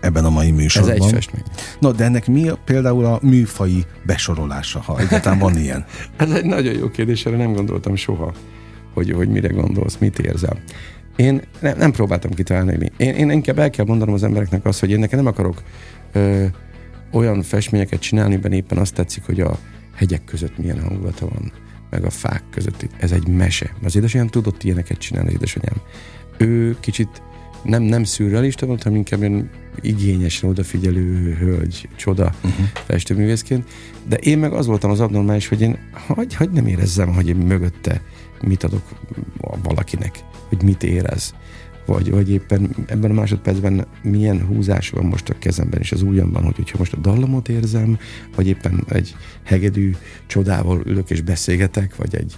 ebben 0.02 0.24
a 0.24 0.30
mai 0.30 0.48
Ez 0.48 0.54
műsorban. 0.54 0.92
egy 0.92 1.10
festmény. 1.10 1.42
No, 1.78 1.92
de 1.92 2.04
ennek 2.04 2.26
mi 2.26 2.48
a, 2.48 2.58
például 2.64 3.04
a 3.04 3.18
műfai 3.22 3.84
besorolása, 4.06 4.80
ha 4.80 4.98
egyáltalán 4.98 5.38
van 5.38 5.58
ilyen? 5.58 5.84
Ez 6.16 6.30
egy 6.30 6.44
nagyon 6.44 6.74
jó 6.74 6.90
kérdés, 6.90 7.26
erre 7.26 7.36
nem 7.36 7.52
gondoltam 7.52 7.96
soha, 7.96 8.32
hogy, 8.94 9.10
hogy 9.10 9.28
mire 9.28 9.48
gondolsz, 9.48 9.96
mit 9.98 10.18
érzel. 10.18 10.58
Én 11.16 11.42
nem, 11.60 11.76
nem 11.78 11.92
próbáltam 11.92 12.30
kitalálni, 12.30 12.76
mi. 12.76 12.92
Én, 12.96 13.14
én 13.14 13.30
inkább 13.30 13.58
el 13.58 13.70
kell 13.70 13.84
mondanom 13.84 14.14
az 14.14 14.22
embereknek 14.22 14.64
azt, 14.64 14.80
hogy 14.80 14.90
én 14.90 14.98
nekem 14.98 15.18
nem 15.18 15.28
akarok 15.28 15.62
ö, 16.12 16.44
olyan 17.12 17.42
festményeket 17.42 18.00
csinálni, 18.00 18.36
ben 18.36 18.52
éppen 18.52 18.78
azt 18.78 18.94
tetszik, 18.94 19.24
hogy 19.24 19.40
a 19.40 19.58
hegyek 19.94 20.24
között 20.24 20.58
milyen 20.58 20.80
hangulata 20.80 21.28
van, 21.28 21.52
meg 21.90 22.04
a 22.04 22.10
fák 22.10 22.42
között. 22.50 22.86
Ez 22.98 23.12
egy 23.12 23.28
mese. 23.28 23.74
Az 23.82 23.96
édesanyám 23.96 24.28
tudott 24.28 24.62
ilyeneket 24.62 24.98
csinálni, 24.98 25.28
az 25.28 25.34
édesanyám. 25.34 25.76
Ő 26.36 26.76
kicsit 26.80 27.22
nem, 27.62 27.82
nem 27.82 28.04
szürrealista 28.04 28.66
volt, 28.66 28.82
hanem 28.82 28.98
inkább 28.98 29.20
ilyen 29.20 29.50
igényesen 29.80 30.50
odafigyelő 30.50 31.36
hölgy, 31.40 31.88
csoda 31.96 32.34
uh-huh. 32.44 32.66
festőművészként, 32.72 33.68
de 34.08 34.16
én 34.16 34.38
meg 34.38 34.52
az 34.52 34.66
voltam 34.66 34.90
az 34.90 35.00
abnormális, 35.00 35.48
hogy 35.48 35.60
én 35.60 35.78
hogy, 36.06 36.34
hogy 36.34 36.50
nem 36.50 36.66
érezzem, 36.66 37.14
hogy 37.14 37.28
én 37.28 37.36
mögötte 37.36 38.02
mit 38.42 38.62
adok 38.62 38.82
valakinek, 39.62 40.18
hogy 40.48 40.62
mit 40.62 40.82
érez, 40.82 41.34
vagy, 41.86 42.10
vagy 42.10 42.30
éppen 42.30 42.76
ebben 42.86 43.10
a 43.10 43.14
másodpercben 43.14 43.86
milyen 44.02 44.46
húzás 44.46 44.90
van 44.90 45.04
most 45.04 45.28
a 45.28 45.38
kezemben 45.38 45.80
és 45.80 45.92
az 45.92 46.02
ujjamban, 46.02 46.44
hogy 46.44 46.56
hogyha 46.56 46.78
most 46.78 46.92
a 46.92 47.00
dallamot 47.00 47.48
érzem, 47.48 47.98
vagy 48.34 48.46
éppen 48.46 48.84
egy 48.88 49.16
hegedű 49.42 49.94
csodával 50.26 50.82
ülök 50.84 51.10
és 51.10 51.20
beszélgetek, 51.20 51.96
vagy 51.96 52.14
egy 52.14 52.36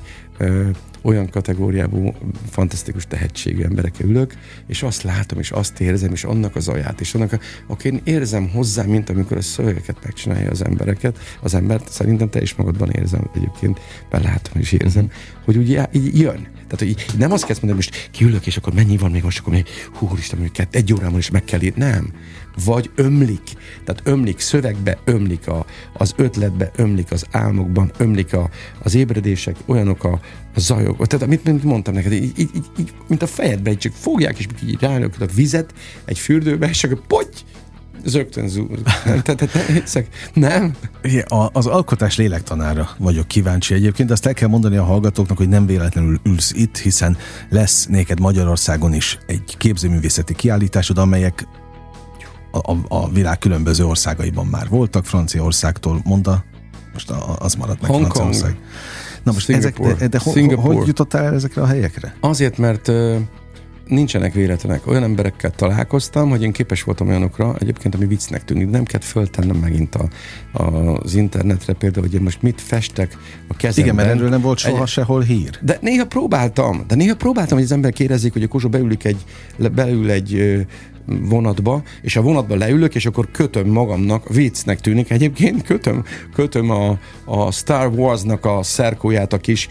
olyan 1.02 1.30
kategóriából 1.30 2.14
fantasztikus 2.50 3.06
tehetségű 3.06 3.62
emberekkel 3.62 4.06
ülök, 4.06 4.34
és 4.66 4.82
azt 4.82 5.02
látom, 5.02 5.38
és 5.38 5.50
azt 5.50 5.80
érzem, 5.80 6.12
és 6.12 6.24
annak 6.24 6.56
az 6.56 6.68
aját, 6.68 7.00
és 7.00 7.14
annak, 7.14 7.38
a, 7.68 7.74
én 7.82 8.00
érzem 8.04 8.48
hozzá, 8.48 8.82
mint 8.82 9.10
amikor 9.10 9.36
a 9.36 9.42
szövegeket 9.42 9.96
megcsinálja 10.02 10.50
az 10.50 10.64
embereket, 10.64 11.18
az 11.40 11.54
embert, 11.54 11.92
szerintem 11.92 12.30
te 12.30 12.40
is 12.40 12.54
magadban 12.54 12.90
érzem 12.90 13.30
egyébként, 13.34 13.80
mert 14.10 14.24
látom 14.24 14.60
és 14.60 14.72
érzem, 14.72 15.10
hogy 15.44 15.56
úgy 15.56 15.80
így 15.92 16.18
jön. 16.18 16.48
Tehát, 16.68 16.96
hogy 16.96 17.18
nem 17.18 17.32
azt 17.32 17.44
kezd 17.44 17.62
mondani, 17.62 17.84
most 17.84 18.08
kiülök, 18.10 18.46
és 18.46 18.56
akkor 18.56 18.72
mennyi 18.72 18.96
van 18.96 19.10
még 19.10 19.22
most, 19.22 19.38
akkor 19.38 19.52
még, 19.52 19.66
hú, 19.92 20.08
úristen, 20.12 20.50
kett, 20.52 20.74
egy 20.74 20.92
órában 20.92 21.18
is 21.18 21.30
meg 21.30 21.44
kell 21.44 21.62
írni. 21.62 21.84
Nem. 21.84 22.12
Vagy 22.64 22.90
ömlik. 22.94 23.42
Tehát 23.84 24.00
ömlik 24.04 24.40
szövegbe, 24.40 24.98
ömlik 25.04 25.48
a, 25.48 25.64
az 25.92 26.12
ötletbe, 26.16 26.70
ömlik 26.76 27.10
az 27.12 27.26
álmokban, 27.30 27.90
ömlik 27.98 28.32
a, 28.32 28.50
az 28.82 28.94
ébredések, 28.94 29.56
olyanok 29.66 30.04
a, 30.04 30.20
a 30.54 30.60
zajok. 30.60 31.06
Tehát, 31.06 31.26
amit, 31.26 31.44
mint 31.44 31.64
mondtam 31.64 31.94
neked, 31.94 32.12
így, 32.12 32.38
így, 32.38 32.50
így, 32.54 32.66
így, 32.78 32.92
mint 33.06 33.22
a 33.22 33.26
fejedbe, 33.26 33.70
így 33.70 33.78
csak 33.78 33.92
fogják, 33.92 34.38
és 34.38 34.46
így 34.66 34.80
rányok 34.80 35.14
a 35.20 35.26
vizet 35.34 35.74
egy 36.04 36.18
fürdőbe, 36.18 36.68
és 36.68 36.84
akkor 36.84 37.00
poty, 37.06 37.38
zögtön 38.04 38.48
zúr. 38.48 38.78
Tehát, 39.22 39.48
nem? 40.34 40.74
A- 41.28 41.48
Az 41.52 41.66
alkotás 41.66 42.16
lélektanára 42.16 42.88
vagyok 42.98 43.28
kíváncsi 43.28 43.74
egyébként, 43.74 44.10
azt 44.10 44.26
el 44.26 44.34
kell 44.34 44.48
mondani 44.48 44.76
a 44.76 44.84
hallgatóknak, 44.84 45.36
hogy 45.36 45.48
nem 45.48 45.66
véletlenül 45.66 46.20
ülsz 46.24 46.52
itt, 46.52 46.76
hiszen 46.76 47.16
lesz 47.50 47.86
néked 47.86 48.20
Magyarországon 48.20 48.94
is 48.94 49.18
egy 49.26 49.56
képzőművészeti 49.56 50.34
kiállításod, 50.34 50.98
amelyek 50.98 51.46
a, 52.58 52.76
a, 52.88 53.10
világ 53.10 53.38
különböző 53.38 53.84
országaiban 53.84 54.46
már 54.46 54.68
voltak, 54.68 55.04
Franciaországtól 55.04 56.00
mondta, 56.04 56.44
most 56.92 57.10
a, 57.10 57.36
az 57.38 57.54
maradt 57.54 57.80
meg 57.80 57.90
Hongkong. 57.90 58.12
Franciaország. 58.12 58.56
Na 59.22 59.32
most 59.32 59.50
ezek, 59.50 59.74
Szingapur. 59.74 59.98
de, 59.98 60.08
de 60.08 60.18
ho, 60.22 60.30
Szingapur. 60.30 60.74
hogy 60.74 60.86
jutottál 60.86 61.24
el 61.24 61.34
ezekre 61.34 61.62
a 61.62 61.66
helyekre? 61.66 62.16
Azért, 62.20 62.58
mert 62.58 62.90
nincsenek 63.88 64.32
véletlenek. 64.32 64.86
Olyan 64.86 65.02
emberekkel 65.02 65.50
találkoztam, 65.50 66.28
hogy 66.28 66.42
én 66.42 66.52
képes 66.52 66.82
voltam 66.82 67.08
olyanokra, 67.08 67.56
egyébként 67.58 67.94
ami 67.94 68.06
viccnek 68.06 68.44
tűnik, 68.44 68.70
nem 68.70 68.84
kellett 68.84 69.06
föltennem 69.06 69.56
megint 69.56 69.94
a, 69.94 70.08
a, 70.52 70.62
az 71.02 71.14
internetre 71.14 71.72
például, 71.72 72.06
hogy 72.06 72.14
én 72.14 72.22
most 72.22 72.42
mit 72.42 72.60
festek 72.60 73.18
a 73.48 73.56
kezemben. 73.56 73.84
Igen, 73.84 73.94
mert 73.94 74.16
erről 74.18 74.28
nem 74.28 74.40
volt 74.40 74.58
soha 74.58 74.82
Egy- 74.82 74.88
sehol 74.88 75.20
hír. 75.20 75.58
de 75.60 75.78
néha 75.80 76.06
próbáltam, 76.06 76.84
de 76.86 76.94
néha 76.94 77.16
próbáltam, 77.16 77.56
hogy 77.56 77.66
az 77.66 77.72
emberek 77.72 78.00
érezzék, 78.00 78.32
hogy 78.32 78.42
a 78.42 78.48
Kózsa 78.48 78.68
beülik 78.68 79.04
egy, 79.04 79.24
beül 79.74 80.10
egy 80.10 80.66
vonatba, 81.06 81.82
és 82.02 82.16
a 82.16 82.22
vonatba 82.22 82.56
leülök, 82.56 82.94
és 82.94 83.06
akkor 83.06 83.28
kötöm 83.30 83.68
magamnak, 83.68 84.28
viccnek 84.28 84.80
tűnik 84.80 85.10
egyébként, 85.10 85.62
kötöm, 85.62 86.04
kötöm 86.34 86.70
a, 86.70 86.98
a 87.24 87.52
Star 87.52 87.86
Wars-nak 87.86 88.44
a 88.44 88.62
szerkóját 88.62 89.32
a 89.32 89.38
kis 89.38 89.68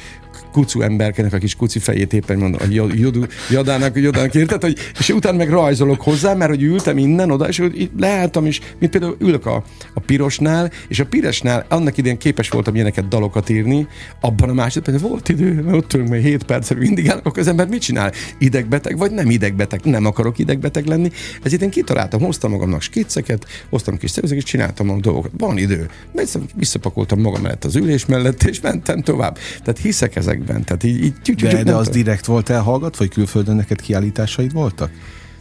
kucu 0.53 0.81
emberkenek 0.81 1.33
a 1.33 1.37
kis 1.37 1.55
kuci 1.55 1.79
fejét 1.79 2.13
éppen 2.13 2.37
mondom, 2.37 2.61
a 2.63 2.67
Jod- 2.69 2.93
Jodu, 2.99 3.23
Jodának, 3.49 3.97
Jodának 3.99 4.35
érted, 4.35 4.61
hogy, 4.61 4.77
és 4.99 5.09
utána 5.09 5.37
meg 5.37 5.49
rajzolok 5.49 6.01
hozzá, 6.01 6.33
mert 6.33 6.49
hogy 6.49 6.61
ültem 6.63 6.97
innen 6.97 7.31
oda, 7.31 7.47
és 7.47 7.63
leálltam 7.97 8.45
is, 8.45 8.59
mint 8.79 8.91
például 8.91 9.15
ülök 9.19 9.45
a, 9.45 9.63
a 9.93 9.99
pirosnál, 9.99 10.71
és 10.87 10.99
a 10.99 11.05
pirosnál 11.05 11.65
annak 11.69 11.97
idén 11.97 12.17
képes 12.17 12.49
voltam 12.49 12.75
ilyeneket 12.75 13.07
dalokat 13.07 13.49
írni, 13.49 13.87
abban 14.21 14.49
a 14.49 14.53
másodpercben 14.53 15.09
volt 15.09 15.29
idő, 15.29 15.61
mert 15.61 15.77
ott 15.77 15.93
ülünk 15.93 16.09
majd 16.09 16.23
7 16.23 16.43
percre, 16.43 16.75
mindig 16.75 17.09
állok, 17.09 17.25
akkor 17.25 17.39
az 17.39 17.47
ember 17.47 17.67
mit 17.67 17.81
csinál? 17.81 18.11
Idegbeteg, 18.37 18.97
vagy 18.97 19.11
nem 19.11 19.29
idegbeteg? 19.29 19.79
Nem 19.83 20.05
akarok 20.05 20.39
idegbeteg 20.39 20.85
lenni. 20.85 21.11
Ezért 21.43 21.61
én 21.61 21.69
kitaláltam, 21.69 22.21
hoztam 22.21 22.51
magamnak 22.51 22.81
skicceket, 22.81 23.45
hoztam 23.69 23.97
kis 23.97 24.11
szervezeket, 24.11 24.43
és 24.43 24.49
csináltam 24.49 24.89
a 24.89 24.99
dolgokat. 24.99 25.31
Van 25.37 25.57
idő. 25.57 25.89
Vissza- 26.11 26.39
Visszapakoltam 26.55 27.19
magam 27.19 27.41
mellett 27.41 27.63
az 27.65 27.75
ülés 27.75 28.05
mellett, 28.05 28.43
és 28.43 28.61
mentem 28.61 29.01
tovább. 29.01 29.37
Tehát 29.63 29.79
hiszek 29.79 30.15
ezekben. 30.43 30.63
Tehát 30.63 30.83
így, 30.83 31.03
így 31.03 31.13
tyü- 31.21 31.41
De, 31.41 31.51
nem 31.53 31.63
de 31.63 31.75
az 31.75 31.85
tudom. 31.85 32.01
direkt 32.01 32.25
volt 32.25 32.49
elhallgat, 32.49 32.97
vagy 32.97 33.09
külföldön 33.09 33.55
neked 33.55 33.81
kiállításaid 33.81 34.53
voltak? 34.53 34.91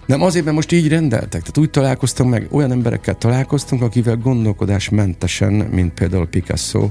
Nem 0.06 0.22
azért, 0.22 0.44
mert 0.44 0.56
most 0.56 0.72
így 0.72 0.88
rendeltek. 0.88 1.40
Tehát 1.40 1.58
úgy 1.58 1.70
találkoztam 1.70 2.28
meg, 2.28 2.46
olyan 2.50 2.70
emberekkel 2.70 3.14
találkoztunk, 3.14 3.82
akivel 3.82 4.16
gondolkodásmentesen, 4.16 5.52
mint 5.52 5.92
például 5.92 6.26
Picasso, 6.26 6.90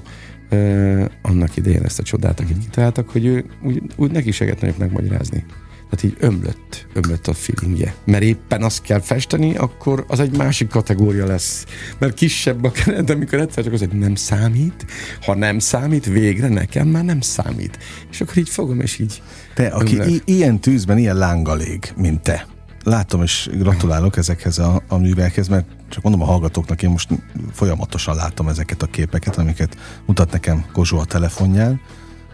eh, 0.50 1.06
annak 1.21 1.56
idején 1.58 1.84
ezt 1.84 2.00
a 2.00 2.04
csodát, 2.04 2.39
akit 2.39 2.58
kitaláltak, 2.58 3.10
hogy 3.10 3.26
ő 3.26 3.45
úgy, 3.63 3.82
úgy 3.95 4.12
neki 4.12 4.32
nagyobb 4.39 4.78
megmagyarázni. 4.78 5.45
Tehát 5.91 6.04
így 6.06 6.15
ömlött, 6.19 6.88
ömlött 6.93 7.27
a 7.27 7.34
feelingje. 7.34 7.95
Mert 8.06 8.23
éppen 8.23 8.63
azt 8.63 8.82
kell 8.82 8.99
festeni, 8.99 9.56
akkor 9.56 10.06
az 10.08 10.19
egy 10.19 10.38
másik 10.38 10.69
kategória 10.69 11.25
lesz. 11.25 11.65
Mert 11.97 12.13
kisebb 12.13 12.63
a 12.63 12.71
keret, 12.71 13.04
de 13.06 13.13
amikor 13.13 13.39
egyszer 13.39 13.63
csak 13.63 13.73
az, 13.73 13.80
hogy 13.80 13.89
nem 13.99 14.15
számít, 14.15 14.86
ha 15.25 15.36
nem 15.36 15.60
számít, 15.60 16.06
végre 16.06 16.47
nekem 16.47 16.88
már 16.88 17.04
nem 17.04 17.21
számít. 17.21 17.77
És 18.12 18.21
akkor 18.21 18.38
így 18.38 18.49
fogom, 18.49 18.80
és 18.80 18.99
így 18.99 19.21
Te, 19.54 19.67
aki 19.67 20.13
i- 20.13 20.21
ilyen 20.25 20.60
tűzben, 20.60 20.97
ilyen 20.97 21.17
lánggal 21.17 21.60
ég, 21.60 21.93
mint 21.95 22.21
te. 22.21 22.47
Látom, 22.84 23.21
és 23.21 23.49
gratulálok 23.54 24.17
ezekhez 24.17 24.58
a, 24.58 24.82
a 24.88 24.97
művekhez, 24.97 25.47
mert 25.47 25.65
csak 25.89 26.04
mondom 26.04 26.21
a 26.21 26.25
hallgatóknak, 26.25 26.84
én 26.84 26.89
most 26.89 27.10
folyamatosan 27.54 28.15
látom 28.15 28.47
ezeket 28.47 28.82
a 28.82 28.86
képeket, 28.86 29.38
amiket 29.38 29.77
mutat 30.06 30.32
nekem 30.32 30.65
Kozsó 30.73 30.97
a 30.97 31.06
telefonján. 31.06 31.82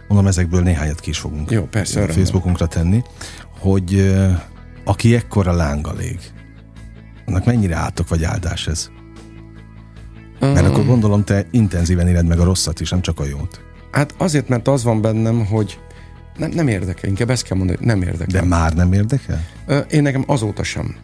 Mondom, 0.08 0.26
ezekből 0.26 0.62
néhányat 0.62 1.00
ki 1.00 1.10
is 1.10 1.18
fogunk 1.18 1.50
Jó, 1.50 1.62
persze. 1.64 2.06
Facebookunkra 2.06 2.66
tenni, 2.66 3.02
hogy 3.58 4.14
aki 4.84 5.14
ekkora 5.14 5.52
lánggal 5.52 5.98
ég, 5.98 6.18
annak 7.26 7.44
mennyire 7.44 7.76
átok 7.76 8.08
vagy 8.08 8.24
áldás 8.24 8.66
ez? 8.66 8.90
Mert 10.40 10.66
akkor 10.66 10.86
gondolom, 10.86 11.24
te 11.24 11.46
intenzíven 11.50 12.08
éled 12.08 12.26
meg 12.26 12.38
a 12.38 12.44
rosszat 12.44 12.80
is, 12.80 12.90
nem 12.90 13.00
csak 13.00 13.20
a 13.20 13.24
jót. 13.24 13.60
Hát 13.90 14.14
azért, 14.18 14.48
mert 14.48 14.68
az 14.68 14.82
van 14.84 15.00
bennem, 15.00 15.46
hogy 15.46 15.78
nem, 16.36 16.50
nem 16.50 16.68
érdekel, 16.68 17.08
inkább 17.08 17.30
ezt 17.30 17.42
kell 17.42 17.56
mondani, 17.56 17.78
hogy 17.78 17.86
nem 17.86 18.02
érdekel. 18.02 18.40
De 18.40 18.46
már 18.46 18.74
nem 18.74 18.92
érdekel? 18.92 19.44
Én 19.90 20.02
nekem 20.02 20.24
azóta 20.26 20.62
sem. 20.62 20.96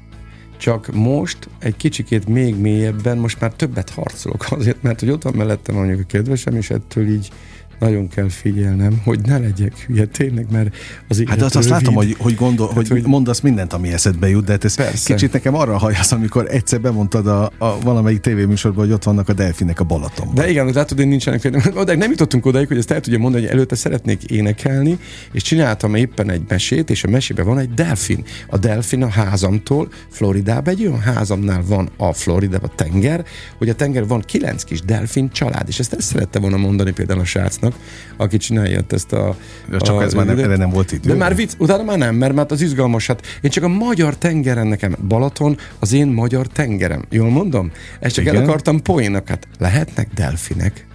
Csak 0.56 0.92
most 0.92 1.48
egy 1.58 1.76
kicsikét 1.76 2.28
még 2.28 2.56
mélyebben, 2.56 3.18
most 3.18 3.40
már 3.40 3.52
többet 3.52 3.90
harcolok 3.90 4.46
azért, 4.50 4.82
mert 4.82 5.00
hogy 5.00 5.10
ott 5.10 5.22
van 5.22 5.34
mellettem 5.36 5.74
mondjuk 5.74 6.00
a 6.00 6.06
kedvesem, 6.06 6.56
és 6.56 6.70
ettől 6.70 7.08
így 7.08 7.30
nagyon 7.78 8.08
kell 8.08 8.28
figyelnem, 8.28 9.00
hogy 9.04 9.20
ne 9.26 9.38
legyek 9.38 9.72
hülye 9.86 10.04
tényleg, 10.04 10.46
mert 10.50 10.76
az 11.08 11.22
Hát 11.26 11.42
azt, 11.42 11.56
azt 11.56 11.68
látom, 11.68 11.94
hogy, 11.94 12.16
hogy, 12.18 12.34
gondol, 12.34 12.68
Tehát, 12.68 12.88
hogy, 12.88 13.00
hogy- 13.00 13.06
mondasz 13.10 13.40
mindent, 13.40 13.72
ami 13.72 13.92
eszedbe 13.92 14.28
jut, 14.28 14.44
de 14.44 14.52
hát 14.52 14.64
ez 14.64 14.74
Persze. 14.74 15.14
kicsit 15.14 15.32
nekem 15.32 15.54
arra 15.54 15.78
halljasz, 15.78 16.12
amikor 16.12 16.46
egyszer 16.50 16.80
bemondtad 16.80 17.26
a, 17.26 17.50
a 17.58 17.78
valamelyik 17.80 18.20
tévéműsorban, 18.20 18.84
hogy 18.84 18.94
ott 18.94 19.04
vannak 19.04 19.28
a 19.28 19.32
delfinek 19.32 19.80
a 19.80 19.84
Balatonban. 19.84 20.34
De 20.34 20.50
igen, 20.50 20.66
látod, 20.66 20.98
hogy 20.98 21.08
nincsenek 21.08 21.50
odáig 21.74 21.98
nem 21.98 22.10
jutottunk 22.10 22.46
odáig, 22.46 22.68
hogy 22.68 22.78
ezt 22.78 22.90
el 22.90 23.00
tudja 23.00 23.18
mondani, 23.18 23.42
hogy 23.42 23.52
előtte 23.52 23.74
szeretnék 23.74 24.24
énekelni, 24.24 24.98
és 25.32 25.42
csináltam 25.42 25.94
éppen 25.94 26.30
egy 26.30 26.42
mesét, 26.48 26.90
és 26.90 27.04
a 27.04 27.08
mesében 27.08 27.46
van 27.46 27.58
egy 27.58 27.74
delfin. 27.74 28.24
A 28.48 28.58
delfin 28.58 29.02
a 29.02 29.08
házamtól 29.08 29.88
Floridában 30.10 30.74
egy 30.74 30.86
olyan 30.86 31.00
házamnál 31.00 31.62
van 31.66 31.90
a 31.96 32.12
Florida, 32.12 32.58
a 32.62 32.68
tenger, 32.74 33.24
hogy 33.58 33.68
a 33.68 33.74
tenger 33.74 34.06
van 34.06 34.20
kilenc 34.20 34.64
kis 34.64 34.80
delfin 34.80 35.30
család, 35.30 35.68
és 35.68 35.78
ezt 35.78 35.92
ezt 35.92 36.08
szerette 36.08 36.38
volna 36.38 36.56
mondani 36.56 36.90
például 36.92 37.20
a 37.20 37.24
srácnak, 37.70 37.74
aki 38.16 38.36
csinálja 38.36 38.80
ezt 38.88 39.12
a... 39.12 39.36
De 39.70 39.78
csak 39.78 40.00
a, 40.00 40.02
ez 40.02 40.14
már 40.14 40.26
nem, 40.26 40.38
erre 40.38 40.56
nem 40.56 40.70
volt 40.70 40.92
idő. 40.92 41.08
De 41.08 41.14
már 41.14 41.34
vicc, 41.34 41.52
utána 41.58 41.82
már 41.82 41.98
nem, 41.98 42.14
mert 42.14 42.34
már 42.34 42.46
az 42.48 42.60
izgalmas, 42.60 43.06
hát 43.06 43.26
én 43.40 43.50
csak 43.50 43.64
a 43.64 43.68
magyar 43.68 44.16
tengeren 44.16 44.66
nekem, 44.66 44.96
Balaton 45.08 45.58
az 45.78 45.92
én 45.92 46.06
magyar 46.06 46.46
tengerem. 46.46 47.04
Jól 47.10 47.30
mondom? 47.30 47.70
Ezt 48.00 48.14
csak 48.14 48.24
Igen. 48.24 48.36
el 48.36 48.42
akartam 48.42 48.82
poénnak, 48.82 49.28
hát 49.28 49.48
lehetnek 49.58 50.08
delfinek. 50.14 50.86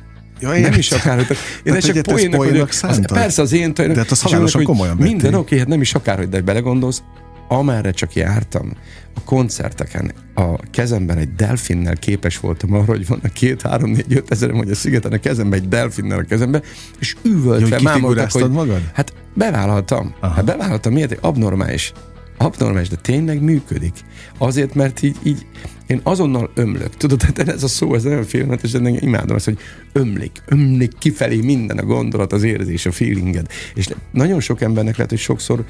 Ja, 0.41 0.49
Nem 0.49 0.73
is 0.73 0.91
akár, 0.91 1.15
hogy 1.15 1.37
én 1.63 1.73
Hát, 1.73 1.81
csak 1.81 1.93
hogy 1.93 2.03
poénnak 2.03 2.39
poénnak 2.39 2.51
vagyok. 2.51 2.69
Az, 2.81 3.01
persze 3.13 3.41
az 3.41 3.51
én 3.51 3.73
tőlem. 3.73 3.93
De 3.93 3.99
hát 3.99 4.11
én 4.11 4.17
halálosan 4.21 4.57
hogy 4.61 4.65
komolyan. 4.65 4.97
Minden 4.97 5.33
oké, 5.33 5.57
hát 5.57 5.67
nem 5.67 5.81
is 5.81 5.93
akár, 5.93 6.17
hogy 6.17 6.29
de 6.29 6.41
belegondolsz, 6.41 7.03
amerre 7.49 7.91
csak 7.91 8.13
jártam, 8.13 8.73
a 9.15 9.21
koncerteken, 9.25 10.11
a 10.35 10.55
kezemben 10.71 11.17
egy 11.17 11.35
delfinnel 11.35 11.95
képes 11.95 12.39
voltam 12.39 12.73
arra, 12.73 12.85
hogy 12.85 13.07
vannak 13.07 13.33
két, 13.33 13.61
három, 13.61 13.91
négy, 13.91 14.13
öt 14.15 14.31
ezerem, 14.31 14.55
hogy 14.55 14.71
a 14.71 14.75
szigeten 14.75 15.11
a 15.11 15.17
kezemben 15.17 15.59
egy 15.59 15.67
delfinnel 15.67 16.19
a 16.19 16.23
kezembe, 16.23 16.61
és 16.99 17.15
üvöltve 17.23 17.81
mámoltak, 17.81 18.31
hogy 18.31 18.49
magad? 18.49 18.89
hát 18.93 19.13
bevállaltam. 19.33 20.13
Aha. 20.19 20.33
Hát 20.33 20.45
bevállaltam, 20.45 20.93
miért? 20.93 21.17
Abnormális. 21.21 21.93
Abnormális, 22.37 22.89
de 22.89 22.95
tényleg 22.95 23.41
működik. 23.41 23.93
Azért, 24.37 24.75
mert 24.75 25.01
így, 25.01 25.17
így 25.23 25.45
én 25.87 25.99
azonnal 26.03 26.51
ömlök. 26.55 26.97
Tudod, 26.97 27.21
hát 27.21 27.39
ez 27.39 27.63
a 27.63 27.67
szó, 27.67 27.93
ez 27.93 28.03
nagyon 28.03 28.23
félelmetes, 28.23 28.71
de 28.71 28.89
imádom 28.89 29.35
ezt, 29.35 29.45
hogy 29.45 29.57
ömlik, 29.91 30.41
ömlik 30.45 30.97
kifelé 30.97 31.41
minden 31.41 31.77
a 31.77 31.83
gondolat, 31.83 32.33
az 32.33 32.43
érzés, 32.43 32.85
a 32.85 32.91
feelinged. 32.91 33.47
És 33.73 33.87
nagyon 34.11 34.39
sok 34.39 34.61
embernek 34.61 34.95
lehet, 34.95 35.09
hogy 35.09 35.19
sokszor 35.19 35.63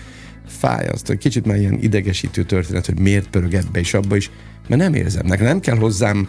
fáj 0.49 0.87
azt, 0.87 1.07
hogy 1.07 1.17
kicsit 1.17 1.45
már 1.45 1.57
ilyen 1.57 1.79
idegesítő 1.81 2.43
történet, 2.43 2.85
hogy 2.85 2.99
miért 2.99 3.29
pörög 3.29 3.53
ebbe 3.53 3.79
és 3.79 3.93
abba 3.93 4.15
is, 4.15 4.31
mert 4.67 4.81
nem 4.81 4.93
érzem. 4.93 5.25
Nekem 5.25 5.45
nem 5.45 5.59
kell 5.59 5.77
hozzám 5.77 6.27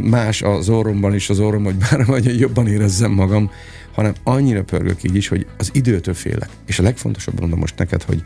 más 0.00 0.42
az 0.42 0.68
orromban 0.68 1.14
és 1.14 1.30
az 1.30 1.40
orrom, 1.40 1.64
hogy 1.64 1.74
bár 1.74 2.04
vagy 2.06 2.40
jobban 2.40 2.66
érezzem 2.66 3.10
magam, 3.10 3.50
hanem 3.92 4.12
annyira 4.22 4.64
pörgök 4.64 5.02
így 5.02 5.16
is, 5.16 5.28
hogy 5.28 5.46
az 5.58 5.70
időtől 5.72 6.14
félek. 6.14 6.48
És 6.66 6.78
a 6.78 6.82
legfontosabb 6.82 7.40
mondom 7.40 7.58
most 7.58 7.78
neked, 7.78 8.02
hogy 8.02 8.22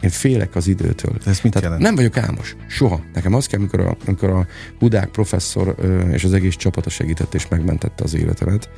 én 0.00 0.10
félek 0.10 0.56
az 0.56 0.66
időtől. 0.66 1.16
De 1.24 1.30
ez 1.30 1.40
mit 1.40 1.60
jelent? 1.60 1.82
Nem 1.82 1.94
vagyok 1.94 2.16
álmos. 2.16 2.56
Soha. 2.68 3.00
Nekem 3.14 3.34
az 3.34 3.46
kell, 3.46 3.58
amikor 3.58 3.80
a, 3.80 3.96
amikor 4.06 4.30
a 4.30 4.46
Hudák 4.78 5.08
professzor 5.08 5.74
ö, 5.78 6.08
és 6.08 6.24
az 6.24 6.32
egész 6.32 6.56
csapata 6.56 6.90
segített 6.90 7.34
és 7.34 7.48
megmentette 7.48 8.04
az 8.04 8.14
életemet. 8.14 8.68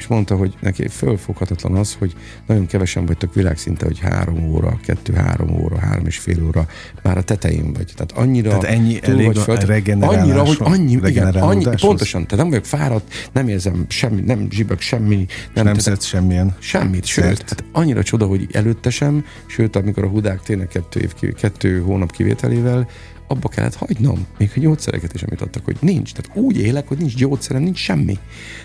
És 0.00 0.06
mondta, 0.06 0.36
hogy 0.36 0.54
neki 0.60 0.88
fölfoghatatlan 0.88 1.74
az, 1.76 1.96
hogy 1.98 2.14
nagyon 2.46 2.66
kevesen 2.66 3.06
vagytok 3.06 3.34
világszinten, 3.34 3.88
hogy 3.88 3.98
három 3.98 4.48
óra, 4.52 4.78
kettő-három 4.84 5.50
óra, 5.62 5.78
három 5.78 6.06
és 6.06 6.18
fél 6.18 6.46
óra, 6.46 6.66
már 7.02 7.16
a 7.18 7.22
tetején 7.22 7.72
vagy. 7.72 7.92
Tehát 7.96 8.12
annyira 8.12 8.48
Tehát 8.48 8.64
ennyi 8.64 8.98
túl 8.98 9.14
elég 9.14 9.26
vagy 9.26 9.38
föl-? 9.38 9.56
Annyira, 10.02 10.44
hogy 10.44 10.56
annyi, 10.60 10.98
igen, 11.04 11.26
annyi, 11.26 11.64
pontosan, 11.80 12.26
tehát 12.26 12.36
nem 12.38 12.48
vagyok 12.48 12.64
fáradt, 12.64 13.12
nem 13.32 13.48
érzem 13.48 13.84
semmi, 13.88 14.20
nem 14.20 14.50
zsibök 14.50 14.80
semmi, 14.80 15.16
nem, 15.16 15.26
nem 15.52 15.64
tehát- 15.64 15.80
szedsz 15.80 16.04
semmilyen. 16.04 16.56
Semmit, 16.58 17.04
sőt, 17.04 17.24
Szert. 17.24 17.48
hát 17.48 17.64
annyira 17.72 18.02
csoda, 18.02 18.26
hogy 18.26 18.46
előtte 18.52 18.90
sem, 18.90 19.24
sőt, 19.46 19.76
amikor 19.76 20.04
a 20.04 20.08
hudák 20.08 20.40
tényleg 20.42 20.68
kettő, 20.68 21.00
év, 21.00 21.34
kettő 21.34 21.80
hónap 21.80 22.10
kivételével, 22.12 22.88
abba 23.30 23.48
kellett 23.48 23.74
hagynom, 23.74 24.26
még 24.38 24.52
a 24.56 24.60
gyógyszereket 24.60 25.12
is, 25.14 25.22
amit 25.22 25.40
adtak, 25.40 25.64
hogy 25.64 25.76
nincs. 25.80 26.12
Tehát 26.12 26.38
úgy 26.38 26.58
élek, 26.58 26.88
hogy 26.88 26.98
nincs 26.98 27.16
gyógyszerem, 27.16 27.62
nincs 27.62 27.78
semmi. 27.78 28.18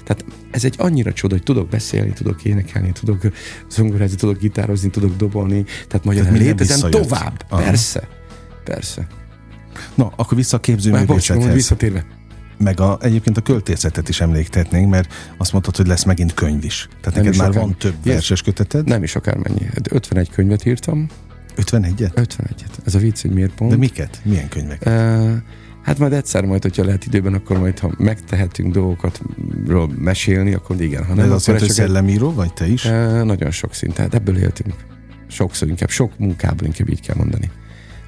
Tehát 0.04 0.26
ez 0.52 0.66
egy 0.66 0.76
annyira 0.78 1.14
csoda, 1.14 1.34
hogy 1.34 1.44
tudok 1.44 1.70
beszélni, 1.70 2.14
tudok 2.14 2.44
énekelni, 2.44 2.92
tudok 2.92 3.22
zongorázni, 3.70 4.16
tudok 4.16 4.40
gitározni, 4.40 4.90
tudok 4.90 5.16
dobolni, 5.16 5.66
tehát 5.88 6.06
magyarán 6.06 6.32
minden 6.32 6.48
létezem 6.48 6.90
tovább. 6.90 7.46
Aha. 7.50 7.62
Persze. 7.62 8.08
Persze. 8.64 9.08
Na, 9.96 10.14
akkor 10.16 10.38
vissza 10.38 10.58
a 10.58 10.60
képzőművészethez. 10.60 11.54
visszatérve. 11.54 12.06
Meg 12.58 12.80
a, 12.80 12.98
egyébként 13.02 13.38
a 13.38 13.42
költészetet 13.42 14.10
is 14.10 14.22
emléktetnénk, 14.22 14.90
mert 14.90 15.14
azt 15.38 15.52
mondtad, 15.52 15.76
hogy 15.76 15.88
lesz 15.88 16.04
megint 16.04 16.34
könyv 16.34 16.64
is. 16.64 16.88
Tehát 17.02 17.06
Nem 17.06 17.14
neked 17.14 17.34
is 17.34 17.38
már 17.40 17.50
akár. 17.50 17.62
van 17.62 17.76
több 17.78 17.96
verses 18.04 18.42
köteted? 18.42 18.88
Nem 18.88 19.04
is 19.04 19.16
akármennyi. 19.16 19.64
Hát 19.64 19.92
51 19.92 20.30
könyvet 20.30 20.66
írtam. 20.66 21.10
51-et? 21.56 22.12
51-et. 22.16 22.86
Ez 22.86 22.96
a 22.96 23.00
vicc, 23.00 23.22
hogy 23.22 23.32
miért 23.32 23.52
pont. 23.56 23.72
De 23.72 23.78
miket? 23.78 24.20
Milyen 24.24 24.50
könyvek? 24.50 24.82
Uh, 24.86 25.32
hát 25.84 26.00
majd 26.00 26.14
egyszer 26.14 26.46
majd, 26.46 26.62
hogyha 26.62 26.84
lehet 26.86 27.06
időben, 27.06 27.34
akkor 27.34 27.60
majd, 27.60 27.80
ha 27.80 27.92
megtehetünk 27.98 28.74
dolgokat 28.74 29.22
ról 29.68 29.90
mesélni, 29.98 30.54
akkor 30.54 30.82
igen. 30.82 31.04
Ha 31.06 31.14
De 31.14 31.22
nem, 31.22 31.26
ez 31.26 31.36
azt 31.36 31.50
akkor 31.50 31.62
egy- 31.62 31.70
szellemíró 31.70 32.32
vagy 32.34 32.54
te 32.54 32.68
is? 32.68 32.84
Nagyon 33.24 33.52
sok 33.52 33.74
szint, 33.74 33.94
tehát 33.94 34.14
ebből 34.14 34.38
éltünk. 34.38 34.74
Sokszor 35.28 35.68
inkább, 35.68 35.90
sok 35.90 36.18
munkából 36.18 36.68
inkább 36.68 36.90
így 36.90 37.02
kell 37.02 37.16
mondani. 37.16 37.52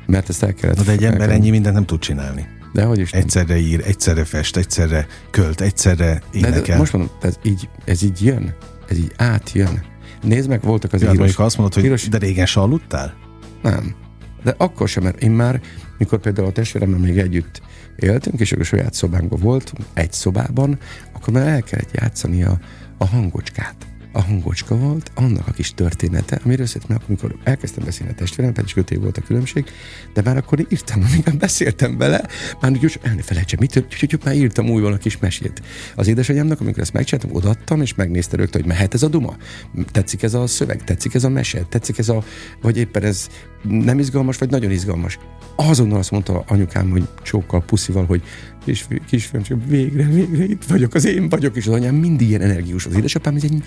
Mert 0.05 0.29
ezt 0.29 0.43
el 0.43 0.53
kellett... 0.53 0.77
Na 0.77 0.83
de 0.83 0.91
egy 0.91 1.03
ember 1.03 1.27
kell- 1.27 1.35
ennyi 1.37 1.49
mindent 1.49 1.75
nem 1.75 1.85
tud 1.85 1.99
csinálni. 1.99 2.47
De 2.73 2.83
hogy 2.83 2.99
is 2.99 3.11
nem. 3.11 3.21
Egyszerre 3.21 3.57
ír, 3.57 3.81
egyszerre 3.85 4.23
fest, 4.23 4.57
egyszerre 4.57 5.07
költ, 5.29 5.61
egyszerre 5.61 6.21
De, 6.31 6.39
de 6.39 6.47
énekel. 6.47 6.77
most 6.77 6.93
mondom, 6.93 7.11
ez 7.21 7.35
így, 7.43 7.69
ez 7.85 8.03
így 8.03 8.23
jön. 8.23 8.53
Ez 8.89 8.97
így 8.97 9.11
átjön. 9.17 9.81
Nézd 10.21 10.49
meg, 10.49 10.61
voltak 10.61 10.93
az 10.93 11.01
Ja, 11.01 11.07
hát 11.07 11.15
írós... 11.15 11.35
azt 11.37 11.55
mondod, 11.57 11.73
hogy 11.73 11.83
Piros- 11.83 12.09
de 12.09 12.17
régen 12.17 12.45
se 12.45 12.59
aludtál? 12.59 13.13
Nem. 13.61 13.95
De 14.43 14.55
akkor 14.57 14.87
sem, 14.87 15.03
mert 15.03 15.21
én 15.21 15.31
már, 15.31 15.61
mikor 15.97 16.19
például 16.19 16.47
a 16.47 16.51
testvéremmel 16.51 16.99
még 16.99 17.17
együtt 17.17 17.61
éltünk, 17.95 18.39
és 18.39 18.51
akkor 18.51 18.65
saját 18.65 18.93
szobánkban 18.93 19.39
voltunk, 19.39 19.87
egy 19.93 20.13
szobában, 20.13 20.79
akkor 21.11 21.33
már 21.33 21.47
el 21.47 21.61
kellett 21.61 21.91
játszani 21.93 22.43
a, 22.43 22.59
a 22.97 23.05
hangocskát. 23.05 23.86
A 24.11 24.21
hangocska 24.21 24.75
volt 24.75 25.11
annak 25.15 25.47
a 25.47 25.51
kis 25.51 25.73
története, 25.73 26.39
amiről 26.43 26.65
mert 26.87 27.03
amikor 27.07 27.35
elkezdtem 27.43 27.83
beszélni 27.85 28.11
a 28.11 28.15
testvérem, 28.15 28.53
pedig 28.53 28.69
is 28.69 28.75
öt 28.75 28.91
év 28.91 28.99
volt 28.99 29.17
a 29.17 29.21
különbség, 29.21 29.65
de 30.13 30.21
már 30.21 30.37
akkor 30.37 30.65
írtam, 30.69 31.03
amikor 31.11 31.33
beszéltem 31.33 31.97
vele, 31.97 32.27
már 32.61 32.71
úgy, 32.71 32.99
el 33.01 33.13
ne 33.13 33.21
felejtsem, 33.21 33.59
mit, 33.59 33.77
úgyhogy 33.77 34.19
már 34.23 34.35
írtam 34.35 34.69
újból 34.69 34.93
a 34.93 34.97
kis 34.97 35.17
mesét. 35.17 35.61
Az 35.95 36.07
édesanyámnak, 36.07 36.61
amikor 36.61 36.81
ezt 36.81 36.93
megcsináltam, 36.93 37.35
odaadtam, 37.35 37.81
és 37.81 37.95
megnézte 37.95 38.37
rögtön, 38.37 38.61
hogy 38.61 38.69
mehet 38.69 38.93
ez 38.93 39.03
a 39.03 39.07
duma? 39.07 39.37
Tetszik 39.91 40.23
ez 40.23 40.33
a 40.33 40.47
szöveg? 40.47 40.83
Tetszik 40.83 41.13
ez 41.13 41.23
a 41.23 41.29
mese? 41.29 41.61
Tetszik 41.69 41.97
ez 41.97 42.09
a, 42.09 42.23
vagy 42.61 42.77
éppen 42.77 43.03
ez 43.03 43.27
nem 43.63 43.99
izgalmas, 43.99 44.37
vagy 44.37 44.49
nagyon 44.49 44.71
izgalmas? 44.71 45.19
Azonnal 45.55 45.97
azt 45.97 46.11
mondta 46.11 46.43
anyukám, 46.47 46.89
hogy 46.89 47.07
csókkal, 47.21 47.63
puszival, 47.63 48.05
hogy 48.05 48.23
kis, 48.67 48.87
kisfiam, 49.09 49.43
csak 49.43 49.65
végre, 49.67 50.03
végre 50.03 50.43
itt 50.43 50.63
vagyok, 50.63 50.93
az 50.93 51.05
én 51.05 51.29
vagyok, 51.29 51.55
és 51.55 51.67
az 51.67 51.73
anyám 51.73 51.95
mindig 51.95 52.27
ilyen 52.27 52.41
energikus. 52.41 52.85
Az 52.85 52.95
édesapám 52.95 53.35
ez 53.35 53.43
egy 53.43 53.63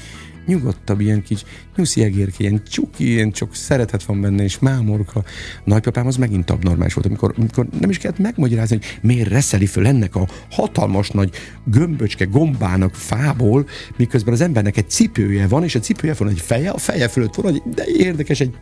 nyugodtabb, 0.50 1.00
ilyen 1.00 1.22
kis 1.22 1.44
nyuszi 1.76 2.02
egérke, 2.02 2.36
ilyen 2.38 2.62
csuki, 2.68 3.10
ilyen 3.10 3.30
csak 3.30 3.54
szeretet 3.54 4.02
van 4.02 4.20
benne, 4.20 4.42
és 4.42 4.58
mámorka. 4.58 5.24
Nagypapám 5.64 6.06
az 6.06 6.16
megint 6.16 6.50
abnormális 6.50 6.94
volt, 6.94 7.06
amikor, 7.06 7.34
amikor 7.36 7.66
nem 7.80 7.90
is 7.90 7.98
kellett 7.98 8.18
megmagyarázni, 8.18 8.76
hogy 8.76 8.98
miért 9.02 9.28
reszeli 9.28 9.66
föl 9.66 9.86
ennek 9.86 10.14
a 10.14 10.28
hatalmas 10.50 11.10
nagy 11.10 11.30
gömböcske 11.64 12.24
gombának 12.24 12.94
fából, 12.94 13.66
miközben 13.96 14.34
az 14.34 14.40
embernek 14.40 14.76
egy 14.76 14.90
cipője 14.90 15.46
van, 15.46 15.64
és 15.64 15.74
a 15.74 15.80
cipője 15.80 16.14
van 16.18 16.28
egy 16.28 16.40
feje, 16.40 16.70
a 16.70 16.78
feje 16.78 17.08
fölött 17.08 17.34
van, 17.34 17.54
egy, 17.54 17.62
de 17.74 17.84
érdekes, 17.86 18.40
egy 18.40 18.54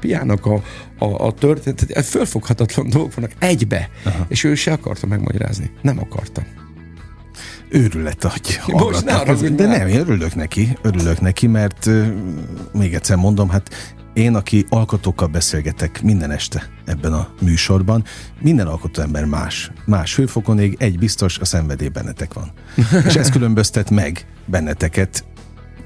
piának 0.00 0.46
a, 0.46 0.62
a, 0.98 1.26
a 1.26 1.32
történet, 1.32 2.04
fölfoghatatlan 2.04 2.88
dolgok 2.88 3.14
vannak 3.14 3.32
egybe, 3.38 3.90
Aha. 4.04 4.26
és 4.28 4.44
ő 4.44 4.54
se 4.54 4.72
akarta 4.72 5.06
megmagyarázni. 5.06 5.70
Nem 5.82 5.98
akarta. 5.98 6.63
Őrület, 7.74 8.22
hogy 8.22 8.60
Most 8.66 9.04
ne 9.04 9.12
haragudj, 9.12 9.54
De 9.54 9.66
ne. 9.66 9.78
nem, 9.78 9.86
én 9.86 9.98
örülök 9.98 10.34
neki, 10.34 10.78
örülök 10.82 11.20
neki, 11.20 11.46
mert 11.46 11.90
még 12.72 12.94
egyszer 12.94 13.16
mondom, 13.16 13.48
hát 13.48 13.70
én, 14.12 14.34
aki 14.34 14.64
alkotókkal 14.68 15.28
beszélgetek 15.28 16.02
minden 16.02 16.30
este 16.30 16.70
ebben 16.84 17.12
a 17.12 17.28
műsorban, 17.40 18.04
minden 18.40 18.66
alkotó 18.66 19.02
ember 19.02 19.24
más. 19.24 19.70
Más 19.84 20.16
hőfokon 20.16 20.58
ég, 20.58 20.76
egy 20.78 20.98
biztos, 20.98 21.38
a 21.38 21.44
szenvedély 21.44 21.88
bennetek 21.88 22.34
van. 22.34 22.52
És 23.06 23.14
ez 23.14 23.30
különböztet 23.30 23.90
meg 23.90 24.26
benneteket 24.46 25.24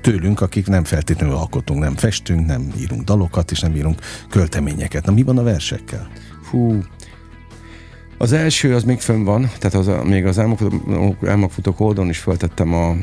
tőlünk, 0.00 0.40
akik 0.40 0.66
nem 0.66 0.84
feltétlenül 0.84 1.34
alkotunk, 1.34 1.80
nem 1.80 1.96
festünk, 1.96 2.46
nem 2.46 2.72
írunk 2.78 3.02
dalokat, 3.02 3.50
és 3.50 3.60
nem 3.60 3.76
írunk 3.76 4.00
költeményeket. 4.30 5.06
Na 5.06 5.12
mi 5.12 5.22
van 5.22 5.38
a 5.38 5.42
versekkel? 5.42 6.08
Hú, 6.50 6.82
az 8.18 8.32
első 8.32 8.74
az 8.74 8.84
még 8.84 9.00
fönn 9.00 9.24
van, 9.24 9.50
tehát 9.58 9.74
az 9.74 9.88
a, 9.88 10.04
még 10.04 10.26
az 10.26 10.38
álmokfutók, 10.38 11.26
álmokfutók 11.26 11.80
oldalon 11.80 12.10
is 12.10 12.18
feltettem 12.18 12.74
a, 12.74 12.96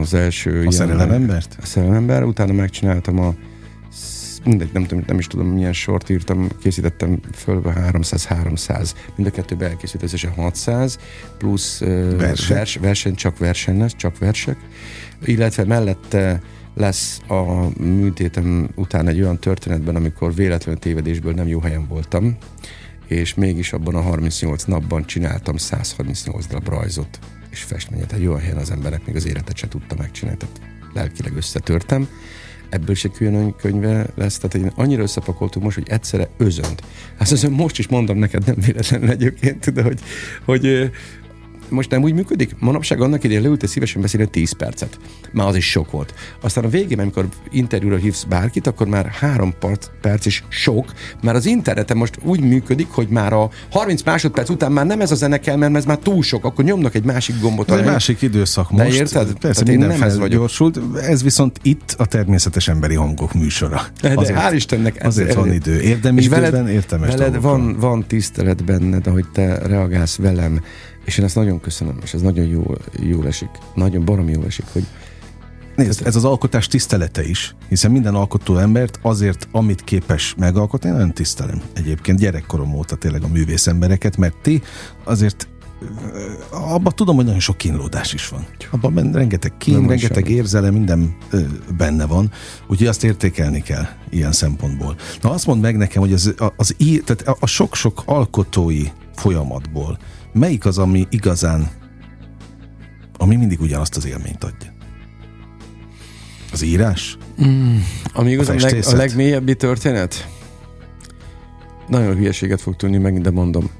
az 0.00 0.14
első... 0.14 0.66
A 0.66 0.70
szerelemembert? 0.70 1.56
A 1.62 1.66
szerelemember, 1.66 2.22
utána 2.22 2.52
megcsináltam 2.52 3.18
a 3.18 3.34
mindegy, 4.44 4.70
nem, 4.72 4.84
tudom, 4.84 5.04
nem 5.06 5.18
is 5.18 5.26
tudom 5.26 5.46
milyen 5.46 5.72
sort 5.72 6.10
írtam, 6.10 6.48
készítettem 6.62 7.20
föl 7.34 7.62
300-300, 7.64 8.90
mind 9.14 9.28
a 9.28 9.30
kettőben 9.30 9.70
elkészült 9.70 10.02
összesen 10.02 10.32
600, 10.32 10.98
plusz 11.38 11.80
uh, 11.80 12.16
Versek? 12.16 12.56
vers, 12.56 12.76
verseny, 12.76 13.14
csak 13.14 13.38
verseny 13.38 13.78
lesz, 13.78 13.96
csak 13.96 14.18
versek, 14.18 14.56
illetve 15.24 15.64
mellette 15.64 16.40
lesz 16.74 17.20
a 17.28 17.68
műtétem 17.82 18.68
után 18.74 19.08
egy 19.08 19.20
olyan 19.20 19.38
történetben, 19.38 19.96
amikor 19.96 20.34
véletlenül 20.34 20.80
tévedésből 20.80 21.32
nem 21.32 21.48
jó 21.48 21.60
helyen 21.60 21.86
voltam, 21.88 22.36
és 23.10 23.34
mégis 23.34 23.72
abban 23.72 23.94
a 23.94 24.00
38 24.00 24.64
napban 24.64 25.06
csináltam 25.06 25.56
138 25.56 26.46
darab 26.46 26.68
rajzot 26.68 27.18
és 27.50 27.62
festményet. 27.62 28.12
Egy 28.12 28.26
olyan 28.26 28.40
helyen 28.40 28.56
az 28.56 28.70
emberek 28.70 29.06
még 29.06 29.16
az 29.16 29.26
életet 29.26 29.56
se 29.56 29.68
tudta 29.68 29.94
megcsinálni, 29.98 30.38
tehát 30.38 30.60
lelkileg 30.92 31.36
összetörtem. 31.36 32.08
Ebből 32.68 32.96
egy 33.02 33.10
külön 33.10 33.56
könyve 33.56 34.06
lesz, 34.14 34.38
tehát 34.38 34.66
egy 34.66 34.72
annyira 34.74 35.02
összepakoltuk 35.02 35.62
most, 35.62 35.76
hogy 35.76 35.88
egyszerre 35.88 36.28
özönt. 36.36 36.82
Hát 37.18 37.30
azt 37.30 37.48
most 37.48 37.78
is 37.78 37.88
mondom 37.88 38.18
neked, 38.18 38.46
nem 38.46 38.56
véletlenül 38.66 39.10
egyébként, 39.10 39.72
de 39.72 39.82
hogy, 39.82 40.00
hogy 40.44 40.90
most 41.70 41.90
nem 41.90 42.02
úgy 42.02 42.14
működik? 42.14 42.54
Manapság 42.58 43.00
annak 43.00 43.24
idején 43.24 43.42
leült, 43.42 43.62
és 43.62 43.70
szívesen 43.70 44.00
beszélni 44.00 44.26
10 44.30 44.52
percet. 44.52 44.98
Már 45.32 45.46
az 45.46 45.56
is 45.56 45.70
sok 45.70 45.90
volt. 45.90 46.14
Aztán 46.40 46.64
a 46.64 46.68
végén, 46.68 46.98
amikor 47.00 47.28
interjúra 47.50 47.96
hívsz 47.96 48.22
bárkit, 48.24 48.66
akkor 48.66 48.86
már 48.86 49.06
három 49.06 49.54
perc, 49.60 49.86
perc 50.00 50.26
is 50.26 50.44
sok, 50.48 50.92
mert 51.22 51.36
az 51.36 51.46
interneten 51.46 51.96
most 51.96 52.18
úgy 52.22 52.40
működik, 52.40 52.88
hogy 52.90 53.08
már 53.08 53.32
a 53.32 53.50
30 53.70 54.02
másodperc 54.02 54.48
után 54.48 54.72
már 54.72 54.86
nem 54.86 55.00
ez 55.00 55.10
a 55.10 55.14
zene 55.14 55.38
kell, 55.38 55.56
mert 55.56 55.74
ez 55.74 55.84
már 55.84 55.98
túl 55.98 56.22
sok, 56.22 56.44
akkor 56.44 56.64
nyomnak 56.64 56.94
egy 56.94 57.04
másik 57.04 57.40
gombot. 57.40 57.70
Ez 57.70 57.78
egy 57.78 57.84
másik 57.84 58.22
időszak 58.22 58.72
De 58.72 58.84
most. 58.84 58.96
érted? 58.98 59.32
Persze 59.38 59.62
Tehát 59.64 59.80
én 59.80 59.86
nem 59.86 59.90
ez 59.90 59.98
vagyok. 59.98 60.18
felgyorsult. 60.20 60.80
Ez 61.02 61.22
viszont 61.22 61.58
itt 61.62 61.94
a 61.98 62.06
természetes 62.06 62.68
emberi 62.68 62.94
hangok 62.94 63.32
műsora. 63.34 63.80
De 64.00 64.14
hál' 64.16 64.52
Istennek 64.54 65.00
ez- 65.00 65.06
azért 65.06 65.34
van 65.34 65.52
idő. 65.52 65.80
Érdemi 65.80 66.20
és 66.20 66.28
veled, 66.28 66.86
veled 67.00 67.40
van, 67.40 67.76
van 67.78 68.04
tisztelet 68.06 68.64
benned, 68.64 69.06
ahogy 69.06 69.24
te 69.32 69.58
reagálsz 69.66 70.16
velem, 70.16 70.60
és 71.10 71.18
én 71.18 71.24
ezt 71.24 71.34
nagyon 71.34 71.60
köszönöm, 71.60 71.98
és 72.02 72.14
ez 72.14 72.20
nagyon 72.20 72.46
jó, 72.46 72.74
jól 73.00 73.26
esik. 73.26 73.48
Nagyon 73.74 74.04
baromi 74.04 74.32
jól 74.32 74.44
esik, 74.46 74.64
hogy 74.72 74.86
Nézd, 75.76 76.06
ez 76.06 76.16
az 76.16 76.24
alkotás 76.24 76.66
tisztelete 76.66 77.24
is, 77.28 77.54
hiszen 77.68 77.90
minden 77.90 78.14
alkotó 78.14 78.56
embert 78.56 78.98
azért, 79.02 79.48
amit 79.52 79.84
képes 79.84 80.34
megalkotni, 80.38 80.88
én 80.88 80.94
nagyon 80.94 81.12
tisztelem. 81.14 81.62
Egyébként 81.72 82.18
gyerekkorom 82.18 82.74
óta 82.74 82.96
tényleg 82.96 83.22
a 83.22 83.28
művész 83.28 83.66
embereket, 83.66 84.16
mert 84.16 84.34
ti 84.42 84.62
azért 85.04 85.48
abban 86.50 86.92
tudom, 86.94 87.16
hogy 87.16 87.24
nagyon 87.24 87.40
sok 87.40 87.56
kínlódás 87.56 88.12
is 88.12 88.28
van. 88.28 88.46
Abban 88.70 88.94
benne 88.94 89.16
rengeteg 89.18 89.52
kín, 89.58 89.74
Nem 89.74 89.88
rengeteg 89.88 90.24
semmi. 90.24 90.36
érzelem, 90.36 90.72
minden 90.72 91.16
ö, 91.30 91.40
benne 91.76 92.06
van, 92.06 92.30
úgyhogy 92.66 92.86
azt 92.86 93.04
értékelni 93.04 93.62
kell 93.62 93.84
ilyen 94.10 94.32
szempontból. 94.32 94.96
Na 95.22 95.30
azt 95.30 95.46
mondd 95.46 95.60
meg 95.60 95.76
nekem, 95.76 96.02
hogy 96.02 96.12
az, 96.12 96.34
az, 96.56 96.74
í- 96.78 97.04
tehát 97.04 97.38
a 97.40 97.46
sok-sok 97.46 98.02
alkotói 98.04 98.82
folyamatból 99.14 99.98
melyik 100.32 100.64
az, 100.64 100.78
ami 100.78 101.06
igazán, 101.10 101.68
ami 103.18 103.36
mindig 103.36 103.60
ugyanazt 103.60 103.96
az 103.96 104.06
élményt 104.06 104.44
adja? 104.44 104.72
Az 106.52 106.62
írás? 106.62 107.18
Ami 108.12 108.30
igazán 108.30 108.56
a, 108.56 108.60
leg, 108.60 108.84
a 108.86 108.96
legmélyebbi 108.96 109.56
történet? 109.56 110.28
Nagyon 111.88 112.16
hülyeséget 112.16 112.60
fog 112.60 112.76
tűnni, 112.76 112.98
megint 112.98 113.22
de 113.22 113.30
mondom. 113.30 113.70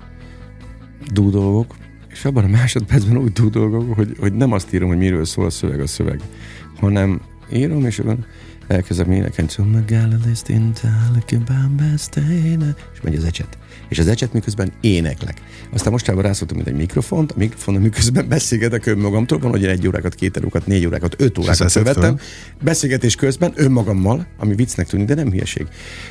Dúdolgok, 1.12 1.74
és 2.08 2.24
abban 2.24 2.44
a 2.44 2.48
másodpercben 2.48 3.16
úgy 3.16 3.32
dúdolgok, 3.32 3.94
hogy, 3.94 4.16
hogy 4.18 4.32
nem 4.32 4.52
azt 4.52 4.72
írom, 4.72 4.88
hogy 4.88 4.98
miről 4.98 5.24
szól 5.24 5.44
a 5.44 5.50
szöveg, 5.50 5.80
a 5.80 5.86
szöveg, 5.86 6.20
hanem 6.76 7.20
írom, 7.52 7.84
és 7.84 8.02
akkor 8.70 8.82
elkezdem 8.82 9.12
énekelni, 9.12 9.50
so 9.50 9.64
megállaliszt 9.64 10.48
és 12.94 13.00
megy 13.02 13.14
az 13.14 13.24
ecset. 13.24 13.58
És 13.88 13.98
az 13.98 14.08
ecset 14.08 14.32
miközben 14.32 14.72
éneklek. 14.80 15.40
Aztán 15.72 15.92
mostában 15.92 16.22
rászóltam, 16.22 16.56
mint 16.56 16.68
egy 16.68 16.76
mikrofont, 16.76 17.32
a 17.32 17.34
mikrofonon 17.38 17.82
miközben 17.82 18.28
beszélgetek 18.28 18.86
önmagamtól, 18.86 19.38
van, 19.38 19.50
hogy 19.50 19.64
egy 19.64 19.86
órákat, 19.86 20.14
két 20.14 20.36
órákat, 20.38 20.66
négy 20.66 20.86
órákat, 20.86 21.14
öt 21.18 21.38
órákat 21.38 21.72
követtem, 21.72 22.18
beszélgetés 22.62 23.14
közben 23.14 23.52
önmagammal, 23.54 24.26
ami 24.36 24.54
viccnek 24.54 24.86
tűnik, 24.86 25.06
de 25.06 25.14
nem 25.14 25.30
hülyeség. 25.30 25.66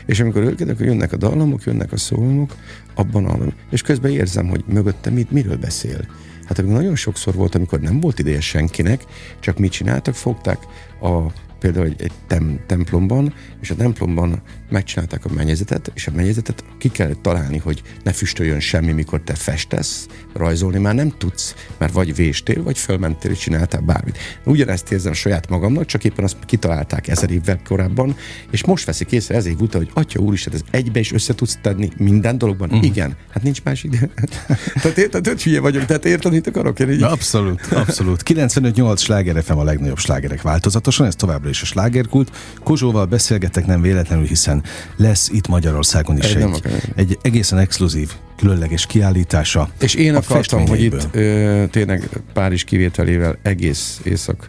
És 0.05 0.19
amikor 0.19 0.41
ölkedek, 0.41 0.79
jönnek 0.79 1.13
a 1.13 1.17
dallamok, 1.17 1.63
jönnek 1.63 1.91
a 1.91 1.97
szólamok, 1.97 2.55
abban 2.95 3.25
a... 3.25 3.37
És 3.69 3.81
közben 3.81 4.11
érzem, 4.11 4.47
hogy 4.47 4.63
mögöttem 4.67 5.13
mit, 5.13 5.31
miről 5.31 5.57
beszél. 5.57 6.07
Hát 6.45 6.65
nagyon 6.65 6.95
sokszor 6.95 7.33
volt, 7.33 7.55
amikor 7.55 7.79
nem 7.79 7.99
volt 7.99 8.19
ideje 8.19 8.41
senkinek, 8.41 9.03
csak 9.39 9.57
mit 9.57 9.71
csináltak, 9.71 10.15
fogták 10.15 10.59
a 11.01 11.31
például 11.59 11.85
egy, 11.85 12.01
egy 12.01 12.11
tem, 12.27 12.59
templomban, 12.65 13.33
és 13.61 13.69
a 13.69 13.75
templomban 13.75 14.41
megcsinálták 14.69 15.25
a 15.25 15.33
mennyezetet, 15.33 15.91
és 15.93 16.07
a 16.07 16.11
mennyezetet 16.15 16.63
ki 16.77 16.89
kellett 16.89 17.21
találni, 17.21 17.57
hogy 17.57 17.81
ne 18.03 18.11
füstöljön 18.11 18.59
semmi, 18.59 18.91
mikor 18.91 19.21
te 19.21 19.33
festesz, 19.33 20.07
rajzolni 20.33 20.79
már 20.79 20.95
nem 20.95 21.13
tudsz, 21.17 21.55
mert 21.77 21.93
vagy 21.93 22.15
véstél, 22.15 22.63
vagy 22.63 22.77
fölmentél, 22.77 23.31
és 23.31 23.37
csináltál 23.37 23.81
bármit. 23.81 24.17
Ugyanezt 24.43 24.91
érzem 24.91 25.13
saját 25.13 25.49
magamnak, 25.49 25.85
csak 25.85 26.03
éppen 26.03 26.23
azt 26.23 26.37
kitalálták 26.45 27.07
ezer 27.07 27.31
évvel 27.31 27.59
korábban, 27.67 28.15
és 28.51 28.65
most 28.65 28.85
veszik 28.85 29.11
észre 29.11 29.35
ezer 29.35 29.51
év 29.51 29.61
után, 29.61 29.81
hogy 29.81 29.91
atya 29.93 30.19
úristen, 30.19 30.53
ez 30.53 30.61
egybe 30.71 30.99
is 30.99 31.11
össze 31.11 31.35
tudsz 31.35 31.57
tenni 31.61 31.89
minden 31.97 32.37
dologban. 32.37 32.69
Uh-huh. 32.69 32.85
Igen, 32.85 33.15
hát 33.29 33.43
nincs 33.43 33.63
más 33.63 33.83
ide. 33.83 34.09
tehát 34.81 34.97
érted, 34.97 35.27
hogy 35.27 35.43
hülye 35.43 35.59
vagyok, 35.59 35.85
tehát 35.85 36.05
érted, 36.05 36.31
mit 36.31 36.47
akarok? 36.47 36.79
Én 36.79 36.89
így, 36.91 37.01
Abszolút, 37.01 37.61
abszolút. 37.71 38.23
95-8 38.25 38.97
sláger 38.97 39.43
FM 39.43 39.57
a 39.57 39.63
legnagyobb 39.63 39.97
slágerek 39.97 40.41
változatosan, 40.41 41.05
ez 41.05 41.15
továbbra 41.15 41.48
továbbra 41.49 41.51
is 41.51 41.61
a 41.61 41.65
slágerkult. 41.65 42.31
Kozsóval 42.63 43.05
beszélgetek 43.05 43.65
nem 43.65 43.81
véletlenül, 43.81 44.25
hiszen 44.25 44.63
lesz 44.95 45.29
itt 45.29 45.47
Magyarországon 45.47 46.17
is 46.17 46.33
Egy 46.33 46.41
egy, 46.41 46.91
egy 46.95 47.17
egészen 47.21 47.59
exkluzív, 47.59 48.11
különleges 48.37 48.85
kiállítása. 48.85 49.69
És 49.79 49.93
én 49.93 50.15
akartam, 50.15 50.67
hogy 50.67 50.81
itt 50.81 51.07
ö, 51.11 51.63
tényleg 51.71 52.09
Párizs 52.33 52.63
kivételével 52.63 53.37
egész 53.41 53.99
észak 54.03 54.47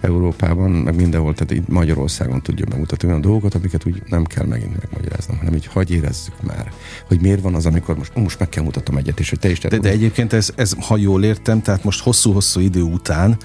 Európában, 0.00 0.70
meg 0.70 0.94
mindenhol, 0.94 1.34
tehát 1.34 1.52
itt 1.52 1.68
Magyarországon 1.68 2.42
tudja 2.42 2.64
megmutatni 2.68 3.08
olyan 3.08 3.20
dolgokat, 3.20 3.54
amiket 3.54 3.86
úgy 3.86 4.02
nem 4.06 4.24
kell 4.24 4.46
megint 4.46 4.76
megmagyaráznom, 4.76 5.38
hanem 5.38 5.54
így 5.54 5.66
hagy 5.66 5.90
érezzük 5.90 6.42
már, 6.42 6.72
hogy 7.06 7.20
miért 7.20 7.40
van 7.40 7.54
az, 7.54 7.66
amikor 7.66 7.96
most, 7.96 8.14
most 8.14 8.38
meg 8.38 8.48
kell 8.48 8.62
mutatnom 8.64 8.96
egyet, 8.96 9.20
és 9.20 9.30
hogy 9.30 9.38
te 9.38 9.50
is 9.50 9.58
De, 9.58 9.78
de 9.78 9.88
egyébként 9.88 10.32
ez, 10.32 10.50
ez, 10.56 10.74
ha 10.86 10.96
jól 10.96 11.24
értem, 11.24 11.62
tehát 11.62 11.84
most 11.84 12.02
hosszú-hosszú 12.02 12.60
idő 12.60 12.82
után 12.82 13.36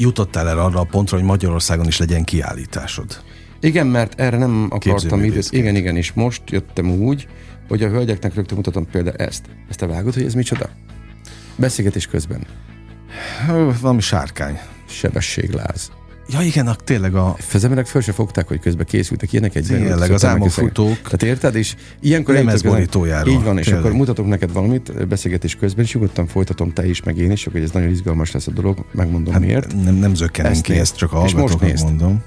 jutottál 0.00 0.48
el 0.48 0.58
arra 0.58 0.80
a 0.80 0.84
pontra, 0.84 1.16
hogy 1.16 1.26
Magyarországon 1.26 1.86
is 1.86 1.98
legyen 1.98 2.24
kiállításod. 2.24 3.22
Igen, 3.60 3.86
mert 3.86 4.20
erre 4.20 4.36
nem 4.36 4.66
akartam 4.70 5.24
időt. 5.24 5.48
Igen, 5.50 5.76
igen, 5.76 5.96
és 5.96 6.12
most 6.12 6.42
jöttem 6.50 6.90
úgy, 6.90 7.28
hogy 7.68 7.82
a 7.82 7.88
hölgyeknek 7.88 8.34
rögtön 8.34 8.56
mutatom 8.56 8.86
például 8.86 9.16
ezt. 9.16 9.44
Ezt 9.68 9.78
te 9.78 9.86
vágod, 9.86 10.14
hogy 10.14 10.24
ez 10.24 10.34
micsoda? 10.34 10.68
Beszélgetés 11.56 12.06
közben. 12.06 12.46
Valami 13.80 14.00
sárkány. 14.00 14.58
Sebességláz. 14.88 15.90
Ja 16.32 16.40
igen, 16.40 16.66
a, 16.66 16.74
tényleg 16.74 17.14
a 17.14 17.36
Az 17.52 17.64
emberek 17.64 17.86
föl 17.86 18.02
se 18.02 18.12
fogták, 18.12 18.48
hogy 18.48 18.60
közben 18.60 18.86
készültek 18.86 19.32
ilyenek 19.32 19.54
egy 19.54 19.66
Tényleg, 19.66 20.10
az 20.10 20.24
álmokfutók 20.24 21.00
Tehát 21.02 21.22
érted? 21.22 21.54
És 21.54 21.74
ilyenkor 22.00 22.34
lemezborítójáról. 22.34 23.32
Így 23.32 23.42
van, 23.42 23.58
és 23.58 23.64
Tényleg. 23.64 23.84
akkor 23.84 23.96
mutatok 23.96 24.26
neked 24.26 24.52
valamit 24.52 25.08
beszélgetés 25.08 25.56
közben, 25.56 25.84
és 25.84 25.94
nyugodtan 25.94 26.26
folytatom 26.26 26.72
te 26.72 26.88
is, 26.88 27.02
meg 27.02 27.16
én 27.16 27.30
is, 27.30 27.44
hogy 27.44 27.62
ez 27.62 27.70
nagyon 27.70 27.90
izgalmas 27.90 28.30
lesz 28.30 28.46
a 28.46 28.50
dolog, 28.50 28.84
megmondom 28.92 29.32
hát 29.32 29.42
miért. 29.42 29.82
nem, 29.84 29.94
nem 29.94 30.14
zökkenünk 30.14 30.62
ki, 30.62 30.78
ezt 30.78 30.96
csak 30.96 31.12
a 31.12 31.16
hallgatóknak 31.16 31.80
mondom. 31.80 32.22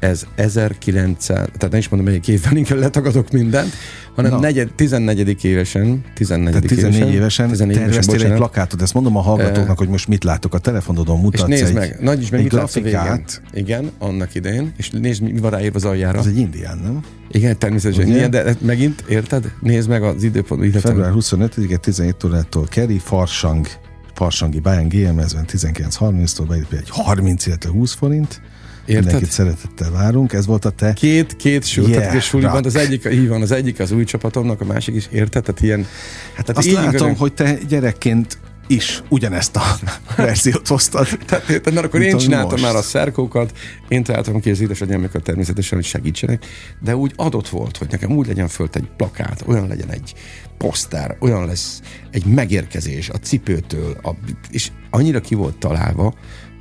Ez 0.00 0.26
1900, 0.34 1.36
tehát 1.36 1.70
nem 1.70 1.78
is 1.78 1.88
mondom, 1.88 2.08
melyik 2.08 2.28
évben 2.28 2.56
inkább 2.56 2.78
letagadok 2.78 3.30
mindent, 3.30 3.72
hanem 4.14 4.30
Na. 4.30 4.38
negyed, 4.38 4.72
14. 4.72 5.44
évesen, 5.44 6.04
14. 6.14 6.52
Tehát 6.52 6.66
14 6.66 7.14
évesen 7.14 7.48
14 7.48 7.76
terveztél 7.76 8.14
egy 8.14 8.20
bocsánat. 8.20 8.38
plakátot, 8.38 8.82
ezt 8.82 8.94
mondom 8.94 9.16
a 9.16 9.20
hallgatóknak, 9.20 9.78
hogy 9.78 9.88
most 9.88 10.08
mit 10.08 10.24
látok 10.24 10.54
a 10.54 10.58
telefonodon, 10.58 11.16
És 11.16 11.22
mutatsz 11.22 11.48
nézd 11.48 11.66
egy, 11.66 11.74
meg, 11.74 11.98
nagy 12.00 12.22
is 12.22 12.30
meg 12.30 12.40
egy 12.40 12.46
grafikát. 12.46 13.42
Igen, 13.52 13.90
annak 13.98 14.34
idején, 14.34 14.72
és 14.76 14.90
nézd, 14.90 15.22
mi 15.22 15.38
van 15.38 15.50
ráírva 15.50 15.76
az 15.76 15.84
aljára. 15.84 16.18
Ez 16.18 16.26
egy 16.26 16.38
indián, 16.38 16.78
nem? 16.78 17.00
Igen, 17.30 17.58
természetesen 17.58 18.04
Ugye? 18.04 18.16
ilyen, 18.16 18.30
de 18.30 18.56
megint, 18.60 19.04
érted? 19.08 19.52
Nézd 19.60 19.88
meg 19.88 20.02
az 20.02 20.22
időpont, 20.22 20.62
illetve 20.62 20.80
Február 20.80 21.12
25-e 21.14 21.76
17 21.76 22.24
órától 22.24 22.66
Keri, 22.68 22.98
Farsang, 22.98 23.66
Farsangi 24.14 24.60
Bayern 24.60 24.88
GMS-ben 24.88 25.44
19.30-tól 25.52 26.44
beírt 26.48 26.72
egy 26.72 26.90
30, 26.90 27.46
illetve 27.46 27.70
20 27.70 27.94
forint. 27.94 28.40
Érted? 28.86 29.04
Mindenkit 29.04 29.30
szeretettel 29.30 29.90
várunk. 29.90 30.32
Ez 30.32 30.46
volt 30.46 30.64
a 30.64 30.70
te 30.70 30.92
Két, 30.92 31.36
két 31.36 31.64
suli, 31.66 31.90
Yeah, 31.90 32.12
tehát 32.42 32.66
az 32.66 32.76
egyik, 32.76 33.08
így 33.12 33.28
van, 33.28 33.42
az 33.42 33.50
egyik 33.50 33.80
az 33.80 33.92
új 33.92 34.04
csapatomnak, 34.04 34.60
a 34.60 34.64
másik 34.64 34.94
is, 34.94 35.08
érted? 35.12 35.42
Tehát 35.42 35.60
ilyen, 35.60 35.86
hát 36.34 36.44
tehát 36.44 36.56
Azt 36.56 36.70
látom, 36.72 36.88
igazán- 36.90 37.16
hogy 37.16 37.32
te 37.32 37.58
gyerekként 37.68 38.38
is 38.68 39.02
ugyanezt 39.08 39.56
a 39.56 39.62
verziót 40.16 40.68
hoztad. 40.68 41.06
Tehát, 41.26 41.48
érted? 41.48 41.74
mert 41.74 41.86
akkor 41.86 42.00
én 42.00 42.08
Mint 42.08 42.20
csináltam 42.20 42.50
most. 42.50 42.62
már 42.62 42.74
a 42.74 42.82
szerkókat, 42.82 43.52
én 43.88 44.02
találtam 44.02 44.40
ki 44.40 44.50
az 44.50 44.60
édesanyámékat 44.60 45.22
természetesen, 45.22 45.78
hogy 45.78 45.86
segítsenek, 45.86 46.46
de 46.80 46.96
úgy 46.96 47.12
adott 47.16 47.48
volt, 47.48 47.76
hogy 47.76 47.88
nekem 47.90 48.10
úgy 48.10 48.26
legyen 48.26 48.48
fölt 48.48 48.76
egy 48.76 48.88
plakát, 48.96 49.42
olyan 49.46 49.68
legyen 49.68 49.90
egy 49.90 50.14
poszter, 50.58 51.16
olyan 51.20 51.46
lesz 51.46 51.80
egy 52.10 52.24
megérkezés 52.24 53.08
a 53.08 53.16
cipőtől, 53.18 53.96
a, 54.02 54.10
és 54.50 54.68
annyira 54.90 55.20
ki 55.20 55.34
volt 55.34 55.56
találva, 55.58 56.14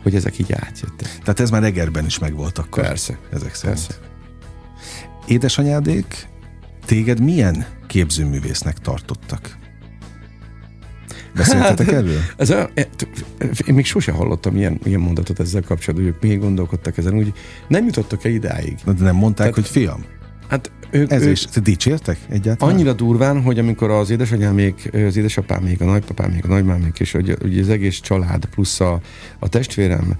hogy 0.05 0.15
ezek 0.15 0.39
így 0.39 0.51
átjöttek. 0.53 1.07
Tehát 1.19 1.39
ez 1.39 1.49
már 1.49 1.63
Egerben 1.63 2.05
is 2.05 2.19
megvolt 2.19 2.57
akkor. 2.57 2.83
Persze. 2.83 3.17
Ezek 3.33 3.53
szerint. 3.55 3.85
Persze. 3.85 3.99
Édesanyádék, 5.27 6.27
téged 6.85 7.19
milyen 7.19 7.65
képzőművésznek 7.87 8.79
tartottak? 8.79 9.57
Beszéltetek 11.35 11.91
erről? 11.91 12.19
Ez 12.37 12.49
a, 12.49 12.69
e, 12.73 12.87
én 13.67 13.73
még 13.73 13.85
sose 13.85 14.11
hallottam 14.11 14.55
ilyen, 14.55 14.79
ilyen 14.83 14.99
mondatot 14.99 15.39
ezzel 15.39 15.61
kapcsolatban, 15.61 16.07
hogy 16.07 16.15
ők 16.15 16.21
még 16.29 16.39
gondolkodtak 16.39 16.97
ezen, 16.97 17.13
úgy 17.17 17.33
nem 17.67 17.85
jutottak 17.85 18.25
el 18.25 18.31
idáig. 18.31 18.77
De 18.85 18.93
nem 19.03 19.15
mondták, 19.15 19.47
Tehát- 19.47 19.53
hogy 19.53 19.81
fiam, 19.81 20.05
Hát 20.47 20.71
ők, 20.91 21.11
ez 21.11 21.21
ők 21.21 21.31
is. 21.31 21.41
Te 21.41 21.59
dicsértek 21.59 22.17
egyáltalán? 22.29 22.73
annyira 22.73 22.93
durván, 22.93 23.41
hogy 23.41 23.59
amikor 23.59 23.89
az 23.89 24.09
édesanyámék, 24.09 24.89
az 24.93 25.17
édesapámék, 25.17 25.81
a 25.81 25.85
nagypapámék, 25.85 26.45
a 26.45 26.47
nagymámék, 26.47 26.99
és 26.99 27.11
hogy 27.11 27.37
ugye 27.43 27.61
az 27.61 27.69
egész 27.69 27.99
család, 27.99 28.45
plusz 28.45 28.79
a, 28.79 28.99
a 29.39 29.49
testvérem, 29.49 30.17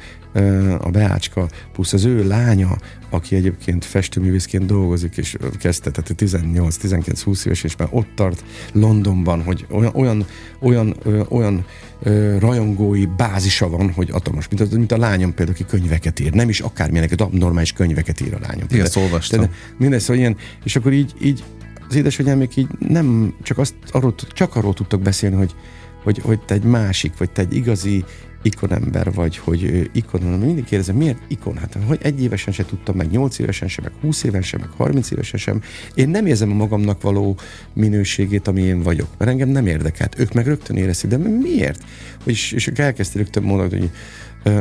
a 0.80 0.90
Beácska, 0.90 1.48
plusz 1.74 1.94
az 1.94 2.06
ő 2.06 2.28
lánya, 2.28 2.78
aki 3.10 3.36
egyébként 3.36 3.86
festőművészként 3.86 4.66
dolgozik, 4.66 5.18
és 5.18 5.36
kezdte, 5.60 5.92
tehát 5.92 6.14
18-19-20 6.18 7.46
éves, 7.46 7.64
és 7.64 7.76
már 7.76 7.88
ott 7.92 8.08
tart 8.16 8.44
Londonban, 8.72 9.44
hogy 9.44 9.66
olyan, 9.70 9.92
olyan, 9.96 10.26
olyan, 10.60 10.96
olyan 11.30 11.66
ö, 12.06 12.38
rajongói 12.40 13.06
bázisa 13.06 13.70
van, 13.70 13.92
hogy 13.92 14.10
atomos, 14.12 14.48
mint, 14.48 14.72
mint 14.72 14.92
a 14.92 14.98
lányom 14.98 15.34
például, 15.34 15.58
aki 15.60 15.78
könyveket 15.78 16.20
ír. 16.20 16.34
Nem 16.34 16.50
is 16.50 16.60
akármilyeneket, 16.60 17.22
abnormális 17.22 17.74
könyveket 17.74 18.22
ír 18.22 18.34
a 18.34 18.40
lányom. 18.42 18.68
Igen, 18.70 18.86
ezt 18.86 18.98
olvastam. 18.98 19.40
De- 19.40 19.50
Mindegy, 19.78 20.00
szóval 20.00 20.16
ilyen, 20.16 20.38
és 20.64 20.76
akkor 20.76 20.94
így, 20.94 21.14
így 21.22 21.44
az 21.90 21.96
édesanyámék 21.96 22.56
így 22.56 22.68
nem 22.80 23.34
csak, 23.44 23.58
azt, 23.58 23.74
arról, 23.92 24.16
csak 24.34 24.56
arról 24.56 24.74
tudtak 24.74 25.02
beszélni, 25.02 25.36
hogy, 25.36 25.56
hogy, 26.04 26.20
hogy 26.24 26.40
te 26.40 26.54
egy 26.54 26.64
másik, 26.64 27.18
vagy 27.18 27.30
te 27.32 27.42
egy 27.42 27.56
igazi 27.56 28.04
ikonember 28.46 29.14
vagy, 29.14 29.38
hogy 29.38 29.64
ö, 29.64 29.82
ikon, 29.92 30.22
mindig 30.22 30.64
kérdezem, 30.64 30.96
miért 30.96 31.18
ikon? 31.28 31.58
Hát 31.58 31.78
hogy 31.88 32.00
egy 32.02 32.22
évesen 32.22 32.54
se 32.54 32.66
tudtam, 32.66 32.96
meg 32.96 33.12
nyolc 33.12 33.40
évesen 33.40 33.68
sem, 33.68 33.84
meg 33.84 33.94
húsz 34.02 34.24
évesen 34.24 34.42
sem, 34.42 34.60
meg 34.60 34.70
harminc 34.78 35.12
évesen 35.12 35.40
sem. 35.40 35.62
Én 35.94 36.10
nem 36.10 36.26
érzem 36.26 36.52
a 36.52 36.54
magamnak 36.54 37.02
való 37.02 37.38
minőségét, 37.74 38.48
ami 38.48 38.62
én 38.62 38.82
vagyok, 38.82 39.08
mert 39.18 39.32
engem 39.32 39.50
nem 39.50 39.68
érdekelt. 39.68 40.20
Ők 40.20 40.34
meg 40.34 40.46
rögtön 40.46 40.78
érezték, 40.78 41.10
de 41.10 41.18
miért? 41.18 41.84
Hogy, 42.24 42.34
és, 42.34 42.68
ők 42.68 42.78
elkezdték 42.78 43.22
rögtön 43.22 43.44
mondani, 43.44 43.80
hogy 43.80 43.90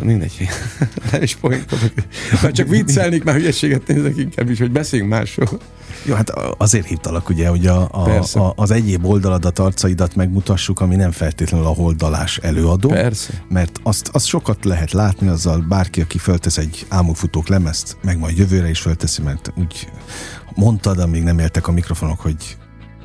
mindegy, 0.03 0.49
nem 1.13 1.23
is 1.23 1.37
poénkodok. 1.37 1.93
Már 2.43 2.53
csak 2.53 2.69
viccelnék, 2.69 3.25
már 3.25 3.35
hülyeséget 3.35 3.87
nézek 3.87 4.17
inkább 4.17 4.51
is, 4.51 4.59
hogy 4.59 4.71
beszéljünk 4.71 5.11
másról. 5.11 5.61
Jó, 6.05 6.15
hát 6.15 6.31
azért 6.59 6.87
hívtalak 6.87 7.29
ugye, 7.29 7.49
hogy 7.49 7.67
a, 7.67 7.89
a, 7.91 8.03
Persze. 8.03 8.41
a, 8.41 8.53
az 8.57 8.71
egyéb 8.71 9.05
oldaladat, 9.05 9.59
arcaidat 9.59 10.15
megmutassuk, 10.15 10.81
ami 10.81 10.97
nem 10.97 11.11
feltétlenül 11.11 11.67
a 11.67 11.75
holdalás 11.75 12.39
előadó. 12.39 12.89
Persze. 12.89 13.45
Mert 13.49 13.79
azt, 13.83 14.09
azt 14.13 14.27
sokat 14.27 14.65
lehet 14.65 14.93
látni, 14.93 15.29
azzal 15.29 15.65
bárki, 15.69 16.01
aki 16.01 16.19
föltesz 16.19 16.57
egy 16.57 16.87
álmokfutók 16.89 17.49
lemezt, 17.49 17.97
meg 18.03 18.19
majd 18.19 18.39
jövőre 18.39 18.71
is 18.71 18.81
fölteszi, 18.81 19.23
mert 19.23 19.53
úgy 19.57 19.89
mondtad, 20.55 20.99
amíg 20.99 21.23
nem 21.23 21.39
éltek 21.39 21.69
a 21.69 21.73
mikrofonok, 21.73 22.21
hogy 22.21 22.57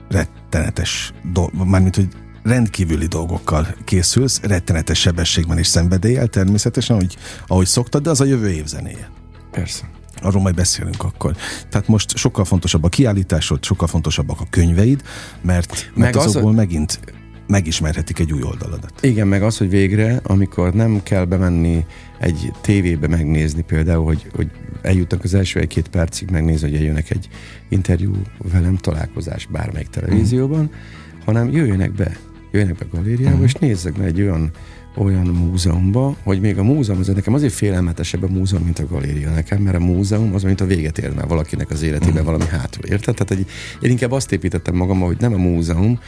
rettenetes, 0.09 1.13
do- 1.33 1.65
mármint, 1.65 1.95
hogy 1.95 2.07
rendkívüli 2.43 3.05
dolgokkal 3.05 3.67
készülsz, 3.85 4.39
rettenetes 4.41 4.99
sebességben 4.99 5.57
és 5.57 5.67
szenvedéllyel 5.67 6.27
természetesen, 6.27 6.95
ahogy, 6.95 7.17
ahogy 7.47 7.65
szoktad, 7.65 8.03
de 8.03 8.09
az 8.09 8.21
a 8.21 8.25
jövő 8.25 8.49
év 8.49 8.65
zenéje. 8.65 9.09
Persze. 9.51 9.89
Arról 10.21 10.41
majd 10.41 10.55
beszélünk 10.55 11.03
akkor. 11.03 11.35
Tehát 11.69 11.87
most 11.87 12.17
sokkal 12.17 12.45
fontosabb 12.45 12.83
a 12.83 12.89
kiállításod, 12.89 13.63
sokkal 13.63 13.87
fontosabbak 13.87 14.41
a 14.41 14.47
könyveid, 14.49 15.01
mert, 15.41 15.69
mert 15.71 15.95
Meg 15.95 16.15
az, 16.15 16.25
azokból 16.25 16.53
megint 16.53 16.99
megismerhetik 17.47 18.19
egy 18.19 18.33
új 18.33 18.43
oldaladat. 18.43 18.93
Igen, 19.01 19.27
meg 19.27 19.43
az, 19.43 19.57
hogy 19.57 19.69
végre, 19.69 20.19
amikor 20.23 20.73
nem 20.73 21.03
kell 21.03 21.25
bemenni 21.25 21.85
egy 22.19 22.51
tévébe 22.61 23.07
megnézni 23.07 23.61
például, 23.61 24.05
hogy, 24.05 24.27
hogy 24.35 24.51
eljutnak 24.81 25.23
az 25.23 25.33
első 25.33 25.59
egy-két 25.59 25.87
percig 25.87 26.29
megnézni, 26.29 26.69
hogy 26.69 26.77
eljönnek 26.77 27.09
egy 27.09 27.29
interjú 27.69 28.11
velem, 28.51 28.75
találkozás 28.75 29.45
bármelyik 29.45 29.87
televízióban, 29.87 30.61
mm. 30.61 31.23
hanem 31.25 31.51
jöjjenek 31.51 31.91
be, 31.91 32.17
jöjjenek 32.51 32.77
be 32.77 32.85
a 32.91 32.95
galériába, 32.95 33.37
mm. 33.37 33.43
és 33.43 33.53
nézzek 33.53 33.97
meg 33.97 34.07
egy 34.07 34.21
olyan 34.21 34.51
olyan 34.95 35.27
múzeumba, 35.27 36.15
hogy 36.23 36.39
még 36.39 36.57
a 36.57 36.63
múzeum, 36.63 36.99
az 36.99 37.07
nekem 37.07 37.33
azért 37.33 37.53
félelmetesebb 37.53 38.23
a 38.23 38.27
múzeum, 38.27 38.63
mint 38.63 38.79
a 38.79 38.87
galéria 38.87 39.29
nekem, 39.29 39.61
mert 39.61 39.75
a 39.75 39.79
múzeum 39.79 40.33
az, 40.33 40.43
mint 40.43 40.61
a 40.61 40.65
véget 40.65 40.97
ér 40.97 41.13
már 41.13 41.27
valakinek 41.27 41.69
az 41.69 41.81
életében 41.81 42.25
valami 42.25 42.45
hátul, 42.45 42.85
érted? 42.85 43.15
Tehát 43.15 43.31
egy, 43.31 43.49
én 43.81 43.91
inkább 43.91 44.11
azt 44.11 44.31
építettem 44.31 44.75
magammal, 44.75 45.07
hogy 45.07 45.19
nem 45.19 45.33
a 45.33 45.37
múzeum, 45.37 45.99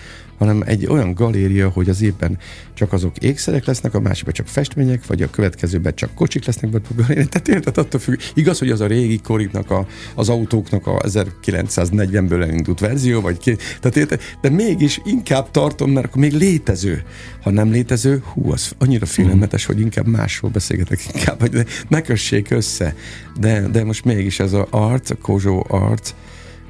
hanem 0.42 0.64
egy 0.66 0.86
olyan 0.86 1.14
galéria, 1.14 1.70
hogy 1.70 1.90
az 1.90 2.02
évben 2.02 2.38
csak 2.74 2.94
azok 2.94 3.18
ékszerek 3.18 3.66
lesznek, 3.66 3.94
a 3.94 4.00
másikban 4.00 4.34
csak 4.34 4.48
festmények, 4.48 5.06
vagy 5.06 5.22
a 5.22 5.30
következőben 5.30 5.96
csak 5.96 6.14
kocsik 6.14 6.46
lesznek, 6.46 6.72
vagy 6.72 6.82
a 6.90 6.94
galéria. 6.94 7.26
Tehát 7.26 7.48
érted, 7.48 7.78
attól 7.78 8.00
függ. 8.00 8.20
Igaz, 8.34 8.60
hogy 8.60 8.70
az 8.70 8.82
a 8.82 8.88
régi 8.88 9.20
koriknak, 9.20 9.72
a, 9.72 9.88
az 10.16 10.30
autóknak 10.30 10.88
a 10.88 10.98
1940-ből 10.98 12.42
elindult 12.42 12.80
verzió, 12.80 13.22
vagy 13.22 13.38
ki, 13.38 13.56
tehát 13.56 13.98
érted, 13.98 14.22
de 14.42 14.50
mégis 14.50 15.02
inkább 15.06 15.52
tartom, 15.52 15.92
mert 15.92 16.06
akkor 16.06 16.22
még 16.22 16.34
létező. 16.34 17.04
Ha 17.42 17.52
nem 17.52 17.72
létező, 17.72 18.24
hú, 18.34 18.52
az 18.52 18.71
annyira 18.78 19.06
félelmetes, 19.06 19.66
hogy 19.66 19.80
inkább 19.80 20.08
másról 20.08 20.52
beszélgetek 20.52 21.00
inkább, 21.14 21.40
hogy 21.40 21.66
ne, 21.88 22.02
kössék 22.02 22.52
össze. 22.52 22.96
De, 23.40 23.68
de 23.68 23.84
most 23.84 24.06
mégis 24.06 24.40
ez 24.40 24.54
az 24.54 24.66
art, 24.70 25.10
a 25.10 25.16
Kozsó 25.16 25.66
art, 25.70 26.16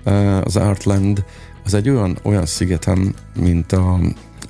uh, 0.05 0.41
az 0.43 0.55
Artland, 0.55 1.23
az 1.63 1.73
egy 1.73 1.89
olyan, 1.89 2.17
olyan 2.23 2.45
szigetem, 2.45 3.13
mint 3.39 3.71
a, 3.71 3.99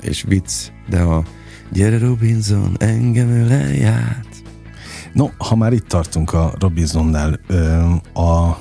és 0.01 0.23
vicc, 0.27 0.51
de 0.89 0.99
a 0.99 1.23
Gyere 1.71 1.97
Robinson, 1.97 2.75
engem 2.79 3.29
ölelj 3.29 3.85
át. 3.85 4.27
No, 5.13 5.29
ha 5.37 5.55
már 5.55 5.73
itt 5.73 5.87
tartunk 5.87 6.33
a 6.33 6.53
Robinsonnál, 6.59 7.39
a 8.13 8.57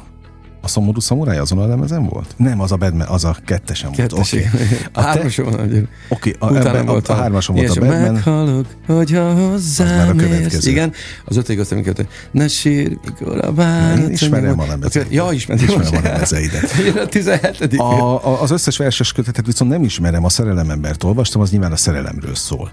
a 0.62 0.68
szomorú 0.68 1.00
szamuráj 1.00 1.38
azon 1.38 1.58
a 1.58 1.66
lemezen 1.66 2.06
volt? 2.06 2.34
Nem, 2.36 2.60
az 2.60 2.72
a 2.72 2.76
Batman, 2.76 3.06
az 3.06 3.24
a 3.24 3.36
kettesen 3.44 3.90
volt. 3.96 4.00
Kettes, 4.08 4.32
Oké, 4.32 4.48
okay. 4.54 4.66
A 4.92 5.00
A 5.00 5.02
te- 5.02 5.08
hármason 5.08 5.44
van, 5.50 5.60
ugye. 5.68 5.80
Oké, 6.08 6.34
a, 6.38 6.50
Utána 6.50 6.68
ebben, 6.68 6.86
volt 6.86 7.08
a, 7.08 7.12
a 7.12 7.16
hármason 7.16 7.56
volt 7.56 7.68
a 7.76 7.80
Batman. 7.80 8.12
meghalok, 8.12 8.66
hogyha 8.86 9.20
a 9.20 9.34
hozzám 9.34 10.16
következő. 10.16 10.70
Igen, 10.70 10.92
az 11.24 11.36
ötödik 11.36 11.60
azt 11.60 11.72
amikor, 11.72 11.92
hogy 11.96 12.08
ne 12.30 12.48
sírj, 12.48 12.94
mikor 13.04 13.44
a 13.44 13.52
bánat. 13.52 14.08
Ismerem 14.10 14.60
a 14.60 14.66
lemezeidet. 14.66 15.12
Ja, 15.12 15.28
ismerem, 15.32 15.64
Ismerem 15.64 15.94
a 15.96 16.00
lemezeidet. 16.08 16.70
A 17.04 17.06
17 17.06 17.74
A, 17.76 18.26
a, 18.26 18.42
az 18.42 18.50
összes 18.50 18.76
verses 18.76 19.12
kötetet 19.12 19.46
viszont 19.46 19.70
nem 19.70 19.82
ismerem, 19.84 20.24
a 20.24 20.28
szerelemembert 20.28 21.04
olvastam, 21.04 21.40
az 21.40 21.50
nyilván 21.50 21.72
a 21.72 21.76
szerelemről 21.76 22.34
szól. 22.34 22.72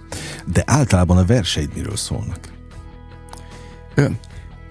De 0.53 0.63
általában 0.65 1.17
a 1.17 1.25
verseid 1.25 1.69
miről 1.75 1.95
szólnak? 1.95 2.39
Ö, 3.95 4.05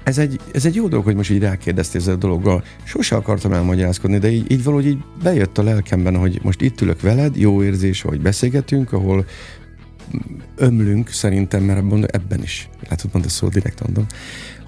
Ez 0.07 0.19
egy, 0.19 0.41
ez 0.53 0.67
egy 0.67 0.75
jó 0.75 0.89
dolog, 0.89 1.05
hogy 1.05 1.15
most 1.15 1.31
így 1.31 1.41
rákérdeztél 1.41 2.01
ezzel 2.01 2.15
a 2.15 2.17
dologgal. 2.17 2.65
Sose 2.85 3.17
akartam 3.17 3.53
elmagyarázkodni, 3.53 4.19
de 4.19 4.31
így, 4.31 4.51
így 4.51 4.65
valahogy 4.65 4.87
így 4.87 4.99
bejött 5.23 5.59
a 5.59 5.63
lelkemben, 5.63 6.17
hogy 6.17 6.41
most 6.43 6.61
itt 6.61 6.81
ülök 6.81 7.01
veled, 7.01 7.37
jó 7.37 7.63
érzés, 7.63 8.03
hogy 8.03 8.21
beszélgetünk, 8.21 8.93
ahol 8.93 9.27
ömlünk 10.57 11.09
szerintem, 11.09 11.63
mert 11.63 11.79
ebben, 11.79 12.07
ebben 12.11 12.43
is, 12.43 12.69
látod 12.89 13.11
mondani 13.13 13.35
szó, 13.35 13.49
direkt 13.49 13.83
mondom, 13.83 14.07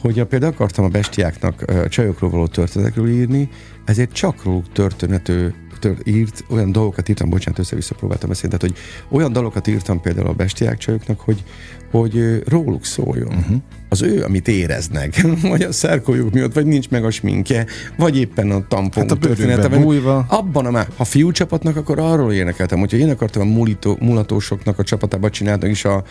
hogy 0.00 0.18
a, 0.18 0.26
például 0.26 0.52
akartam 0.52 0.84
a 0.84 0.88
bestiáknak 0.88 1.62
a 1.62 1.88
csajokról 1.88 2.30
való 2.30 2.46
történetekről 2.46 3.08
írni, 3.08 3.48
ezért 3.84 4.12
csak 4.12 4.44
róluk 4.44 4.72
történető 4.72 5.54
tört, 5.78 6.06
írt, 6.06 6.44
olyan 6.48 6.72
dolgokat 6.72 7.08
írtam, 7.08 7.30
bocsánat, 7.30 7.58
össze-vissza 7.58 7.94
próbáltam 7.94 8.28
beszélni, 8.28 8.56
tehát 8.56 8.74
hogy 8.74 8.84
olyan 9.18 9.32
dalokat 9.32 9.66
írtam 9.66 10.00
például 10.00 10.26
a 10.26 10.32
bestiák 10.32 10.78
csajoknak, 10.78 11.20
hogy, 11.20 11.44
hogy 11.90 12.42
róluk 12.46 12.84
szóljon. 12.84 13.34
Uh-huh. 13.34 13.56
Az 13.88 14.02
ő, 14.02 14.22
amit 14.22 14.48
éreznek, 14.48 15.26
vagy 15.42 15.62
a 15.62 15.72
szerkójuk 15.72 16.32
miatt, 16.32 16.52
vagy 16.52 16.66
nincs 16.66 16.88
meg 16.88 17.04
a 17.04 17.10
sminkje, 17.10 17.66
vagy 17.96 18.16
éppen 18.16 18.50
a 18.50 18.66
tampon 18.68 19.02
Hát 19.02 19.10
a 19.10 19.18
története, 19.18 19.68
bújva. 19.68 20.24
abban 20.28 20.66
a 20.66 20.70
már, 20.70 20.88
ha 20.96 21.04
fiú 21.04 21.30
csapatnak, 21.30 21.76
akkor 21.76 21.98
arról 21.98 22.32
énekeltem, 22.32 22.78
hogyha 22.78 22.96
én 22.96 23.10
akartam 23.10 23.42
a 23.42 23.52
mulitó, 23.52 23.96
mulatósoknak 24.00 24.78
a 24.78 24.82
csapatába 24.82 25.30
csinálni 25.30 25.68
is 25.68 25.84
a, 25.84 26.04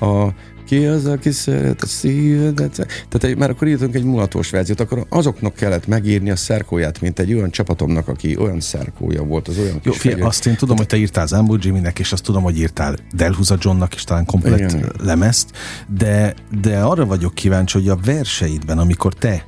a 0.00 0.28
ki 0.64 0.86
az, 0.86 1.06
aki 1.06 1.30
szeret 1.30 1.82
a 1.82 1.86
szívedet. 1.86 2.74
Tehát 3.08 3.24
egy, 3.24 3.36
már 3.36 3.50
akkor 3.50 3.68
írtunk 3.68 3.94
egy 3.94 4.04
mulatós 4.04 4.50
verziót, 4.50 4.80
akkor 4.80 5.06
azoknak 5.08 5.54
kellett 5.54 5.86
megírni 5.86 6.30
a 6.30 6.36
szerkóját, 6.36 7.00
mint 7.00 7.18
egy 7.18 7.34
olyan 7.34 7.50
csapatomnak, 7.50 8.08
aki 8.08 8.36
olyan 8.36 8.60
szerkója 8.60 9.22
volt, 9.22 9.48
az 9.48 9.58
olyan 9.58 9.80
Jó, 9.82 9.92
fehér- 9.92 10.22
azt 10.22 10.46
én 10.46 10.56
tudom, 10.56 10.76
hogy 10.76 10.86
te 10.86 10.96
írtál 10.96 11.26
Zambo 11.26 11.56
Jimmy-nek, 11.60 11.98
és 11.98 12.12
azt 12.12 12.22
tudom, 12.22 12.42
hogy 12.42 12.58
írtál 12.58 12.96
Delhuza 13.12 13.56
Johnnak 13.60 13.94
is 13.94 14.04
talán 14.04 14.24
komplett 14.24 14.58
Igen. 14.58 14.76
Igen. 14.76 14.92
lemezt, 15.02 15.50
de, 15.88 16.34
de 16.60 16.78
arra 16.80 17.06
vagyok 17.06 17.34
kíváncsi, 17.34 17.78
hogy 17.78 17.88
a 17.88 17.98
verseidben, 18.04 18.78
amikor 18.78 19.14
te 19.14 19.46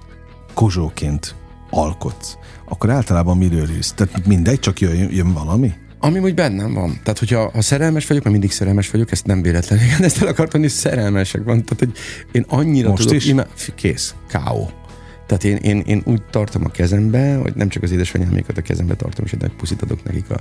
kozsóként 0.54 1.34
alkotsz, 1.70 2.36
akkor 2.68 2.90
általában 2.90 3.36
miről 3.36 3.70
írsz? 3.70 3.92
Tehát 3.92 4.26
mindegy, 4.26 4.58
csak 4.58 4.80
jön, 4.80 5.08
jön 5.10 5.32
valami? 5.32 5.72
Ami 5.98 6.18
úgy 6.18 6.34
bennem 6.34 6.74
van. 6.74 7.00
Tehát, 7.02 7.18
hogyha 7.18 7.50
ha 7.50 7.60
szerelmes 7.60 8.06
vagyok, 8.06 8.22
mert 8.22 8.34
mindig 8.34 8.52
szerelmes 8.56 8.90
vagyok, 8.90 9.10
ezt 9.10 9.26
nem 9.26 9.42
véletlenül, 9.42 9.84
igen, 9.84 10.02
ezt 10.02 10.22
el 10.22 10.28
akartam, 10.28 10.60
hogy 10.60 10.70
szerelmesek 10.70 11.44
van. 11.44 11.64
Tehát, 11.64 11.78
hogy 11.78 11.92
én 12.32 12.44
annyira 12.48 12.88
Most 12.88 13.02
tudok, 13.02 13.16
is? 13.16 13.26
Imá... 13.26 13.46
Kész, 13.74 14.14
K.O. 14.28 14.66
Tehát 15.26 15.44
én, 15.44 15.56
én, 15.56 15.80
én, 15.86 16.02
úgy 16.04 16.22
tartom 16.22 16.64
a 16.64 16.68
kezembe, 16.68 17.34
hogy 17.34 17.54
nem 17.54 17.68
csak 17.68 17.82
az 17.82 17.90
édesanyámékat 17.90 18.58
a 18.58 18.62
kezembe 18.62 18.94
tartom, 18.94 19.24
és 19.24 19.32
egy 19.32 19.40
nagy 19.40 19.52
puszit 19.52 19.82
adok 19.82 20.04
nekik 20.04 20.30
a, 20.30 20.40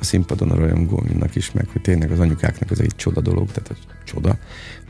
a 0.00 0.04
színpadon 0.04 0.50
a 0.50 0.54
rajongóimnak 0.54 1.34
is, 1.34 1.52
meg 1.52 1.66
hogy 1.72 1.80
tényleg 1.80 2.10
az 2.10 2.20
anyukáknak 2.20 2.70
az 2.70 2.80
egy 2.80 2.92
csoda 2.96 3.20
dolog, 3.20 3.50
tehát 3.52 3.68
az 3.68 3.76
csoda, 4.04 4.38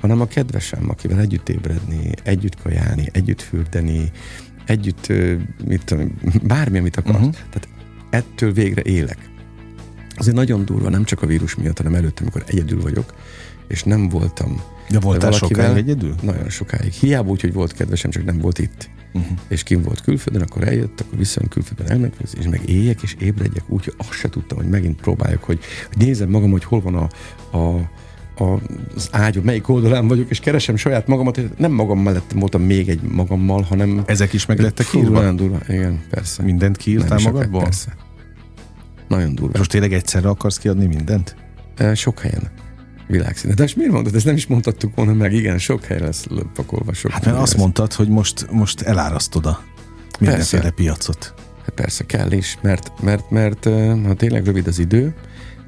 hanem 0.01 0.21
a 0.21 0.27
kedvesem, 0.27 0.91
akivel 0.91 1.21
együtt 1.21 1.49
ébredni, 1.49 2.11
együtt 2.23 2.63
kajálni, 2.63 3.09
együtt 3.13 3.43
fürdeni, 3.43 4.11
együtt, 4.67 5.13
mit 5.65 5.85
tudom, 5.85 6.15
bármi, 6.43 6.79
amit 6.79 6.97
akarsz. 6.97 7.19
Mhm. 7.19 7.29
Uh-huh. 7.29 7.49
Tehát 7.51 7.69
ettől 8.11 8.53
végre 8.53 8.83
élek. 8.85 9.19
Azért 10.17 10.37
nagyon 10.37 10.65
durva, 10.65 10.89
nem 10.89 11.05
csak 11.05 11.23
a 11.23 11.27
vírus 11.27 11.55
miatt, 11.55 11.77
hanem 11.77 11.95
előtte, 11.95 12.23
amikor 12.23 12.43
egyedül 12.47 12.81
vagyok, 12.81 13.15
és 13.69 13.83
nem 13.83 14.09
voltam 14.09 14.61
Ja, 14.89 14.99
voltál 15.01 15.31
valakivel- 15.31 15.67
sokáig 15.67 15.85
egyedül? 15.85 16.15
Nagyon 16.23 16.49
sokáig. 16.49 16.93
Hiába 16.93 17.31
úgy, 17.31 17.41
hogy 17.41 17.53
volt 17.53 17.73
kedvesem, 17.73 18.11
csak 18.11 18.25
nem 18.25 18.39
volt 18.39 18.59
itt. 18.59 18.89
Uh-huh. 19.13 19.39
És 19.49 19.63
kim 19.63 19.83
volt 19.83 20.01
külföldön, 20.01 20.43
akkor 20.43 20.69
eljött, 20.69 21.01
akkor 21.01 21.19
visszajön 21.19 21.49
külföldön 21.49 21.87
elment, 21.87 22.15
és 22.41 22.47
meg 22.51 22.69
éjek 22.69 23.03
és 23.03 23.17
ébredjek 23.19 23.65
úgy, 23.69 23.85
hogy 23.85 23.95
azt 23.97 24.13
se 24.13 24.29
tudtam, 24.29 24.59
hogy 24.59 24.69
megint 24.69 25.01
próbáljak, 25.01 25.45
hogy, 25.45 25.59
hogy 25.89 25.97
nézem 26.07 26.29
magam, 26.29 26.51
hogy 26.51 26.65
hol 26.65 26.81
van 26.81 26.95
a, 26.95 27.09
a, 27.57 27.91
a, 28.45 28.61
az 28.95 29.09
ágyom, 29.11 29.45
melyik 29.45 29.69
oldalán 29.69 30.09
vagyok, 30.09 30.31
és 30.31 30.41
keresem 30.41 30.77
saját 30.77 31.07
magamat, 31.07 31.59
nem 31.59 31.73
magam 31.73 31.99
mellett 31.99 32.33
voltam 32.35 32.63
még 32.63 32.89
egy 32.89 33.01
magammal, 33.03 33.63
hanem 33.63 34.03
Ezek 34.07 34.33
is 34.33 34.47
meg 34.47 34.61
lettek 34.61 34.87
írva? 34.95 35.33
Durva, 35.33 35.59
igen, 35.69 36.01
persze. 36.11 36.43
Mindent 36.43 36.77
kiírtál 36.77 37.19
magadból? 37.25 37.63
Persze. 37.63 37.97
Nagyon 39.09 39.35
durva. 39.35 39.59
Most 39.59 39.71
tényleg 39.71 39.93
egyszerre 39.93 40.29
akarsz 40.29 40.59
kiadni 40.59 40.87
mindent? 40.87 41.37
Eh, 41.77 41.95
Sok 41.95 42.21
helyen. 42.21 42.51
Világszinten. 43.07 43.57
De 43.57 43.63
most 43.63 43.77
miért 43.77 43.93
mondod? 43.93 44.15
Ezt 44.15 44.25
nem 44.25 44.35
is 44.37 44.47
mondhattuk 44.47 44.95
volna 44.95 45.13
meg. 45.13 45.33
Igen, 45.33 45.59
sok 45.59 45.85
helyre 45.85 46.05
lesz 46.05 46.27
pakolva. 46.55 46.93
Sok 46.93 47.11
Hát 47.11 47.25
mert 47.25 47.37
azt 47.37 47.53
lesz. 47.53 47.61
mondtad, 47.61 47.93
hogy 47.93 48.09
most, 48.09 48.51
most 48.51 48.81
elárasztod 48.81 49.47
a 49.47 49.61
mindenféle 50.19 50.63
Persze. 50.63 50.77
piacot. 50.77 51.35
Hát 51.65 51.75
persze 51.75 52.05
kell 52.07 52.33
is, 52.33 52.59
mert, 52.63 53.03
mert, 53.03 53.31
mert 53.31 53.67
eh, 53.67 53.99
ha 54.05 54.15
tényleg 54.15 54.45
rövid 54.45 54.67
az 54.67 54.79
idő, 54.79 55.15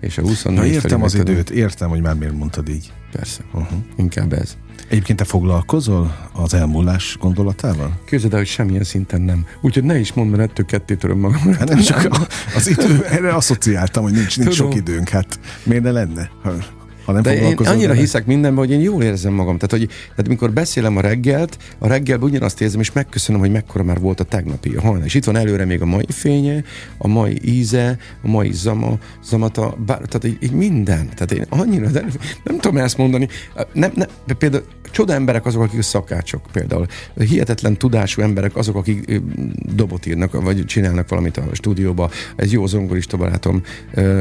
és 0.01 0.19
a 0.19 0.23
24 0.23 0.59
Na 0.71 0.75
értem 0.75 1.03
az 1.03 1.15
időt, 1.15 1.51
értem, 1.51 1.89
hogy 1.89 2.01
már 2.01 2.15
miért 2.15 2.35
mondtad 2.35 2.69
így. 2.69 2.93
Persze, 3.13 3.41
Uh-huh. 3.53 3.79
inkább 3.97 4.33
ez. 4.33 4.57
Egyébként 4.89 5.19
te 5.19 5.25
foglalkozol 5.25 6.29
az 6.33 6.55
elmúlás 6.55 7.17
gondolatával? 7.21 8.01
Képzeld 8.05 8.33
el, 8.33 8.39
hogy 8.39 8.49
semmilyen 8.49 8.85
szinten 8.85 9.21
nem. 9.21 9.47
Úgyhogy 9.61 9.85
ne 9.85 9.99
is 9.99 10.13
mondd, 10.13 10.31
mert 10.31 10.51
ettől 10.51 10.67
ketté 10.67 10.95
töröm 10.95 11.19
magam. 11.19 11.53
Hát 11.53 11.69
nem 11.69 11.81
csak 11.81 12.29
az 12.57 12.69
idő, 12.69 13.05
erre 13.05 13.35
asszociáltam, 13.35 14.03
hogy 14.03 14.13
nincs, 14.13 14.39
nincs 14.39 14.55
sok 14.55 14.69
Tudom. 14.69 14.87
időnk, 14.87 15.09
hát 15.09 15.41
miért 15.63 15.83
ne 15.83 15.91
lenne? 15.91 16.31
Ha, 16.43 16.53
ha 17.09 17.15
nem 17.15 17.23
De 17.23 17.37
én 17.37 17.57
annyira 17.57 17.89
vele? 17.89 18.01
hiszek 18.01 18.27
mindenben, 18.27 18.65
hogy 18.65 18.75
én 18.75 18.81
jól 18.81 19.03
érzem 19.03 19.33
magam. 19.33 19.59
Tehát, 19.59 19.71
hogy, 19.71 19.87
tehát 20.11 20.29
mikor 20.29 20.53
beszélem 20.53 20.97
a 20.97 21.01
reggelt, 21.01 21.59
a 21.79 21.87
reggelben 21.87 22.29
ugyanazt 22.29 22.61
érzem, 22.61 22.81
és 22.81 22.93
megköszönöm, 22.93 23.41
hogy 23.41 23.51
mekkora 23.51 23.85
már 23.85 24.01
volt 24.01 24.21
a 24.21 24.25
tegnapi 24.25 24.75
a 24.75 24.81
hajnal. 24.81 25.05
És 25.05 25.15
itt 25.15 25.25
van 25.25 25.37
előre 25.37 25.65
még 25.65 25.83
a 25.83 25.85
mai 25.85 26.07
fénye, 26.09 26.63
a 26.99 27.09
mai 27.09 27.39
íze, 27.45 27.99
a 28.23 28.29
mai 28.29 28.53
zama, 28.53 28.99
zamata, 29.25 29.77
bár, 29.87 29.99
tehát 29.99 30.25
így, 30.25 30.37
így 30.41 30.53
minden. 30.53 31.09
Tehát 31.15 31.33
én 31.33 31.45
annyira, 31.49 31.91
de 31.91 32.05
nem 32.45 32.59
tudom 32.59 32.77
ezt 32.77 32.97
mondani. 32.99 33.29
Nem, 33.73 33.91
nem, 33.95 34.09
de 34.27 34.35
például 34.35 34.65
csoda 34.91 35.13
emberek 35.13 35.47
azok, 35.47 35.63
akik 35.63 35.83
szakácsok 35.83 36.43
például. 36.53 36.87
Hihetetlen 37.17 37.77
tudású 37.77 38.23
emberek 38.23 38.57
azok, 38.57 38.77
akik 38.77 39.21
dobot 39.75 40.07
írnak, 40.07 40.43
vagy 40.43 40.65
csinálnak 40.65 41.09
valamit 41.09 41.37
a 41.37 41.45
stúdióba. 41.53 42.11
Ez 42.37 42.53
jó 42.53 42.67
zongorista 42.67 43.17
barátom, 43.17 43.63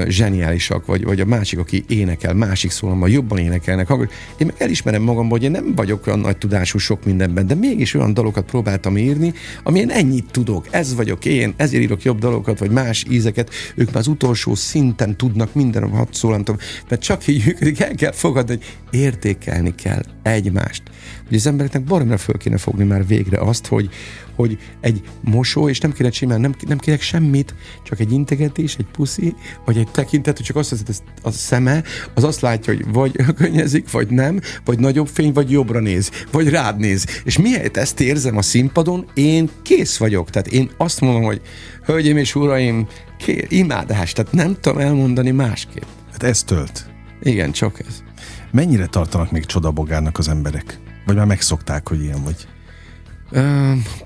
zseniálisak, 0.08 0.86
vagy, 0.86 1.04
vagy 1.04 1.20
a 1.20 1.26
másik, 1.26 1.60
aki 1.60 1.84
énekel, 1.88 2.34
másik 2.34 2.72
szólamban 2.78 3.10
jobban 3.10 3.38
énekelnek. 3.38 3.88
hallgat- 3.88 4.12
Én 4.38 4.48
meg 4.48 4.56
elismerem 4.58 5.02
magamban, 5.02 5.30
hogy 5.30 5.44
én 5.44 5.52
nem 5.52 5.76
vagyok 5.76 6.08
olyan 6.08 6.20
nagy 6.20 6.38
tudású 6.38 6.78
sok 6.78 7.06
mindenben, 7.06 7.48
de 7.48 7.56
mégis 7.56 7.94
olyan 7.94 8.14
dalokat 8.14 8.46
próbáltam 8.46 8.98
írni, 8.98 9.34
amilyen 9.64 9.92
ennyit 9.92 10.32
tudok. 10.32 10.68
Ez 10.70 10.96
vagyok 10.96 11.26
én, 11.26 11.54
ezért 11.58 11.84
írok 11.84 12.04
jobb 12.04 12.20
dalokat, 12.20 12.60
vagy 12.60 12.72
más 12.72 13.06
ízeket. 13.10 13.50
Ők 13.76 13.88
már 13.88 13.98
az 13.98 14.08
utolsó 14.08 14.56
szinten 14.56 15.16
tudnak 15.18 15.54
minden 15.54 15.90
hat 15.90 16.14
szó, 16.14 16.30
nem 16.30 16.44
tudom, 16.44 16.62
mert 16.90 17.02
csak 17.02 17.28
így 17.28 17.46
működik, 17.46 17.80
el 17.80 17.96
kell 17.96 18.12
fogadni, 18.12 18.58
hogy 18.90 19.00
értékelni 19.00 19.76
kell 19.76 20.02
egymást. 20.24 20.84
Hogy 21.28 21.38
az 21.38 21.48
embereknek 21.48 21.84
baromra 21.84 22.18
föl 22.18 22.38
kéne 22.38 22.58
fogni 22.58 22.84
már 22.84 23.08
végre 23.08 23.40
azt, 23.40 23.68
hogy, 23.68 23.90
hogy 24.36 24.58
egy 24.82 25.02
mosó, 25.22 25.70
és 25.70 25.80
nem 25.80 25.92
kéne 25.92 26.10
csinálni, 26.10 26.42
nem, 26.42 26.56
nem 26.68 26.78
kérek 26.78 27.02
semmit, 27.02 27.56
csak 27.84 28.00
egy 28.00 28.12
integetés, 28.12 28.76
egy 28.76 28.86
puszi, 28.92 29.36
vagy 29.66 29.78
egy 29.78 29.92
tekintet, 29.92 30.38
hogy 30.38 30.46
csak 30.46 30.56
azt 30.56 30.70
hiszed, 30.70 30.96
a 31.22 31.32
szeme, 31.32 31.84
az 32.14 32.24
azt 32.24 32.42
látja, 32.42 32.74
hogy 32.74 32.86
vagy 32.92 33.12
könnyezik, 33.38 33.92
vagy 33.92 34.10
nem, 34.10 34.40
vagy 34.66 34.80
nagyobb 34.80 35.08
fény, 35.08 35.34
vagy 35.34 35.52
jobbra 35.52 35.80
néz, 35.80 36.12
vagy 36.32 36.50
rád 36.50 36.78
néz. 36.80 37.22
És 37.24 37.38
miért 37.38 37.78
ezt 37.78 38.00
érzem 38.00 38.38
a 38.38 38.42
színpadon, 38.42 39.06
én 39.14 39.50
kész 39.62 39.98
vagyok. 39.98 40.30
Tehát 40.30 40.48
én 40.48 40.70
azt 40.78 41.02
mondom, 41.02 41.24
hogy 41.24 41.42
hölgyeim 41.86 42.18
és 42.18 42.36
uraim, 42.36 42.88
ké, 43.18 43.46
imádás, 43.50 44.14
tehát 44.14 44.32
nem 44.32 44.58
tudom 44.62 44.80
elmondani 44.80 45.32
másképp. 45.32 45.86
Hát 46.12 46.24
ez 46.24 46.44
tölt. 46.44 46.86
Igen, 47.22 47.52
csak 47.52 47.80
ez. 47.88 48.04
Mennyire 48.52 48.86
tartanak 48.86 49.32
még 49.32 49.46
csodabogárnak 49.46 50.18
az 50.18 50.28
emberek? 50.28 50.80
Vagy 51.08 51.16
már 51.16 51.26
megszokták, 51.26 51.88
hogy 51.88 52.02
ilyen 52.02 52.24
vagy? 52.24 52.48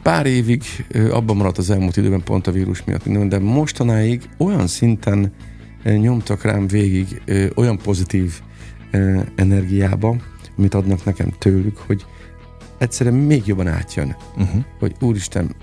Pár 0.01 0.25
évig 0.25 0.63
abban 1.11 1.35
maradt 1.35 1.57
az 1.57 1.69
elmúlt 1.69 1.97
időben 1.97 2.23
pont 2.23 2.47
a 2.47 2.51
vírus 2.51 2.83
miatt 2.83 3.05
minden, 3.05 3.29
de 3.29 3.39
mostanáig 3.39 4.29
olyan 4.37 4.67
szinten 4.67 5.33
nyomtak 5.83 6.43
rám 6.43 6.67
végig 6.67 7.21
olyan 7.55 7.77
pozitív 7.77 8.41
energiába, 9.35 10.15
amit 10.57 10.73
adnak 10.73 11.05
nekem 11.05 11.29
tőlük, 11.39 11.77
hogy 11.77 12.05
egyszerűen 12.77 13.15
még 13.15 13.41
jobban 13.45 13.67
átjön, 13.67 14.15
Uh-huh. 14.37 14.63
hogy 14.79 14.95
úristen, 14.99 15.55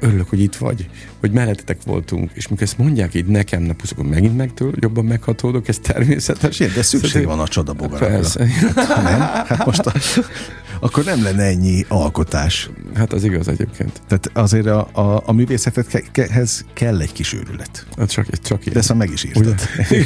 örülök, 0.00 0.28
hogy 0.28 0.40
itt 0.40 0.56
vagy, 0.56 0.88
hogy 1.20 1.30
mellettetek 1.32 1.82
voltunk, 1.84 2.30
és 2.34 2.48
mikor 2.48 2.62
ezt 2.64 2.78
mondják 2.78 3.14
így 3.14 3.26
nekem, 3.26 3.62
ne 3.62 3.72
puszok, 3.72 4.08
megint 4.08 4.36
megtől 4.36 4.72
jobban 4.80 5.04
meghatódok, 5.04 5.68
ez 5.68 5.78
természetes. 5.78 6.60
Igen, 6.60 6.72
de 6.74 6.82
szükség 6.82 7.10
Szerintem- 7.10 7.36
van 7.36 7.46
a 7.46 7.48
csodabogarakra. 7.48 8.06
Persze. 8.08 8.46
Nem? 9.02 9.20
Hát 9.20 9.64
most 9.66 9.86
a, 9.86 9.92
akkor 10.80 11.04
nem 11.04 11.22
lenne 11.22 11.42
ennyi 11.42 11.84
alkotás. 11.88 12.70
Hát 12.94 13.12
az 13.12 13.24
igaz 13.24 13.48
egyébként. 13.48 14.02
Tehát 14.08 14.30
azért 14.32 14.66
a, 14.66 14.88
a, 14.92 15.22
a 15.26 15.32
művészethez 15.32 16.64
kell 16.72 17.00
egy 17.00 17.12
kis 17.12 17.32
őrület. 17.32 17.86
Hát 17.96 18.10
csak, 18.10 18.40
csak 18.40 18.60
ilyen. 18.60 18.72
De 18.72 18.78
ezt 18.78 18.94
meg 18.94 19.10
is 19.10 19.24
írtad. 19.24 19.46
Ugye? 19.90 20.04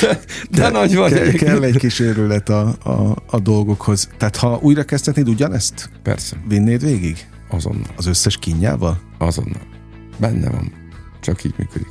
de, 0.00 0.18
de 0.50 0.70
nagy 0.70 0.94
vagy. 0.94 1.12
Ke- 1.12 1.20
egyébként. 1.20 1.50
kell 1.50 1.62
egy 1.62 1.76
kis 1.76 2.00
őrület 2.00 2.48
a, 2.48 2.74
a, 2.82 3.16
a 3.26 3.38
dolgokhoz. 3.38 4.08
Tehát 4.18 4.36
ha 4.36 4.58
újra 4.62 4.84
kezdhetnéd 4.84 5.28
ugyanezt, 5.28 5.90
Persze, 6.02 6.36
vinnéd 6.48 6.84
végig? 6.84 7.26
Azonnal, 7.54 7.90
Az 7.96 8.06
összes 8.06 8.36
kínjával? 8.36 9.00
azonnal. 9.18 9.62
Benne 10.18 10.50
van. 10.50 10.72
Csak 11.20 11.44
így 11.44 11.54
működik. 11.58 11.88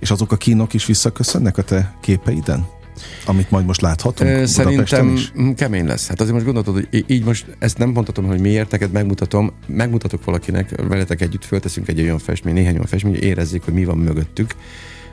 És 0.00 0.10
azok 0.10 0.32
a 0.32 0.36
kínok 0.36 0.74
is 0.74 0.86
visszaköszönnek 0.86 1.58
a 1.58 1.62
te 1.62 1.94
képeiden? 2.00 2.66
Amit 3.26 3.50
majd 3.50 3.66
most 3.66 3.80
láthatunk 3.80 4.30
Ö, 4.30 4.46
Szerintem 4.46 5.12
is? 5.12 5.32
kemény 5.56 5.86
lesz. 5.86 6.08
Hát 6.08 6.20
azért 6.20 6.32
most 6.34 6.44
gondoltad, 6.44 6.74
hogy 6.74 7.04
így 7.06 7.24
most 7.24 7.56
ezt 7.58 7.78
nem 7.78 7.88
mondhatom, 7.90 8.26
hogy 8.26 8.40
miért, 8.40 8.70
neked 8.70 8.92
megmutatom, 8.92 9.52
megmutatok 9.66 10.24
valakinek, 10.24 10.82
veletek 10.88 11.20
együtt 11.20 11.44
fölteszünk 11.44 11.88
egy 11.88 12.00
olyan 12.00 12.18
festmény, 12.18 12.54
néhány 12.54 12.74
olyan 12.74 12.86
festmény, 12.86 13.12
hogy 13.12 13.22
érezzék, 13.22 13.62
hogy 13.62 13.74
mi 13.74 13.84
van 13.84 13.98
mögöttük. 13.98 14.54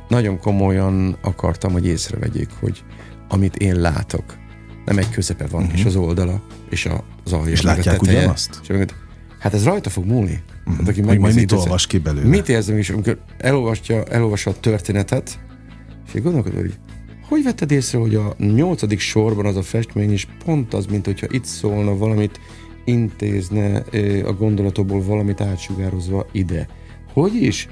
Nagyon 0.07 0.39
komolyan 0.39 1.17
akartam, 1.21 1.71
hogy 1.71 1.85
észrevegyék, 1.85 2.49
hogy 2.59 2.83
amit 3.29 3.55
én 3.55 3.75
látok, 3.75 4.23
nem 4.85 4.97
egy 4.97 5.09
közepe 5.09 5.47
van, 5.47 5.63
uh-huh. 5.63 5.79
és 5.79 5.85
az 5.85 5.95
oldala, 5.95 6.41
és 6.69 6.89
az 7.23 7.33
alja. 7.33 7.51
És 7.51 7.61
meg 7.61 7.73
a 7.73 7.75
látják 7.75 7.99
teteje, 7.99 8.17
ugyanazt? 8.17 8.59
És 8.61 8.67
hát 9.41 9.53
ez 9.53 9.63
rajta 9.63 9.89
fog 9.89 10.05
múlni. 10.05 10.43
Uh-huh. 10.59 10.75
Hát, 10.77 10.87
aki 10.87 11.01
Hogy 11.01 11.19
majd 11.19 11.35
mit 11.35 11.51
olvas 11.51 11.87
ki 11.87 11.97
belőle? 11.97 12.27
Mit 12.27 12.49
érzem 12.49 12.77
is, 12.77 12.89
amikor 12.89 13.19
elolvasja, 13.37 14.03
elolvassa 14.03 14.49
a 14.49 14.59
történetet, 14.59 15.39
és 16.07 16.13
így 16.15 16.23
gondolkodom, 16.23 16.59
hogy 16.59 16.73
hogy 17.27 17.43
vetted 17.43 17.71
észre, 17.71 17.97
hogy 17.97 18.15
a 18.15 18.35
nyolcadik 18.37 18.99
sorban 18.99 19.45
az 19.45 19.55
a 19.55 19.61
festmény 19.61 20.11
is 20.11 20.27
pont 20.45 20.73
az, 20.73 20.85
mint 20.85 21.05
hogyha 21.05 21.27
itt 21.29 21.45
szólna 21.45 21.97
valamit, 21.97 22.39
intézne 22.85 23.77
a 24.25 24.33
gondolatokból 24.33 25.03
valamit 25.03 25.41
átsugározva 25.41 26.27
ide. 26.31 26.67
Hogy 27.13 27.35
is? 27.35 27.67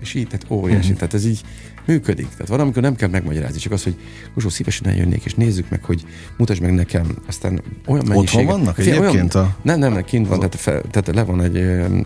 És 0.00 0.14
így, 0.14 0.26
tehát 0.26 0.46
óriási. 0.50 0.76
Mhm. 0.76 0.84
Uh-huh. 0.84 0.96
Tehát 0.96 1.14
ez 1.14 1.26
így 1.26 1.40
működik. 1.86 2.28
Tehát 2.28 2.48
van, 2.48 2.60
amikor 2.60 2.82
nem 2.82 2.94
kell 2.94 3.08
megmagyarázni, 3.08 3.58
csak 3.58 3.72
az, 3.72 3.82
hogy 3.82 3.96
Kosó, 4.34 4.48
szívesen 4.48 4.86
eljönnék, 4.88 5.24
és 5.24 5.34
nézzük 5.34 5.70
meg, 5.70 5.84
hogy 5.84 6.04
mutasd 6.36 6.62
meg 6.62 6.74
nekem. 6.74 7.06
Aztán 7.26 7.62
olyan 7.86 8.04
mennyiséget. 8.06 8.50
vannak 8.50 8.74
Figyelj, 8.74 8.98
egyébként 8.98 9.34
a- 9.34 9.56
Nem, 9.62 9.78
nem, 9.78 9.92
nem, 9.92 10.04
kint 10.04 10.28
van, 10.28 10.36
tehát, 10.38 10.54
fel, 10.54 10.82
tehát 10.90 11.14
le 11.14 11.22
van 11.22 11.42
egy, 11.42 11.56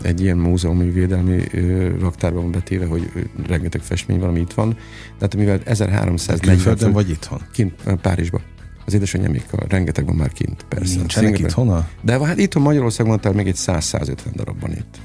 egy 0.03 0.21
ilyen 0.21 0.37
múzeumi 0.37 0.89
védelmi 0.89 1.43
raktárban 1.99 2.41
van 2.41 2.51
betéve, 2.51 2.85
hogy 2.85 3.11
rengeteg 3.47 3.81
festmény 3.81 4.19
valami 4.19 4.39
itt 4.39 4.53
van. 4.53 4.77
Tehát 5.17 5.35
mivel 5.35 5.59
1340 5.65 6.55
Külföldön 6.55 6.91
vagy 6.91 7.09
itthon? 7.09 7.41
Kint, 7.53 7.73
ö, 7.85 7.93
Párizsba. 7.95 8.41
Az 8.85 8.93
édesanyámékkal 8.93 9.65
rengeteg 9.69 10.05
van 10.05 10.15
már 10.15 10.31
kint, 10.31 10.65
persze. 10.69 10.95
Nincsenek 10.95 11.39
itthon. 11.39 11.85
De 12.01 12.25
hát 12.25 12.37
itthon 12.37 12.61
Magyarországon 12.63 13.19
talán 13.19 13.37
még 13.37 13.47
egy 13.47 13.55
100-150 13.57 14.15
darabban 14.35 14.71
itt. 14.71 14.97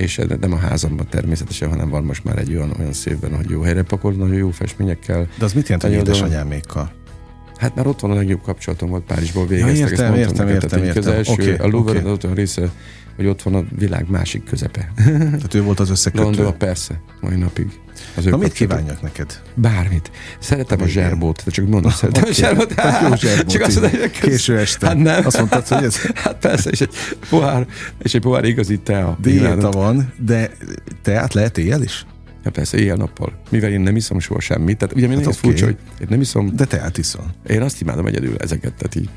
És 0.00 0.20
nem 0.40 0.52
a 0.52 0.56
házamban 0.56 1.06
természetesen, 1.08 1.68
hanem 1.68 1.88
van 1.88 2.04
most 2.04 2.24
már 2.24 2.38
egy 2.38 2.54
olyan, 2.54 2.74
olyan 2.78 2.92
szépben, 2.92 3.36
hogy 3.36 3.50
jó 3.50 3.60
helyre 3.60 3.82
pakol, 3.82 4.12
nagyon 4.12 4.34
jó 4.34 4.50
festményekkel. 4.50 5.28
De 5.38 5.44
az 5.44 5.52
mit 5.52 5.68
jelent, 5.68 5.82
hogy 5.82 5.92
édesanyámékkal? 5.92 6.92
Hát 7.60 7.74
már 7.74 7.86
ott 7.86 8.00
van 8.00 8.10
a 8.10 8.14
legjobb 8.14 8.42
kapcsolatom, 8.42 8.88
volt 8.90 9.02
Párizsból 9.04 9.46
Ja, 9.50 9.64
végeztek. 9.64 9.90
értem, 9.90 10.12
ezt 10.12 10.18
értem, 10.18 10.46
neked, 10.46 10.62
értem, 10.62 10.82
értem. 10.84 11.02
Az 11.02 11.08
első, 11.08 11.32
Oké, 11.32 11.56
a 11.56 11.66
Louvre 11.66 11.98
oké. 11.98 12.08
ott 12.10 12.24
olyan 12.24 12.36
része, 12.36 12.70
hogy 13.16 13.26
ott 13.26 13.42
van 13.42 13.54
a 13.54 13.64
világ 13.78 14.10
másik 14.10 14.44
közepe. 14.44 14.92
Tehát 15.04 15.54
ő 15.54 15.62
volt 15.62 15.80
az 15.80 15.90
összekötő. 15.90 16.22
London, 16.24 16.58
persze, 16.58 17.00
mai 17.20 17.36
napig. 17.36 17.66
Az 18.16 18.24
Na 18.24 18.36
mit 18.36 18.52
kívánjak 18.52 19.02
neked? 19.02 19.40
Bármit. 19.54 20.10
Szeretem 20.38 20.78
a 20.80 20.84
Igen. 20.86 20.94
zserbót, 20.94 21.42
de 21.44 21.50
csak 21.50 21.68
mondom, 21.68 21.90
szeretem 22.00 22.22
a 22.22 22.26
Oké. 22.26 22.34
zserbót. 22.34 22.72
Hát 22.72 23.08
jó 23.08 23.14
zserbót, 23.14 23.52
Csak 23.52 23.62
azt 23.62 23.76
így. 23.76 23.80
mondom, 23.82 24.00
hogy 24.00 24.10
Késő 24.10 24.58
este. 24.58 24.86
Hát 24.86 24.96
nem. 24.96 25.26
Azt 25.26 25.36
mondtad, 25.36 25.66
hogy 25.68 25.84
ez 25.84 25.96
Hát 26.24 26.36
persze, 26.40 26.70
és 26.70 26.80
egy 26.80 26.94
pohár, 27.30 27.66
és 28.02 28.14
egy 28.14 28.20
pohár 28.20 28.44
igazi 28.44 28.78
tea. 28.78 29.16
diéta 29.20 29.70
van, 29.70 30.12
de 30.18 30.50
teát 31.02 31.34
lehet 31.34 31.58
éjjel 31.58 31.82
is? 31.82 32.06
Hát 32.44 32.52
persze, 32.52 32.78
éjjel-nappal. 32.78 33.40
Mivel 33.50 33.70
én 33.70 33.80
nem 33.80 33.96
iszom 33.96 34.18
soha 34.20 34.40
semmit. 34.40 34.78
Tehát 34.78 34.94
ugye 34.94 35.06
mindig 35.06 35.24
Hát 35.24 35.34
hát 35.34 35.44
oké. 35.44 35.48
furcsa, 35.52 35.64
hogy 35.64 35.76
én 36.00 36.06
nem 36.10 36.20
iszom, 36.20 36.56
De 36.56 36.64
teát 36.64 36.98
iszol. 36.98 37.24
én 37.48 37.62
azt 37.62 37.80
imádom 37.80 38.06
egyedül 38.06 38.36
ezeket. 38.38 38.74
Tehát 38.74 38.94
így. 38.94 39.08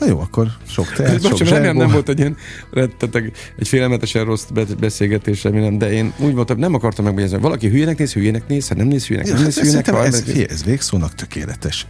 Na 0.00 0.06
jó, 0.06 0.20
akkor 0.20 0.48
sok 0.68 0.92
teát, 0.92 1.20
sok 1.22 1.30
Bocsánat, 1.30 1.52
remélem 1.54 1.76
nem 1.76 1.90
volt 1.90 2.08
egy 2.08 2.18
ilyen 2.18 2.36
rettetek, 2.72 3.30
egy 3.58 3.68
félelmetesen 3.68 4.24
rossz 4.24 4.44
be- 4.54 4.64
beszélgetés, 4.80 5.42
remélem, 5.44 5.78
de 5.78 5.92
én 5.92 6.12
úgy 6.18 6.34
voltam, 6.34 6.58
nem 6.58 6.74
akartam 6.74 7.04
megmagyarázni, 7.04 7.42
valaki 7.42 7.68
hülyének 7.68 7.98
néz, 7.98 8.12
hülyének 8.12 8.46
néz, 8.48 8.68
ha 8.68 8.74
nem 8.74 8.86
néz 8.86 9.06
hülyének, 9.06 9.28
nem 9.30 9.38
Ja, 9.38 9.44
néz 9.44 9.54
hát 9.54 9.64
hülyének. 9.64 9.88
ha 9.90 10.04
ez, 10.04 10.12
nem- 10.12 10.22
figyelj, 10.22 10.46
ez 10.50 10.64
végszónak 10.64 11.14
tökéletes. 11.14 11.86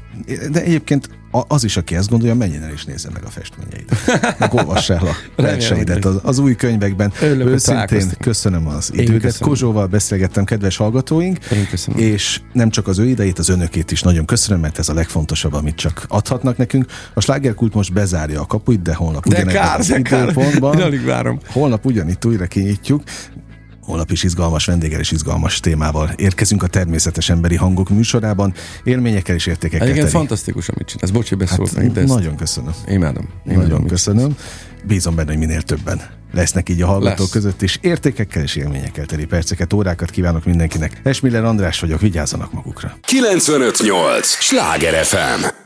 De 0.51 0.63
egyébként 0.63 1.09
az 1.49 1.65
is, 1.65 1.77
aki 1.77 1.97
ezt 1.97 2.09
gondolja, 2.11 2.35
menjen 2.35 2.63
el 2.63 2.71
és 2.71 2.85
nézze 2.85 3.09
meg 3.13 3.25
a 3.25 3.29
festményeidet. 3.31 4.39
Meg 4.39 4.55
olvass 4.55 4.91
el 4.91 5.07
a 5.07 5.17
verseidet 5.43 6.05
az, 6.05 6.17
az 6.23 6.39
új 6.39 6.55
könyvekben. 6.55 7.13
Örülök, 7.21 7.49
Őszintén 7.49 8.11
köszönöm 8.21 8.67
az 8.67 8.91
Én 8.95 9.01
idődet. 9.01 9.21
köszönöm. 9.21 9.49
Kozsóval 9.49 9.87
beszélgettem, 9.87 10.45
kedves 10.45 10.77
hallgatóink. 10.77 11.45
Én 11.45 11.67
köszönöm. 11.71 12.01
És 12.01 12.41
nem 12.53 12.71
csak 12.71 12.89
az 12.89 12.99
ő 12.99 13.07
idejét, 13.07 13.39
az 13.39 13.49
önökét 13.49 13.91
is 13.91 14.03
nagyon 14.03 14.25
köszönöm, 14.25 14.61
mert 14.61 14.79
ez 14.79 14.89
a 14.89 14.95
legfontosabb, 14.95 15.53
amit 15.53 15.77
csak 15.77 16.05
adhatnak 16.09 16.57
nekünk. 16.57 16.87
A 17.15 17.21
slágerkult 17.21 17.75
most 17.75 17.93
bezárja 17.93 18.41
a 18.41 18.47
kapuit, 18.47 18.83
de 18.83 18.95
holnap 18.95 19.27
De 19.29 19.37
ugyanebben 19.37 19.55
kár, 19.63 19.79
az 19.79 19.87
de 19.87 20.03
kár. 20.03 20.37
Én 20.37 20.63
alig 20.63 21.05
várom. 21.05 21.39
Holnap 21.47 21.85
ugyanitt 21.85 22.25
újra 22.25 22.47
kinyitjuk. 22.47 23.03
Holnap 23.85 24.11
is 24.11 24.23
izgalmas 24.23 24.65
vendéggel 24.67 25.01
és 25.01 25.11
izgalmas 25.11 25.61
témával 25.61 26.11
érkezünk 26.17 26.63
a 26.63 26.67
természetes 26.67 27.29
emberi 27.31 27.57
hangok 27.57 27.89
műsorában. 27.89 28.55
Élményekkel 28.85 29.35
és 29.35 29.47
értékekkel 29.47 29.87
Egyébként 29.87 30.11
teli. 30.11 30.19
fantasztikus, 30.19 30.69
amit 30.69 30.87
csinálsz. 30.89 31.11
Bocsi, 31.11 31.29
hogy 31.29 31.39
beszólt 31.39 31.73
Hát, 31.75 31.93
de 31.93 32.01
ezt 32.01 32.15
nagyon 32.15 32.37
köszönöm. 32.37 32.73
imádom. 32.89 33.29
imádom 33.47 33.63
Nagyon 33.63 33.87
köszönöm. 33.87 34.37
Bízom 34.87 35.15
benne, 35.15 35.31
hogy 35.31 35.39
minél 35.39 35.63
többen 35.63 36.01
lesznek 36.33 36.69
így 36.69 36.83
a 36.83 36.87
hallgatók 36.87 37.19
Lesz. 37.19 37.31
között, 37.31 37.63
és 37.63 37.79
értékekkel 37.81 38.43
és 38.43 38.55
élményekkel 38.57 39.07
teli 39.07 39.25
perceket, 39.25 39.73
órákat 39.73 40.11
kívánok 40.11 40.45
mindenkinek. 40.45 41.01
Esmiller 41.03 41.45
András 41.45 41.81
vagyok, 41.81 42.01
vigyázzanak 42.01 42.53
magukra. 42.53 42.97
958! 43.07 44.27
Sláger 44.27 45.05
FM! 45.05 45.64